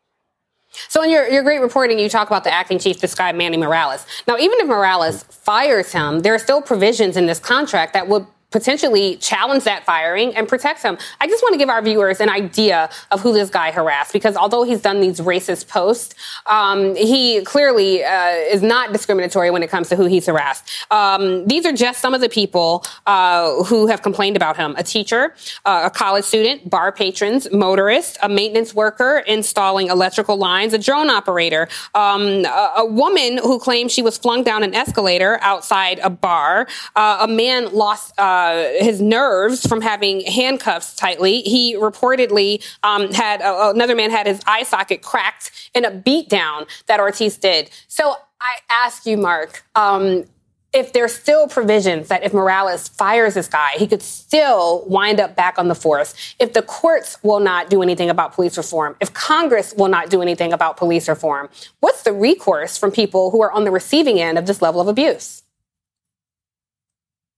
So 0.89 1.03
in 1.03 1.11
your, 1.11 1.27
your 1.29 1.43
great 1.43 1.61
reporting, 1.61 1.99
you 1.99 2.09
talk 2.09 2.27
about 2.27 2.45
the 2.45 2.53
acting 2.53 2.79
chief, 2.79 3.01
this 3.01 3.14
guy, 3.14 3.33
Manny 3.33 3.57
Morales. 3.57 4.05
Now, 4.29 4.37
even 4.37 4.59
if 4.59 4.66
Morales 4.66 5.22
fires 5.24 5.93
him, 5.93 6.20
there 6.20 6.35
are 6.35 6.39
still 6.39 6.61
provisions 6.61 7.16
in 7.16 7.27
this 7.27 7.39
contract 7.39 7.95
that 7.95 8.09
would 8.09 8.27
potentially 8.57 9.17
challenge 9.17 9.65
that 9.65 9.85
firing 9.85 10.35
and 10.35 10.49
protect 10.49 10.83
him. 10.83 10.97
I 11.21 11.27
just 11.27 11.43
want 11.43 11.53
to 11.53 11.59
give 11.59 11.69
our 11.69 11.83
viewers 11.83 12.21
an 12.23 12.31
idea 12.31 12.89
of 13.11 13.21
who 13.21 13.35
this 13.35 13.51
guy 13.51 13.71
harassed 13.71 14.15
because 14.15 14.35
although 14.35 14.63
he's 14.63 14.81
done 14.81 15.03
these 15.03 15.21
racist 15.21 15.69
posts, 15.69 16.15
um, 16.47 16.95
he 16.97 17.43
clearly 17.43 18.03
uh, 18.03 18.31
is 18.55 18.63
not 18.63 18.95
discriminatory 18.95 19.51
when 19.51 19.63
it 19.63 19.69
comes 19.69 19.91
to 19.91 19.97
who 19.97 20.07
he's 20.07 20.25
harassed. 20.25 20.65
Um, 20.91 21.47
these 21.47 21.67
are 21.67 21.73
just 21.73 22.01
some 22.01 22.15
of 22.15 22.23
the 22.23 22.31
people 22.31 22.83
uh, 23.05 23.63
who 23.65 23.89
have 23.89 24.01
complained 24.01 24.37
about 24.37 24.57
him: 24.57 24.75
a 24.79 24.83
teacher, 24.83 25.35
uh, 25.67 25.83
a 25.85 25.91
college 25.91 26.25
student, 26.25 26.71
bar 26.71 26.93
patrons, 26.93 27.47
motorists, 27.53 28.17
a 28.23 28.29
maintenance 28.29 28.73
worker 28.73 29.19
installing 29.27 29.89
electrical 29.89 30.39
lines, 30.39 30.73
a 30.73 30.79
drone 30.79 31.11
operator, 31.11 31.69
um, 31.95 32.45
a, 32.47 32.73
a, 32.79 32.87
woman 32.87 33.39
who 33.39 33.59
claimed 33.59 33.91
she 33.91 34.01
was 34.01 34.17
flung 34.17 34.43
down 34.43 34.63
an 34.63 34.75
escalator 34.75 35.39
outside 35.43 35.99
a 35.99 36.09
bar, 36.09 36.67
uh, 36.95 37.19
a 37.21 37.29
man 37.29 37.73
lost 37.75 38.19
uh, 38.19 38.45
uh, 38.47 38.84
his 38.84 39.01
nerves 39.01 39.66
from 39.66 39.80
having 39.80 40.20
handcuffs 40.20 40.94
tightly. 40.94 41.42
He 41.42 41.74
reportedly 41.74 42.64
um, 42.82 43.12
had 43.12 43.42
uh, 43.42 43.72
another 43.74 43.94
man 43.94 44.11
had 44.11 44.26
his 44.26 44.40
eye 44.47 44.62
socket 44.62 45.03
cracked 45.03 45.70
in 45.74 45.84
a 45.84 45.90
beatdown 45.90 46.68
that 46.86 47.01
Ortiz 47.01 47.36
did. 47.36 47.70
So 47.88 48.14
I 48.40 48.57
ask 48.70 49.07
you, 49.07 49.16
Marc. 49.16 49.64
Um, 49.74 50.24
if 50.72 50.92
there's 50.92 51.14
still 51.14 51.49
provisions 51.49 52.09
that 52.09 52.22
if 52.22 52.34
Morales 52.34 52.88
fires 52.88 53.32
this 53.32 53.49
guy, 53.49 53.70
he 53.76 53.86
could 53.86 54.03
still 54.03 54.84
wind 54.86 55.20
up 55.20 55.34
back 55.34 55.59
on 55.59 55.68
the 55.68 55.74
force. 55.74 56.14
If 56.38 56.53
the 56.53 56.61
courts 56.61 57.16
will 57.22 57.40
not 57.40 57.70
do 57.70 57.80
anything 57.80 58.11
about 58.11 58.34
police 58.34 58.59
reform, 58.59 58.94
if 59.01 59.14
Congress 59.14 59.72
will 59.74 59.88
not 59.88 60.11
do 60.11 60.20
anything 60.20 60.53
about 60.53 60.76
police 60.76 61.09
reform, 61.09 61.49
what's 61.80 62.03
the 62.03 62.12
recourse 62.12 62.76
from 62.76 62.90
people 62.90 63.30
who 63.30 63.40
are 63.40 63.53
on 63.53 63.64
the 63.64 63.70
receiving 63.70 64.20
end 64.20 64.36
of 64.36 64.44
this 64.44 64.61
level 64.61 64.82
of 64.82 64.88
abuse? 64.88 65.42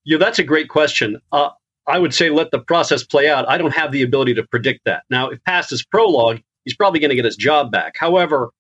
Yeah, 0.05 0.19
that's 0.19 0.39
a 0.39 0.45
great 0.45 0.69
question. 0.69 1.21
Uh, 1.33 1.51
I 1.87 1.99
would 1.99 2.15
say 2.15 2.31
let 2.31 2.51
the 2.51 2.59
process 2.59 3.03
play 3.03 3.29
out. 3.29 3.49
I 3.49 3.59
don't 3.59 3.75
have 3.75 3.93
the 3.93 4.03
ability 4.03 4.35
to 4.35 4.43
predict 4.43 4.81
that. 4.85 5.05
Now, 5.11 5.31
if 5.31 5.43
past 5.45 5.71
his 5.71 5.85
prologue, 5.85 6.41
he's 6.65 6.77
probably 6.77 7.01
going 7.01 7.11
to 7.11 7.17
get 7.17 7.25
his 7.25 7.37
job 7.37 7.73
back. 7.73 7.95
However, 7.99 8.51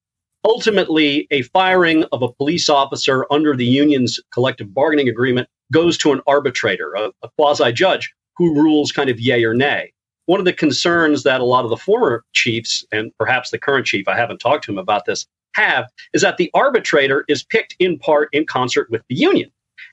ultimately, 0.44 1.26
a 1.30 1.42
firing 1.42 2.04
of 2.12 2.22
a 2.22 2.32
police 2.32 2.68
officer 2.68 3.26
under 3.30 3.54
the 3.54 3.66
union's 3.66 4.18
collective 4.32 4.72
bargaining 4.72 5.08
agreement 5.08 5.48
goes 5.72 5.98
to 5.98 6.12
an 6.12 6.22
arbitrator, 6.26 6.94
a, 6.94 7.10
a 7.22 7.28
quasi 7.36 7.72
judge, 7.72 8.12
who 8.36 8.54
rules 8.54 8.92
kind 8.92 9.10
of 9.10 9.20
yay 9.20 9.44
or 9.44 9.52
nay. 9.52 9.92
One 10.26 10.38
of 10.38 10.46
the 10.46 10.52
concerns 10.52 11.22
that 11.22 11.40
a 11.40 11.44
lot 11.44 11.64
of 11.64 11.70
the 11.70 11.76
former 11.76 12.24
chiefs, 12.32 12.84
and 12.92 13.12
perhaps 13.18 13.50
the 13.50 13.58
current 13.58 13.86
chief, 13.86 14.08
I 14.08 14.16
haven't 14.16 14.38
talked 14.38 14.64
to 14.64 14.72
him 14.72 14.78
about 14.78 15.04
this, 15.04 15.26
have 15.54 15.86
is 16.14 16.22
that 16.22 16.36
the 16.36 16.50
arbitrator 16.54 17.24
is 17.28 17.42
picked 17.42 17.74
in 17.78 17.98
part 17.98 18.28
in 18.32 18.46
concert 18.46 18.90
with 18.90 19.02
the 19.08 19.16
union. 19.16 19.50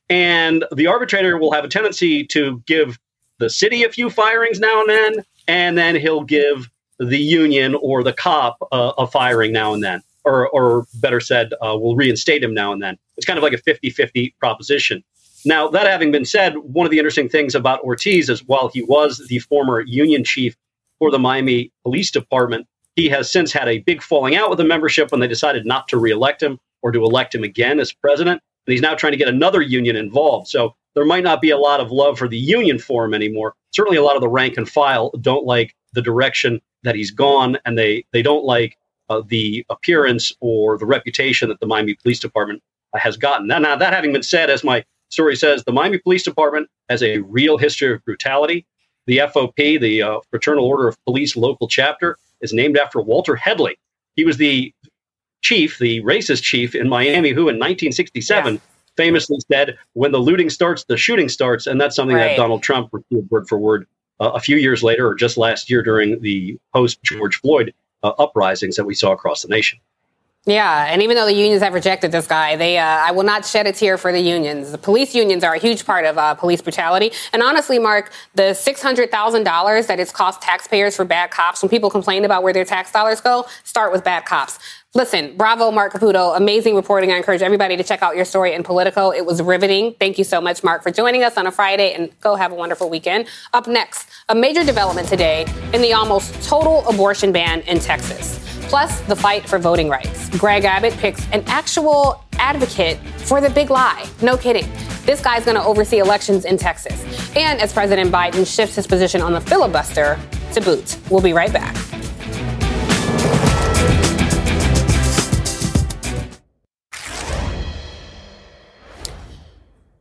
And 0.09 0.65
the 0.73 0.87
arbitrator 0.87 1.37
will 1.37 1.51
have 1.51 1.63
a 1.63 1.67
tendency 1.67 2.25
to 2.27 2.61
give 2.65 2.99
the 3.39 3.49
city 3.49 3.83
a 3.83 3.89
few 3.89 4.09
firings 4.09 4.59
now 4.59 4.81
and 4.81 4.89
then, 4.89 5.13
and 5.47 5.77
then 5.77 5.95
he'll 5.95 6.23
give 6.23 6.69
the 6.99 7.17
union 7.17 7.75
or 7.81 8.03
the 8.03 8.13
cop 8.13 8.57
uh, 8.71 8.93
a 8.97 9.07
firing 9.07 9.51
now 9.51 9.73
and 9.73 9.83
then, 9.83 10.01
or, 10.23 10.47
or 10.49 10.85
better 10.95 11.19
said, 11.19 11.53
uh, 11.61 11.77
will 11.77 11.95
reinstate 11.95 12.43
him 12.43 12.53
now 12.53 12.71
and 12.71 12.81
then. 12.81 12.97
It's 13.17 13.25
kind 13.25 13.37
of 13.37 13.43
like 13.43 13.53
a 13.53 13.57
50 13.57 13.89
50 13.89 14.35
proposition. 14.39 15.03
Now, 15.45 15.67
that 15.69 15.85
having 15.85 16.11
been 16.11 16.25
said, 16.25 16.57
one 16.57 16.87
of 16.87 16.91
the 16.91 16.97
interesting 16.97 17.29
things 17.29 17.53
about 17.53 17.81
Ortiz 17.81 18.29
is 18.29 18.43
while 18.47 18.69
he 18.69 18.81
was 18.81 19.27
the 19.27 19.39
former 19.39 19.81
union 19.81 20.23
chief 20.23 20.55
for 20.97 21.11
the 21.11 21.19
Miami 21.19 21.71
Police 21.83 22.09
Department, 22.09 22.67
he 22.95 23.09
has 23.09 23.31
since 23.31 23.51
had 23.51 23.67
a 23.67 23.79
big 23.79 24.01
falling 24.01 24.35
out 24.35 24.49
with 24.49 24.57
the 24.57 24.63
membership 24.63 25.11
when 25.11 25.19
they 25.19 25.27
decided 25.27 25.65
not 25.65 25.87
to 25.89 25.97
reelect 25.97 26.41
him 26.41 26.59
or 26.81 26.91
to 26.91 27.03
elect 27.03 27.35
him 27.35 27.43
again 27.43 27.79
as 27.79 27.91
president 27.91 28.41
and 28.65 28.71
he's 28.73 28.81
now 28.81 28.95
trying 28.95 29.11
to 29.11 29.17
get 29.17 29.27
another 29.27 29.61
union 29.61 29.95
involved. 29.95 30.47
So 30.47 30.75
there 30.95 31.05
might 31.05 31.23
not 31.23 31.41
be 31.41 31.49
a 31.51 31.57
lot 31.57 31.79
of 31.79 31.91
love 31.91 32.17
for 32.17 32.27
the 32.27 32.37
union 32.37 32.79
for 32.79 33.05
him 33.05 33.13
anymore. 33.13 33.53
Certainly, 33.71 33.97
a 33.97 34.03
lot 34.03 34.15
of 34.15 34.21
the 34.21 34.29
rank 34.29 34.57
and 34.57 34.67
file 34.67 35.11
don't 35.21 35.45
like 35.45 35.75
the 35.93 36.01
direction 36.01 36.61
that 36.83 36.95
he's 36.95 37.11
gone, 37.11 37.57
and 37.65 37.77
they 37.77 38.05
they 38.11 38.21
don't 38.21 38.45
like 38.45 38.77
uh, 39.09 39.21
the 39.27 39.65
appearance 39.69 40.33
or 40.39 40.77
the 40.77 40.85
reputation 40.85 41.49
that 41.49 41.59
the 41.59 41.67
Miami 41.67 41.95
Police 41.95 42.19
Department 42.19 42.61
has 42.95 43.17
gotten. 43.17 43.47
Now, 43.47 43.59
now, 43.59 43.75
that 43.75 43.93
having 43.93 44.13
been 44.13 44.23
said, 44.23 44.49
as 44.49 44.63
my 44.63 44.85
story 45.09 45.35
says, 45.35 45.63
the 45.63 45.71
Miami 45.71 45.97
Police 45.97 46.23
Department 46.23 46.69
has 46.89 47.03
a 47.03 47.19
real 47.19 47.57
history 47.57 47.93
of 47.93 48.03
brutality. 48.05 48.65
The 49.07 49.19
FOP, 49.19 49.79
the 49.79 50.01
uh, 50.01 50.19
Fraternal 50.31 50.65
Order 50.65 50.87
of 50.87 50.97
Police 51.05 51.35
local 51.35 51.67
chapter, 51.67 52.17
is 52.41 52.53
named 52.53 52.77
after 52.77 52.99
Walter 53.01 53.35
Headley. 53.35 53.77
He 54.15 54.25
was 54.25 54.37
the 54.37 54.73
chief, 55.45 55.77
the 55.77 56.01
racist 56.01 56.41
chief 56.41 56.73
in 56.73 56.89
Miami, 56.89 57.29
who 57.29 57.41
in 57.41 57.55
1967 57.55 58.55
yeah. 58.55 58.59
famously 58.97 59.37
said, 59.51 59.77
"When 59.93 60.11
the 60.11 60.19
looting 60.19 60.49
starts, 60.49 60.83
the 60.85 60.97
shooting 60.97 61.29
starts," 61.29 61.67
and 61.67 61.79
that's 61.79 61.95
something 61.95 62.17
right. 62.17 62.29
that 62.29 62.37
Donald 62.37 62.63
Trump 62.63 62.89
repeated 62.91 63.29
word 63.29 63.47
for 63.47 63.57
word 63.57 63.85
uh, 64.19 64.31
a 64.31 64.39
few 64.39 64.57
years 64.57 64.81
later, 64.81 65.07
or 65.07 65.13
just 65.13 65.37
last 65.37 65.69
year 65.69 65.83
during 65.83 66.19
the 66.21 66.57
post 66.73 67.01
George 67.03 67.39
Floyd 67.41 67.73
uh, 68.03 68.13
uprisings 68.17 68.75
that 68.75 68.85
we 68.85 68.95
saw 68.95 69.11
across 69.11 69.43
the 69.43 69.47
nation. 69.47 69.79
Yeah, 70.47 70.85
and 70.91 71.01
even 71.01 71.15
though 71.15 71.25
the 71.25 71.33
unions 71.33 71.63
have 71.63 71.73
rejected 71.73 72.11
this 72.11 72.27
guy, 72.27 72.55
they 72.55 72.77
uh, 72.77 72.83
I 72.85 73.11
will 73.11 73.23
not 73.23 73.45
shed 73.45 73.65
a 73.65 73.71
tear 73.71 73.97
for 73.97 74.11
the 74.11 74.19
unions. 74.19 74.71
The 74.71 74.77
police 74.77 75.15
unions 75.15 75.43
are 75.43 75.55
a 75.55 75.57
huge 75.57 75.87
part 75.87 76.05
of 76.05 76.19
uh, 76.19 76.35
police 76.35 76.61
brutality. 76.61 77.11
And 77.33 77.41
honestly, 77.41 77.79
Marc, 77.79 78.11
the 78.35 78.53
six 78.53 78.79
hundred 78.79 79.09
thousand 79.09 79.43
dollars 79.43 79.87
that 79.87 79.99
it's 79.99 80.11
cost 80.11 80.43
taxpayers 80.43 80.95
for 80.95 81.03
bad 81.03 81.31
cops, 81.31 81.63
when 81.63 81.69
people 81.69 81.89
complain 81.89 82.25
about 82.25 82.43
where 82.43 82.53
their 82.53 82.65
tax 82.65 82.91
dollars 82.91 83.21
go, 83.21 83.47
start 83.63 83.91
with 83.91 84.03
bad 84.03 84.25
cops. 84.25 84.59
Listen, 84.95 85.35
bravo, 85.35 85.71
Marc 85.71 85.91
Caputo. 85.91 86.37
Amazing 86.37 86.73
reporting. 86.73 87.11
I 87.11 87.17
encourage 87.17 87.41
everybody 87.41 87.75
to 87.75 87.83
check 87.83 88.01
out 88.01 88.15
your 88.15 88.23
story 88.23 88.53
in 88.53 88.63
Politico. 88.63 89.11
It 89.11 89.25
was 89.25 89.41
riveting. 89.41 89.93
Thank 89.99 90.17
you 90.17 90.23
so 90.23 90.39
much, 90.39 90.63
Marc, 90.63 90.83
for 90.83 90.89
joining 90.89 91.21
us 91.21 91.35
on 91.35 91.45
a 91.47 91.51
Friday, 91.51 91.93
and 91.93 92.17
go 92.21 92.35
have 92.35 92.53
a 92.53 92.55
wonderful 92.55 92.89
weekend. 92.89 93.27
Up 93.53 93.67
next, 93.67 94.07
a 94.29 94.35
major 94.35 94.63
development 94.63 95.09
today 95.09 95.45
in 95.73 95.81
the 95.81 95.91
almost 95.91 96.41
total 96.47 96.87
abortion 96.87 97.33
ban 97.33 97.59
in 97.63 97.77
Texas 97.79 98.41
plus 98.67 99.01
the 99.01 99.15
fight 99.15 99.47
for 99.47 99.59
voting 99.59 99.89
rights. 99.89 100.29
Greg 100.39 100.63
Abbott 100.63 100.93
picks 100.93 101.27
an 101.31 101.43
actual 101.45 102.23
advocate 102.39 102.97
for 103.17 103.39
the 103.39 103.49
big 103.49 103.69
lie. 103.69 104.09
No 104.23 104.37
kidding. 104.37 104.67
This 105.05 105.21
guy's 105.21 105.45
going 105.45 105.55
to 105.55 105.63
oversee 105.63 105.99
elections 105.99 106.45
in 106.45 106.57
Texas. 106.57 107.03
And 107.35 107.59
as 107.59 107.71
President 107.71 108.11
Biden 108.11 108.47
shifts 108.47 108.75
his 108.75 108.87
position 108.87 109.21
on 109.21 109.33
the 109.33 109.41
filibuster 109.41 110.17
to 110.53 110.61
boot. 110.61 110.97
We'll 111.11 111.21
be 111.21 111.33
right 111.33 111.53
back. 111.53 111.75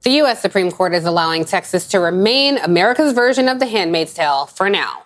The 0.04 0.10
U.S. 0.16 0.42
Supreme 0.42 0.70
Court 0.70 0.92
is 0.92 1.06
allowing 1.06 1.46
Texas 1.46 1.88
to 1.88 1.98
remain 1.98 2.58
America's 2.58 3.14
version 3.14 3.48
of 3.48 3.58
the 3.58 3.64
Handmaid's 3.64 4.12
Tale 4.12 4.44
for 4.44 4.68
now. 4.68 5.04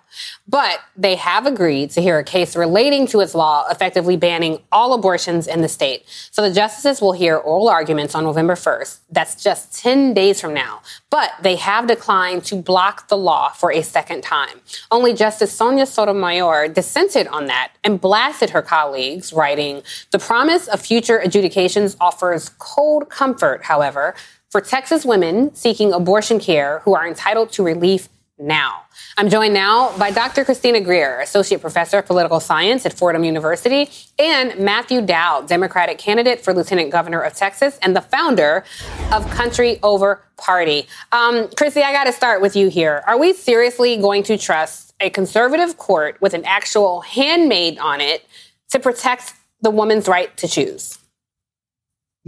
But 0.48 0.80
they 0.96 1.14
have 1.14 1.46
agreed 1.46 1.90
to 1.90 2.02
hear 2.02 2.18
a 2.18 2.24
case 2.24 2.56
relating 2.56 3.06
to 3.08 3.20
its 3.20 3.32
law 3.32 3.68
effectively 3.70 4.16
banning 4.16 4.60
all 4.72 4.94
abortions 4.94 5.46
in 5.46 5.60
the 5.60 5.68
state. 5.68 6.04
So 6.32 6.42
the 6.42 6.52
justices 6.52 7.00
will 7.00 7.12
hear 7.12 7.36
oral 7.36 7.68
arguments 7.68 8.16
on 8.16 8.24
November 8.24 8.54
1st. 8.54 8.98
That's 9.10 9.40
just 9.40 9.78
10 9.80 10.14
days 10.14 10.40
from 10.40 10.52
now. 10.52 10.80
But 11.10 11.30
they 11.42 11.54
have 11.56 11.86
declined 11.86 12.44
to 12.46 12.56
block 12.56 13.06
the 13.06 13.16
law 13.16 13.50
for 13.50 13.70
a 13.70 13.82
second 13.82 14.22
time. 14.22 14.60
Only 14.90 15.14
Justice 15.14 15.52
Sonia 15.52 15.86
Sotomayor 15.86 16.68
dissented 16.68 17.28
on 17.28 17.46
that 17.46 17.72
and 17.84 18.00
blasted 18.00 18.50
her 18.50 18.62
colleagues, 18.62 19.32
writing, 19.32 19.82
The 20.10 20.18
promise 20.18 20.66
of 20.66 20.80
future 20.80 21.18
adjudications 21.18 21.96
offers 22.00 22.48
cold 22.58 23.10
comfort, 23.10 23.64
however, 23.64 24.16
for 24.50 24.60
Texas 24.60 25.04
women 25.04 25.54
seeking 25.54 25.92
abortion 25.92 26.40
care 26.40 26.80
who 26.80 26.94
are 26.94 27.06
entitled 27.06 27.52
to 27.52 27.62
relief 27.62 28.08
now. 28.38 28.82
I'm 29.16 29.28
joined 29.28 29.52
now 29.52 29.96
by 29.98 30.10
Dr. 30.10 30.44
Christina 30.44 30.80
Greer, 30.80 31.20
Associate 31.20 31.60
Professor 31.60 31.98
of 31.98 32.06
Political 32.06 32.40
Science 32.40 32.86
at 32.86 32.92
Fordham 32.92 33.24
University, 33.24 33.90
and 34.18 34.58
Matthew 34.58 35.02
Dowd, 35.02 35.48
Democratic 35.48 35.98
candidate 35.98 36.40
for 36.40 36.54
Lieutenant 36.54 36.90
Governor 36.90 37.20
of 37.20 37.34
Texas 37.34 37.78
and 37.82 37.96
the 37.96 38.00
founder 38.00 38.64
of 39.12 39.28
Country 39.30 39.80
Over 39.82 40.22
Party. 40.36 40.86
Um, 41.10 41.48
Chrissy, 41.56 41.82
I 41.82 41.92
got 41.92 42.04
to 42.04 42.12
start 42.12 42.40
with 42.40 42.54
you 42.54 42.68
here. 42.68 43.02
Are 43.06 43.18
we 43.18 43.32
seriously 43.32 43.96
going 43.96 44.22
to 44.24 44.38
trust 44.38 44.94
a 45.00 45.10
conservative 45.10 45.76
court 45.76 46.20
with 46.20 46.32
an 46.32 46.44
actual 46.44 47.00
handmaid 47.00 47.78
on 47.78 48.00
it 48.00 48.24
to 48.70 48.78
protect 48.78 49.34
the 49.62 49.70
woman's 49.70 50.06
right 50.06 50.34
to 50.36 50.46
choose? 50.46 50.98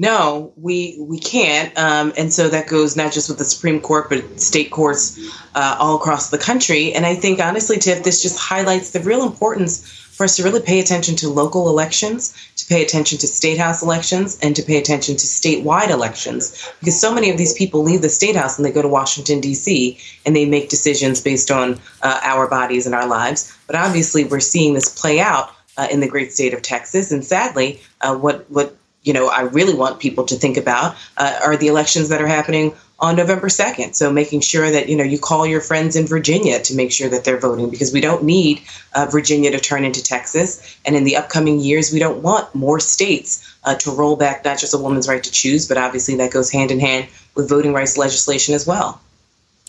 No, 0.01 0.55
we 0.57 0.97
we 0.99 1.19
can't, 1.19 1.77
um, 1.77 2.15
and 2.17 2.33
so 2.33 2.49
that 2.49 2.69
goes 2.69 2.97
not 2.97 3.13
just 3.13 3.29
with 3.29 3.37
the 3.37 3.45
Supreme 3.45 3.81
Court, 3.83 4.09
but 4.09 4.41
state 4.41 4.71
courts 4.71 5.21
uh, 5.55 5.77
all 5.79 5.97
across 5.97 6.31
the 6.31 6.39
country. 6.39 6.95
And 6.95 7.05
I 7.05 7.15
think, 7.15 7.39
honestly, 7.39 7.77
Tiff, 7.77 8.03
this 8.03 8.23
just 8.23 8.39
highlights 8.39 8.93
the 8.93 9.01
real 9.01 9.27
importance 9.27 9.87
for 9.87 10.25
us 10.25 10.37
to 10.37 10.43
really 10.43 10.63
pay 10.63 10.81
attention 10.81 11.17
to 11.17 11.29
local 11.29 11.69
elections, 11.69 12.35
to 12.57 12.65
pay 12.65 12.83
attention 12.83 13.19
to 13.19 13.27
state 13.27 13.59
house 13.59 13.83
elections, 13.83 14.39
and 14.41 14.57
to 14.57 14.63
pay 14.63 14.79
attention 14.79 15.17
to 15.17 15.27
statewide 15.27 15.91
elections, 15.91 16.67
because 16.79 16.99
so 16.99 17.13
many 17.13 17.29
of 17.29 17.37
these 17.37 17.53
people 17.53 17.83
leave 17.83 18.01
the 18.01 18.09
state 18.09 18.37
house 18.37 18.57
and 18.57 18.65
they 18.65 18.73
go 18.73 18.81
to 18.81 18.89
Washington 18.89 19.39
D.C. 19.43 19.99
and 20.25 20.35
they 20.35 20.47
make 20.47 20.71
decisions 20.71 21.21
based 21.21 21.51
on 21.51 21.79
uh, 22.01 22.19
our 22.23 22.49
bodies 22.49 22.87
and 22.87 22.95
our 22.95 23.07
lives. 23.07 23.55
But 23.67 23.77
obviously, 23.77 24.25
we're 24.25 24.41
seeing 24.41 24.73
this 24.73 24.89
play 24.89 25.21
out. 25.21 25.51
Uh, 25.77 25.87
in 25.91 26.01
the 26.01 26.09
great 26.09 26.31
state 26.31 26.53
of 26.53 26.61
Texas, 26.61 27.11
and 27.11 27.25
sadly, 27.25 27.81
uh, 28.03 28.15
what 28.15 28.45
what 28.51 28.77
you 29.03 29.13
know, 29.13 29.29
I 29.29 29.43
really 29.43 29.75
want 29.75 30.01
people 30.01 30.25
to 30.27 30.37
think 30.37 30.57
about 30.57 30.97
uh, 31.17 31.41
are 31.43 31.57
the 31.57 31.69
elections 31.69 32.09
that 32.11 32.21
are 32.21 32.27
happening 32.27 32.75
on 32.99 33.17
November 33.17 33.49
2nd. 33.49 33.95
So 33.95 34.13
making 34.13 34.41
sure 34.43 34.71
that, 34.71 34.89
you 34.89 34.97
know, 34.97 35.05
you 35.05 35.19
call 35.19 35.47
your 35.47 35.63
friends 35.63 35.97
in 35.97 36.07
Virginia 36.07 36.61
to 36.61 36.77
make 36.77 36.93
sure 36.93 37.09
that 37.09 37.25
they're 37.25 37.39
voting 37.39 37.71
because 37.71 37.93
we 37.93 38.01
don't 38.01 38.25
need 38.25 38.61
uh, 38.95 39.07
Virginia 39.11 39.51
to 39.51 39.59
turn 39.59 39.85
into 39.85 40.03
Texas. 40.03 40.79
And 40.85 40.95
in 40.95 41.05
the 41.05 41.17
upcoming 41.17 41.61
years, 41.61 41.93
we 41.93 41.99
don't 41.99 42.23
want 42.23 42.55
more 42.55 42.79
states 42.79 43.57
uh, 43.65 43.77
to 43.77 43.91
roll 43.91 44.17
back 44.17 44.45
not 44.45 44.59
just 44.59 44.75
a 44.75 44.79
woman's 44.79 45.09
right 45.09 45.25
to 45.25 45.33
choose, 45.33 45.67
but 45.67 45.79
obviously 45.79 46.17
that 46.17 46.31
goes 46.31 46.51
hand 46.51 46.71
in 46.71 46.79
hand 46.79 47.09
with 47.35 47.49
voting 47.49 47.73
rights 47.73 47.97
legislation 47.97 48.55
as 48.55 48.67
well. 48.67 49.01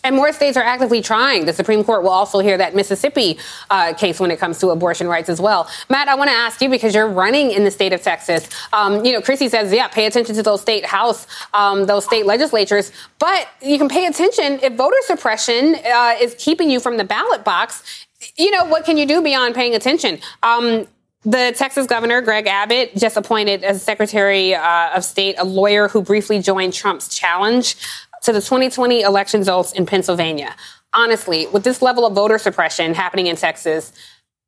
And 0.04 0.16
more 0.16 0.32
states 0.32 0.56
are 0.56 0.64
actively 0.64 1.00
trying. 1.00 1.44
The 1.44 1.52
Supreme 1.52 1.84
Court 1.84 2.02
will 2.02 2.10
also 2.10 2.40
hear 2.40 2.58
that 2.58 2.74
Mississippi 2.74 3.38
uh, 3.70 3.94
case 3.94 4.18
when 4.18 4.32
it 4.32 4.38
comes 4.40 4.58
to 4.58 4.70
abortion 4.70 5.06
rights 5.06 5.28
as 5.28 5.40
well. 5.40 5.68
Matt, 5.88 6.08
I 6.08 6.16
want 6.16 6.28
to 6.28 6.36
ask 6.36 6.60
you 6.60 6.68
because 6.68 6.94
you're 6.94 7.08
running 7.08 7.52
in 7.52 7.62
the 7.62 7.70
state 7.70 7.92
of 7.92 8.02
Texas. 8.02 8.48
Um, 8.72 9.04
you 9.04 9.12
know, 9.12 9.20
Chrissy 9.20 9.48
says, 9.48 9.72
yeah, 9.72 9.86
pay 9.86 10.06
attention 10.06 10.34
to 10.34 10.42
those 10.42 10.60
state 10.60 10.84
house, 10.84 11.26
um, 11.54 11.86
those 11.86 12.04
state 12.04 12.26
legislatures, 12.26 12.90
but 13.20 13.48
you 13.60 13.78
can 13.78 13.88
pay 13.88 14.06
attention 14.06 14.58
if 14.62 14.72
voter 14.74 14.96
suppression 15.02 15.76
uh, 15.86 16.14
is 16.20 16.34
keeping 16.36 16.68
you 16.68 16.80
from 16.80 16.96
the 16.96 17.04
ballot 17.04 17.44
box. 17.44 18.06
You 18.36 18.50
know, 18.50 18.64
what 18.64 18.84
can 18.84 18.96
you 18.96 19.06
do 19.06 19.22
beyond 19.22 19.54
paying 19.54 19.74
attention? 19.74 20.18
Um, 20.42 20.88
the 21.24 21.54
Texas 21.56 21.86
governor, 21.86 22.20
Greg 22.20 22.48
Abbott, 22.48 22.96
just 22.96 23.16
appointed 23.16 23.62
as 23.62 23.80
Secretary 23.80 24.56
uh, 24.56 24.96
of 24.96 25.04
State 25.04 25.36
a 25.38 25.44
lawyer 25.44 25.86
who 25.86 26.02
briefly 26.02 26.40
joined 26.40 26.72
Trump's 26.72 27.08
challenge 27.16 27.76
to 28.22 28.32
the 28.32 28.40
2020 28.40 29.02
election 29.02 29.40
results 29.40 29.72
in 29.72 29.86
Pennsylvania. 29.86 30.54
Honestly, 30.92 31.46
with 31.48 31.64
this 31.64 31.82
level 31.82 32.06
of 32.06 32.14
voter 32.14 32.38
suppression 32.38 32.94
happening 32.94 33.26
in 33.26 33.36
Texas, 33.36 33.92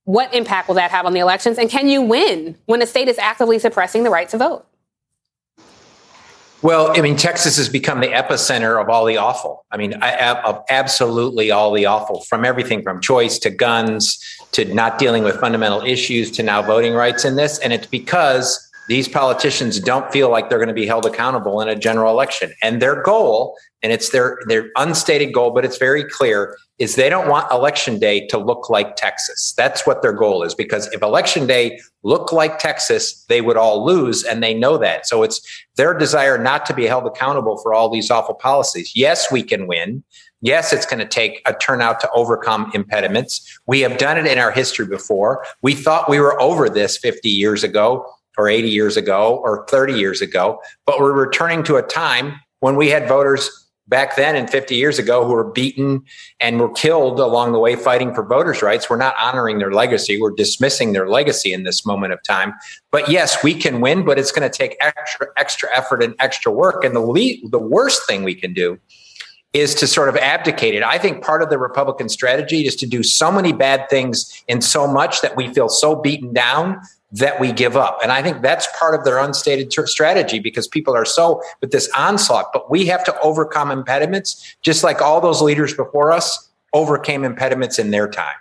what 0.05 0.33
impact 0.35 0.69
will 0.69 0.75
that 0.75 0.91
have 0.91 1.07
on 1.07 1.13
the 1.15 1.21
elections? 1.21 1.59
And 1.59 1.71
can 1.71 1.89
you 1.89 2.03
win 2.03 2.57
when 2.67 2.83
a 2.83 2.87
state 2.87 3.09
is 3.09 3.19
actively 3.19 3.59
suppressing 3.59 4.05
the 4.05 4.11
right 4.11 4.29
to 4.29 4.39
vote? 4.39 4.67
Well, 6.65 6.97
I 6.97 7.03
mean, 7.03 7.17
Texas 7.17 7.59
has 7.59 7.69
become 7.69 8.01
the 8.01 8.07
epicenter 8.07 8.81
of 8.81 8.89
all 8.89 9.05
the 9.05 9.19
awful. 9.19 9.67
I 9.71 9.77
mean, 9.77 9.93
of 10.03 10.65
absolutely 10.71 11.51
all 11.51 11.73
the 11.73 11.85
awful, 11.85 12.23
from 12.23 12.43
everything 12.43 12.83
from 12.83 13.03
choice 13.03 13.39
to 13.41 13.51
guns 13.51 14.19
to 14.53 14.65
not 14.73 14.99
dealing 14.99 15.25
with 15.25 15.39
fundamental 15.39 15.83
issues 15.83 16.31
to 16.31 16.43
now 16.43 16.63
voting 16.63 16.95
rights 16.95 17.27
in 17.27 17.37
this. 17.37 17.59
And 17.59 17.75
it's 17.75 17.87
because 17.87 18.64
these 18.89 19.09
politicians 19.09 19.81
don't 19.81 20.11
feel 20.13 20.31
like 20.31 20.49
they're 20.49 20.59
going 20.59 20.69
to 20.69 20.75
be 20.75 20.87
held 20.87 21.07
accountable 21.07 21.61
in 21.61 21.69
a 21.69 21.77
general 21.77 22.13
election. 22.13 22.53
And 22.63 22.83
their 22.83 23.03
goal, 23.03 23.57
and 23.83 23.93
it's 23.93 24.11
their 24.11 24.39
their 24.47 24.71
unstated 24.77 25.33
goal, 25.33 25.51
but 25.53 25.65
it's 25.65 25.79
very 25.79 26.05
clear, 26.05 26.57
is 26.79 26.97
they 26.97 27.09
don't 27.09 27.29
want 27.29 27.51
election 27.51 27.99
day 27.99 28.27
to 28.29 28.39
look 28.39 28.69
like 28.69 28.97
Texas. 28.97 29.55
That's 29.57 29.87
what 29.87 30.03
their 30.03 30.13
goal 30.13 30.43
is. 30.43 30.55
Because 30.55 30.87
if 30.93 31.03
election 31.03 31.47
day 31.47 31.79
looked 32.03 32.33
like 32.33 32.59
Texas, 32.59 33.25
they 33.29 33.41
would 33.41 33.57
all 33.57 33.85
lose, 33.85 34.25
and 34.25 34.43
they 34.43 34.55
know 34.55 34.77
that. 34.79 35.07
So 35.07 35.23
it's 35.23 35.41
their 35.77 35.97
desire 35.97 36.37
not 36.37 36.67
to 36.67 36.75
be 36.75 36.87
held 36.87 37.07
accountable 37.07 37.59
for 37.59 37.73
all 37.73 37.91
these 37.91 38.11
awful 38.11 38.35
policies. 38.35 38.93
Yes, 38.95 39.31
we 39.31 39.43
can 39.43 39.67
win. 39.67 40.05
Yes, 40.45 40.75
it's 40.75 40.85
going 40.85 40.99
to 40.99 41.07
take 41.07 41.41
a 41.47 41.55
turnout 41.55 42.01
to 42.01 42.11
overcome 42.11 42.71
impediments. 42.75 43.59
We 43.67 43.81
have 43.81 43.97
done 43.97 44.19
it 44.19 44.27
in 44.27 44.37
our 44.37 44.51
history 44.51 44.87
before. 44.87 45.43
We 45.63 45.75
thought 45.75 46.11
we 46.11 46.21
were 46.21 46.39
over 46.39 46.69
this 46.69 46.99
50 46.99 47.31
years 47.31 47.65
ago 47.65 48.07
or 48.37 48.49
80 48.49 48.69
years 48.69 48.97
ago 48.97 49.41
or 49.43 49.67
30 49.69 49.95
years 49.95 50.21
ago, 50.21 50.61
but 50.87 51.01
we're 51.01 51.13
returning 51.13 51.63
to 51.65 51.77
a 51.77 51.83
time 51.83 52.41
when 52.61 52.77
we 52.77 52.89
had 52.89 53.09
voters 53.09 53.65
back 53.87 54.17
then 54.17 54.35
and 54.35 54.49
50 54.49 54.75
years 54.75 54.99
ago 54.99 55.27
who 55.27 55.33
were 55.33 55.51
beaten 55.51 56.03
and 56.41 56.59
were 56.59 56.71
killed 56.71 57.21
along 57.21 57.53
the 57.53 57.59
way 57.59 57.77
fighting 57.77 58.15
for 58.15 58.25
voters' 58.25 58.63
rights. 58.63 58.89
We're 58.89 58.97
not 58.97 59.15
honoring 59.21 59.59
their 59.59 59.73
legacy. 59.73 60.21
We're 60.21 60.31
dismissing 60.31 60.93
their 60.93 61.09
legacy 61.09 61.53
in 61.53 61.65
this 61.65 61.85
moment 61.85 62.13
of 62.13 62.23
time. 62.23 62.55
But 62.91 63.09
yes, 63.09 63.43
we 63.43 63.55
can 63.55 63.81
win, 63.81 64.05
but 64.05 64.19
it's 64.19 64.33
going 64.33 64.49
to 64.51 64.57
take 64.57 64.77
extra 64.81 65.27
extra 65.37 65.69
effort 65.77 66.03
and 66.03 66.15
extra 66.19 66.51
work. 66.51 66.85
And 66.85 66.95
the 66.95 67.01
le- 67.01 67.49
the 67.49 67.59
worst 67.59 68.07
thing 68.07 68.25
we 68.25 68.35
can 68.35 68.55
do 68.55 68.79
is 69.53 69.75
to 69.77 69.87
sort 69.87 70.09
of 70.09 70.17
abdicate 70.17 70.75
it. 70.75 70.83
I 70.83 70.99
think 70.99 71.23
part 71.23 71.41
of 71.41 71.49
the 71.49 71.59
Republican 71.59 72.09
strategy 72.09 72.67
is 72.67 72.75
to 72.77 72.87
do 72.87 73.05
so 73.05 73.31
many 73.31 73.53
bad 73.53 73.89
things 73.89 74.43
in 74.49 74.61
so 74.61 74.87
much 74.87 75.21
that 75.21 75.37
we 75.37 75.53
feel 75.55 75.69
so 75.69 75.95
beaten 75.95 76.33
down 76.33 76.81
that 77.13 77.39
we 77.39 77.53
give 77.53 77.77
up. 77.77 77.99
And 78.03 78.11
I 78.11 78.23
think 78.23 78.43
that's 78.43 78.67
part 78.79 78.95
of 78.95 79.05
their 79.05 79.19
unstated 79.19 79.71
ter- 79.71 79.87
strategy 79.87 80.41
because 80.41 80.67
people 80.67 80.97
are 80.97 81.05
so 81.05 81.43
with 81.61 81.71
this 81.71 81.89
onslaught. 81.97 82.53
But 82.53 82.71
we 82.71 82.87
have 82.87 83.05
to 83.05 83.21
overcome 83.21 83.71
impediments, 83.71 84.57
just 84.63 84.83
like 84.83 85.01
all 85.01 85.21
those 85.21 85.41
leaders 85.41 85.75
before 85.75 86.13
us 86.13 86.49
overcame 86.73 87.25
impediments 87.25 87.79
in 87.79 87.91
their 87.93 88.09
time. 88.09 88.35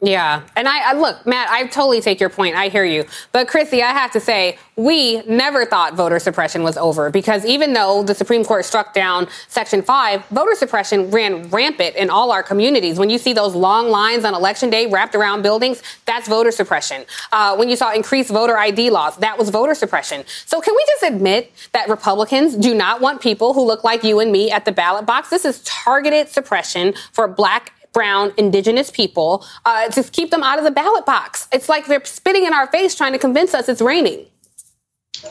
Yeah. 0.00 0.42
And 0.54 0.68
I, 0.68 0.90
I, 0.90 0.92
look, 0.92 1.26
Matt, 1.26 1.50
I 1.50 1.66
totally 1.66 2.00
take 2.00 2.20
your 2.20 2.28
point. 2.28 2.54
I 2.54 2.68
hear 2.68 2.84
you. 2.84 3.04
But 3.32 3.48
Chrissy, 3.48 3.82
I 3.82 3.90
have 3.90 4.12
to 4.12 4.20
say, 4.20 4.56
we 4.76 5.22
never 5.22 5.66
thought 5.66 5.94
voter 5.94 6.20
suppression 6.20 6.62
was 6.62 6.76
over 6.76 7.10
because 7.10 7.44
even 7.44 7.72
though 7.72 8.04
the 8.04 8.14
Supreme 8.14 8.44
Court 8.44 8.64
struck 8.64 8.94
down 8.94 9.26
Section 9.48 9.82
5, 9.82 10.26
voter 10.26 10.54
suppression 10.54 11.10
ran 11.10 11.50
rampant 11.50 11.96
in 11.96 12.10
all 12.10 12.30
our 12.30 12.44
communities. 12.44 12.96
When 12.96 13.10
you 13.10 13.18
see 13.18 13.32
those 13.32 13.56
long 13.56 13.88
lines 13.88 14.24
on 14.24 14.36
election 14.36 14.70
day 14.70 14.86
wrapped 14.86 15.16
around 15.16 15.42
buildings, 15.42 15.82
that's 16.06 16.28
voter 16.28 16.52
suppression. 16.52 17.04
Uh, 17.32 17.56
when 17.56 17.68
you 17.68 17.74
saw 17.74 17.92
increased 17.92 18.30
voter 18.30 18.56
ID 18.56 18.90
laws, 18.90 19.16
that 19.16 19.36
was 19.36 19.50
voter 19.50 19.74
suppression. 19.74 20.22
So 20.46 20.60
can 20.60 20.76
we 20.76 20.86
just 20.86 21.12
admit 21.12 21.50
that 21.72 21.88
Republicans 21.88 22.54
do 22.54 22.72
not 22.72 23.00
want 23.00 23.20
people 23.20 23.52
who 23.52 23.66
look 23.66 23.82
like 23.82 24.04
you 24.04 24.20
and 24.20 24.30
me 24.30 24.48
at 24.48 24.64
the 24.64 24.70
ballot 24.70 25.06
box? 25.06 25.28
This 25.28 25.44
is 25.44 25.60
targeted 25.64 26.28
suppression 26.28 26.94
for 27.10 27.26
black 27.26 27.72
brown, 27.98 28.32
indigenous 28.36 28.92
people 28.92 29.44
uh, 29.64 29.88
to 29.88 30.04
keep 30.04 30.30
them 30.30 30.44
out 30.44 30.56
of 30.58 30.64
the 30.64 30.70
ballot 30.70 31.04
box. 31.04 31.48
It's 31.50 31.68
like 31.68 31.86
they're 31.86 32.04
spitting 32.04 32.46
in 32.46 32.54
our 32.54 32.68
face 32.68 32.94
trying 32.94 33.12
to 33.12 33.18
convince 33.18 33.54
us 33.54 33.68
it's 33.68 33.82
raining. 33.82 34.24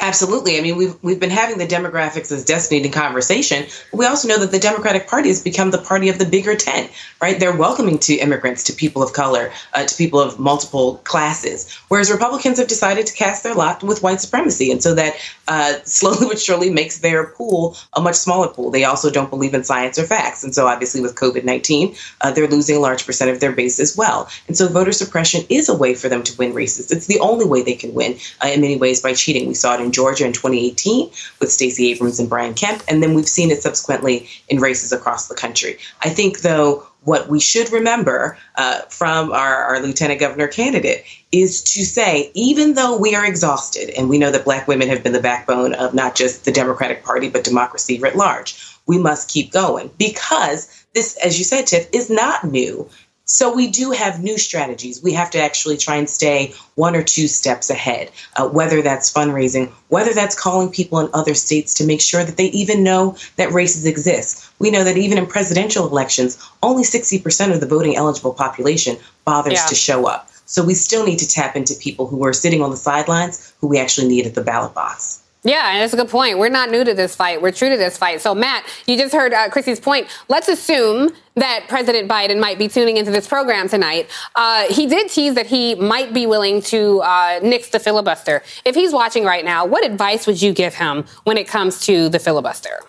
Absolutely. 0.01 0.57
I 0.57 0.61
mean, 0.61 0.75
we've 0.75 1.01
we've 1.01 1.19
been 1.19 1.29
having 1.29 1.59
the 1.59 1.65
demographics 1.65 2.29
as 2.29 2.43
destiny 2.43 2.83
in 2.83 2.91
conversation. 2.91 3.65
we 3.93 4.05
also 4.05 4.27
know 4.27 4.37
that 4.39 4.51
the 4.51 4.59
Democratic 4.59 5.07
Party 5.07 5.29
has 5.29 5.41
become 5.41 5.71
the 5.71 5.77
party 5.77 6.09
of 6.09 6.19
the 6.19 6.25
bigger 6.25 6.55
tent, 6.55 6.91
right? 7.21 7.39
They're 7.39 7.55
welcoming 7.55 7.97
to 7.99 8.15
immigrants, 8.15 8.65
to 8.65 8.73
people 8.73 9.01
of 9.01 9.13
color, 9.13 9.49
uh, 9.73 9.85
to 9.85 9.95
people 9.95 10.19
of 10.19 10.39
multiple 10.39 10.97
classes. 11.05 11.73
Whereas 11.87 12.11
Republicans 12.11 12.57
have 12.59 12.67
decided 12.67 13.07
to 13.07 13.13
cast 13.13 13.43
their 13.43 13.55
lot 13.55 13.81
with 13.81 14.03
white 14.03 14.19
supremacy, 14.19 14.73
and 14.73 14.83
so 14.83 14.93
that 14.95 15.15
uh, 15.47 15.75
slowly 15.83 16.27
but 16.27 16.39
surely 16.39 16.69
makes 16.69 16.99
their 16.99 17.27
pool 17.27 17.77
a 17.95 18.01
much 18.01 18.15
smaller 18.15 18.47
pool. 18.47 18.71
They 18.71 18.83
also 18.83 19.09
don't 19.09 19.29
believe 19.29 19.53
in 19.53 19.63
science 19.63 19.97
or 19.99 20.05
facts, 20.05 20.43
and 20.43 20.53
so 20.53 20.67
obviously 20.67 21.01
with 21.01 21.15
COVID 21.15 21.43
nineteen, 21.43 21.95
uh, 22.21 22.31
they're 22.31 22.47
losing 22.47 22.77
a 22.77 22.79
large 22.79 23.05
percent 23.05 23.31
of 23.31 23.39
their 23.39 23.51
base 23.51 23.79
as 23.79 23.95
well. 23.97 24.29
And 24.47 24.57
so 24.57 24.67
voter 24.67 24.91
suppression 24.91 25.45
is 25.49 25.69
a 25.69 25.75
way 25.75 25.93
for 25.93 26.09
them 26.09 26.23
to 26.23 26.37
win 26.37 26.53
races. 26.53 26.91
It's 26.91 27.07
the 27.07 27.19
only 27.19 27.45
way 27.45 27.61
they 27.61 27.75
can 27.75 27.93
win 27.93 28.17
uh, 28.43 28.47
in 28.47 28.61
many 28.61 28.77
ways 28.77 29.01
by 29.01 29.13
cheating. 29.13 29.47
We 29.47 29.53
saw 29.53 29.75
it 29.75 29.81
in 29.81 29.91
Georgia 29.91 30.25
in 30.25 30.33
2018 30.33 31.09
with 31.39 31.51
Stacey 31.51 31.91
Abrams 31.91 32.19
and 32.19 32.29
Brian 32.29 32.53
Kemp, 32.53 32.83
and 32.87 33.03
then 33.03 33.13
we've 33.13 33.27
seen 33.27 33.51
it 33.51 33.61
subsequently 33.61 34.27
in 34.49 34.59
races 34.59 34.91
across 34.91 35.27
the 35.27 35.35
country. 35.35 35.77
I 36.01 36.09
think, 36.09 36.39
though, 36.39 36.86
what 37.07 37.29
we 37.29 37.39
should 37.39 37.71
remember 37.71 38.37
uh, 38.55 38.81
from 38.89 39.31
our, 39.31 39.63
our 39.63 39.79
lieutenant 39.79 40.19
governor 40.19 40.47
candidate 40.47 41.05
is 41.31 41.63
to 41.63 41.85
say, 41.85 42.29
even 42.33 42.73
though 42.73 42.97
we 42.97 43.15
are 43.15 43.25
exhausted, 43.25 43.89
and 43.97 44.09
we 44.09 44.17
know 44.17 44.29
that 44.29 44.43
Black 44.43 44.67
women 44.67 44.89
have 44.89 45.03
been 45.03 45.13
the 45.13 45.21
backbone 45.21 45.73
of 45.75 45.93
not 45.93 46.15
just 46.15 46.43
the 46.43 46.51
Democratic 46.51 47.05
Party, 47.05 47.29
but 47.29 47.45
democracy 47.45 47.97
writ 47.97 48.17
large, 48.17 48.61
we 48.87 48.97
must 48.97 49.29
keep 49.29 49.53
going 49.53 49.89
because 49.97 50.85
this, 50.93 51.15
as 51.23 51.39
you 51.39 51.45
said, 51.45 51.65
Tiff, 51.65 51.87
is 51.93 52.09
not 52.09 52.43
new. 52.43 52.89
So 53.29 53.53
we 53.53 53.67
do 53.67 53.91
have 53.91 54.23
new 54.23 54.37
strategies. 54.37 55.03
We 55.03 55.11
have 55.11 55.29
to 55.31 55.37
actually 55.37 55.75
try 55.75 55.97
and 55.97 56.09
stay 56.09 56.53
one 56.75 56.95
or 56.95 57.03
two 57.03 57.27
steps 57.27 57.69
ahead, 57.69 58.09
uh, 58.37 58.47
whether 58.47 58.81
that's 58.81 59.11
fundraising, 59.11 59.69
whether 59.89 60.13
that's 60.13 60.39
calling 60.39 60.71
people 60.71 60.99
in 60.99 61.09
other 61.13 61.33
states 61.33 61.73
to 61.75 61.85
make 61.85 61.99
sure 61.99 62.23
that 62.23 62.37
they 62.37 62.45
even 62.45 62.83
know 62.83 63.17
that 63.35 63.51
races 63.51 63.85
exist. 63.85 64.49
We 64.59 64.71
know 64.71 64.85
that 64.85 64.95
even 64.95 65.17
in 65.17 65.25
presidential 65.27 65.85
elections, 65.85 66.41
only 66.63 66.83
60% 66.83 67.53
of 67.53 67.59
the 67.59 67.67
voting 67.67 67.97
eligible 67.97 68.33
population 68.33 68.97
bothers 69.25 69.55
yeah. 69.55 69.65
to 69.65 69.75
show 69.75 70.07
up. 70.07 70.29
So 70.45 70.63
we 70.63 70.73
still 70.73 71.05
need 71.05 71.19
to 71.19 71.27
tap 71.27 71.57
into 71.57 71.75
people 71.75 72.07
who 72.07 72.23
are 72.25 72.31
sitting 72.31 72.61
on 72.61 72.71
the 72.71 72.77
sidelines 72.77 73.53
who 73.59 73.67
we 73.67 73.77
actually 73.77 74.07
need 74.07 74.25
at 74.25 74.35
the 74.35 74.41
ballot 74.41 74.73
box. 74.73 75.16
Yeah, 75.47 75.71
and 75.71 75.81
that's 75.81 75.93
a 75.93 75.95
good 75.95 76.09
point. 76.09 76.39
We're 76.39 76.49
not 76.49 76.71
new 76.71 76.83
to 76.83 76.93
this 76.93 77.15
fight. 77.15 77.41
We're 77.41 77.53
true 77.53 77.69
to 77.69 77.77
this 77.77 77.97
fight. 77.97 78.19
So, 78.19 78.35
Matt, 78.35 78.65
you 78.85 78.97
just 78.97 79.13
heard 79.13 79.31
uh, 79.33 79.49
Chrissy's 79.49 79.79
point. 79.79 80.07
Let's 80.27 80.49
assume 80.49 81.11
that 81.35 81.65
President 81.69 82.11
Biden 82.11 82.37
might 82.41 82.59
be 82.59 82.67
tuning 82.67 82.97
into 82.97 83.11
this 83.11 83.27
program 83.27 83.69
tonight. 83.69 84.09
Uh, 84.35 84.65
he 84.69 84.87
did 84.87 85.09
tease 85.09 85.35
that 85.35 85.45
he 85.45 85.75
might 85.75 86.13
be 86.13 86.27
willing 86.27 86.61
to 86.63 86.99
uh, 86.99 87.39
nix 87.41 87.69
the 87.69 87.79
filibuster. 87.79 88.43
If 88.65 88.75
he's 88.75 88.91
watching 88.91 89.23
right 89.23 89.45
now, 89.45 89.65
what 89.65 89.85
advice 89.85 90.27
would 90.27 90.41
you 90.41 90.51
give 90.51 90.73
him 90.73 91.05
when 91.23 91.37
it 91.37 91.47
comes 91.47 91.79
to 91.85 92.09
the 92.09 92.19
filibuster? 92.19 92.81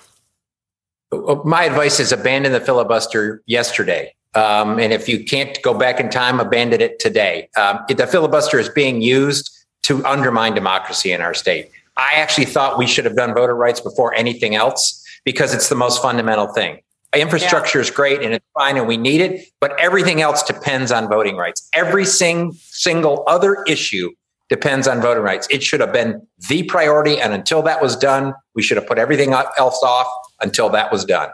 My 1.44 1.62
advice 1.62 2.00
is 2.00 2.10
abandon 2.10 2.50
the 2.50 2.60
filibuster 2.60 3.40
yesterday. 3.46 4.12
Um, 4.34 4.80
and 4.80 4.92
if 4.92 5.08
you 5.08 5.24
can't 5.24 5.56
go 5.62 5.74
back 5.74 6.00
in 6.00 6.10
time, 6.10 6.40
abandon 6.40 6.80
it 6.80 6.98
today. 6.98 7.48
Um, 7.56 7.78
the 7.88 8.06
filibuster 8.08 8.58
is 8.58 8.68
being 8.68 9.00
used 9.00 9.54
to 9.84 10.04
undermine 10.04 10.54
democracy 10.54 11.12
in 11.12 11.20
our 11.20 11.34
state. 11.34 11.70
I 11.98 12.14
actually 12.14 12.46
thought 12.46 12.78
we 12.78 12.86
should 12.86 13.04
have 13.04 13.16
done 13.16 13.34
voter 13.34 13.54
rights 13.54 13.80
before 13.80 14.14
anything 14.14 14.54
else 14.54 15.04
because 15.24 15.52
it's 15.52 15.68
the 15.68 15.74
most 15.74 16.00
fundamental 16.00 16.46
thing. 16.46 16.78
Infrastructure 17.14 17.78
yeah. 17.78 17.82
is 17.82 17.90
great 17.90 18.22
and 18.22 18.34
it's 18.34 18.44
fine 18.54 18.76
and 18.76 18.86
we 18.86 18.96
need 18.96 19.20
it, 19.20 19.48
but 19.60 19.78
everything 19.80 20.20
else 20.20 20.42
depends 20.42 20.92
on 20.92 21.08
voting 21.08 21.36
rights. 21.36 21.68
Every 21.74 22.04
sing, 22.04 22.52
single 22.52 23.24
other 23.26 23.64
issue 23.66 24.10
depends 24.48 24.86
on 24.86 25.00
voting 25.00 25.22
rights. 25.22 25.48
It 25.50 25.62
should 25.62 25.80
have 25.80 25.92
been 25.92 26.26
the 26.48 26.62
priority. 26.64 27.20
And 27.20 27.32
until 27.32 27.62
that 27.62 27.82
was 27.82 27.96
done, 27.96 28.34
we 28.54 28.62
should 28.62 28.76
have 28.76 28.86
put 28.86 28.98
everything 28.98 29.32
else 29.32 29.82
off 29.82 30.06
until 30.40 30.68
that 30.70 30.92
was 30.92 31.04
done. 31.04 31.30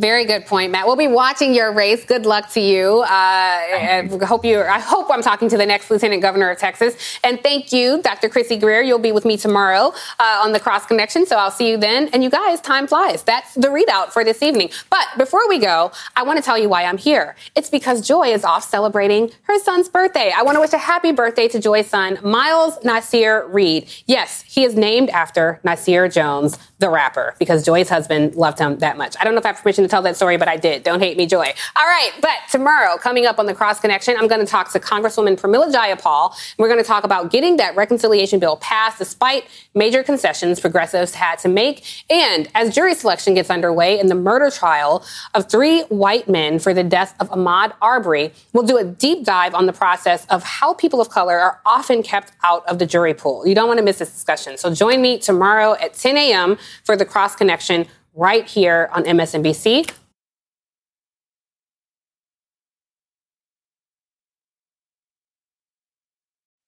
Very 0.00 0.24
good 0.24 0.46
point, 0.46 0.72
Matt. 0.72 0.86
We'll 0.86 0.96
be 0.96 1.08
watching 1.08 1.52
your 1.52 1.74
race. 1.74 2.06
Good 2.06 2.24
luck 2.24 2.48
to 2.52 2.60
you. 2.60 3.00
Uh, 3.00 3.06
I 3.06 4.08
hope 4.22 4.46
you. 4.46 4.62
I 4.62 4.78
hope 4.78 5.08
I'm 5.10 5.20
talking 5.20 5.50
to 5.50 5.58
the 5.58 5.66
next 5.66 5.90
Lieutenant 5.90 6.22
Governor 6.22 6.48
of 6.48 6.58
Texas. 6.58 6.96
And 7.22 7.38
thank 7.42 7.70
you, 7.70 8.00
Dr. 8.00 8.30
Chrissy 8.30 8.56
Greer. 8.56 8.80
You'll 8.80 8.98
be 8.98 9.12
with 9.12 9.26
me 9.26 9.36
tomorrow 9.36 9.92
uh, 10.18 10.40
on 10.42 10.52
the 10.52 10.60
Cross 10.60 10.86
Connection. 10.86 11.26
So 11.26 11.36
I'll 11.36 11.50
see 11.50 11.68
you 11.68 11.76
then. 11.76 12.08
And 12.14 12.24
you 12.24 12.30
guys, 12.30 12.62
time 12.62 12.86
flies. 12.86 13.22
That's 13.24 13.52
the 13.52 13.68
ReidOut 13.68 14.06
for 14.10 14.24
this 14.24 14.42
evening. 14.42 14.70
But 14.88 15.06
before 15.18 15.46
we 15.50 15.58
go, 15.58 15.92
I 16.16 16.22
want 16.22 16.38
to 16.38 16.42
tell 16.42 16.56
you 16.56 16.70
why 16.70 16.84
I'm 16.84 16.96
here. 16.96 17.36
It's 17.54 17.68
because 17.68 18.00
Joy 18.00 18.28
is 18.28 18.42
off 18.42 18.64
celebrating 18.64 19.30
her 19.42 19.58
son's 19.58 19.90
birthday. 19.90 20.32
I 20.34 20.42
want 20.44 20.56
to 20.56 20.60
wish 20.62 20.72
a 20.72 20.78
happy 20.78 21.12
birthday 21.12 21.46
to 21.48 21.60
Joy's 21.60 21.88
son, 21.88 22.18
Miles 22.22 22.82
Nasir 22.82 23.46
Reid. 23.48 23.86
Yes, 24.06 24.44
he 24.48 24.64
is 24.64 24.74
named 24.74 25.10
after 25.10 25.60
Nasir 25.62 26.08
Jones, 26.08 26.56
the 26.80 26.88
rapper, 26.88 27.34
because 27.38 27.64
Joy's 27.64 27.88
husband 27.88 28.34
loved 28.34 28.58
him 28.58 28.78
that 28.78 28.96
much. 28.96 29.14
I 29.20 29.24
don't 29.24 29.34
know 29.34 29.38
if 29.38 29.44
I 29.44 29.48
have 29.48 29.62
permission 29.62 29.84
to 29.84 29.88
tell 29.88 30.02
that 30.02 30.16
story, 30.16 30.36
but 30.38 30.48
I 30.48 30.56
did. 30.56 30.82
Don't 30.82 31.00
hate 31.00 31.16
me, 31.16 31.26
Joy. 31.26 31.44
All 31.76 31.86
right, 31.86 32.10
but 32.20 32.36
tomorrow, 32.50 32.96
coming 32.96 33.26
up 33.26 33.38
on 33.38 33.46
the 33.46 33.54
Cross 33.54 33.80
Connection, 33.80 34.16
I'm 34.18 34.26
going 34.26 34.40
to 34.40 34.46
talk 34.46 34.72
to 34.72 34.80
Congresswoman 34.80 35.38
Pramila 35.38 35.72
Jayapal. 35.72 36.34
We're 36.58 36.68
going 36.68 36.82
to 36.82 36.86
talk 36.86 37.04
about 37.04 37.30
getting 37.30 37.58
that 37.58 37.76
reconciliation 37.76 38.40
bill 38.40 38.56
passed 38.56 38.98
despite 38.98 39.44
major 39.74 40.02
concessions 40.02 40.58
progressives 40.58 41.14
had 41.14 41.38
to 41.40 41.48
make. 41.48 41.84
And 42.08 42.48
as 42.54 42.74
jury 42.74 42.94
selection 42.94 43.34
gets 43.34 43.50
underway 43.50 43.98
in 43.98 44.06
the 44.06 44.14
murder 44.14 44.50
trial 44.50 45.04
of 45.34 45.50
three 45.50 45.82
white 45.82 46.28
men 46.28 46.58
for 46.58 46.72
the 46.72 46.82
death 46.82 47.14
of 47.20 47.28
Ahmaud 47.30 47.74
Arbery, 47.82 48.32
we'll 48.52 48.66
do 48.66 48.78
a 48.78 48.84
deep 48.84 49.24
dive 49.24 49.54
on 49.54 49.66
the 49.66 49.72
process 49.72 50.26
of 50.26 50.42
how 50.42 50.72
people 50.74 51.00
of 51.00 51.10
color 51.10 51.38
are 51.38 51.60
often 51.66 52.02
kept 52.02 52.32
out 52.42 52.66
of 52.66 52.78
the 52.78 52.86
jury 52.86 53.12
pool. 53.12 53.46
You 53.46 53.54
don't 53.54 53.68
want 53.68 53.78
to 53.78 53.84
miss 53.84 53.98
this 53.98 54.10
discussion. 54.10 54.56
So 54.56 54.74
join 54.74 55.02
me 55.02 55.18
tomorrow 55.18 55.74
at 55.74 55.94
10 55.94 56.16
a.m. 56.16 56.58
for 56.84 56.96
the 56.96 57.04
Cross 57.04 57.36
Connection 57.36 57.86
right 58.14 58.46
here 58.46 58.90
on 58.92 59.04
MSNBC. 59.04 59.90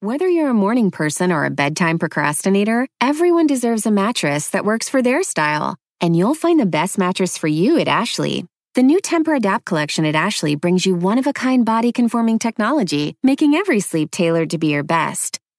Whether 0.00 0.28
you're 0.28 0.50
a 0.50 0.54
morning 0.54 0.90
person 0.90 1.30
or 1.30 1.44
a 1.44 1.50
bedtime 1.50 1.96
procrastinator, 1.96 2.88
everyone 3.00 3.46
deserves 3.46 3.86
a 3.86 3.90
mattress 3.92 4.48
that 4.50 4.64
works 4.64 4.88
for 4.88 5.00
their 5.00 5.22
style. 5.22 5.76
And 6.00 6.16
you'll 6.16 6.34
find 6.34 6.58
the 6.58 6.66
best 6.66 6.98
mattress 6.98 7.38
for 7.38 7.46
you 7.46 7.78
at 7.78 7.86
Ashley. 7.86 8.44
The 8.74 8.82
new 8.82 8.98
Tempur-Adapt 9.00 9.64
collection 9.64 10.04
at 10.04 10.16
Ashley 10.16 10.56
brings 10.56 10.86
you 10.86 10.96
one 10.96 11.18
of 11.18 11.28
a 11.28 11.32
kind 11.32 11.64
body 11.64 11.92
conforming 11.92 12.40
technology, 12.40 13.14
making 13.22 13.54
every 13.54 13.78
sleep 13.78 14.10
tailored 14.10 14.50
to 14.50 14.58
be 14.58 14.68
your 14.68 14.82
best. 14.82 15.38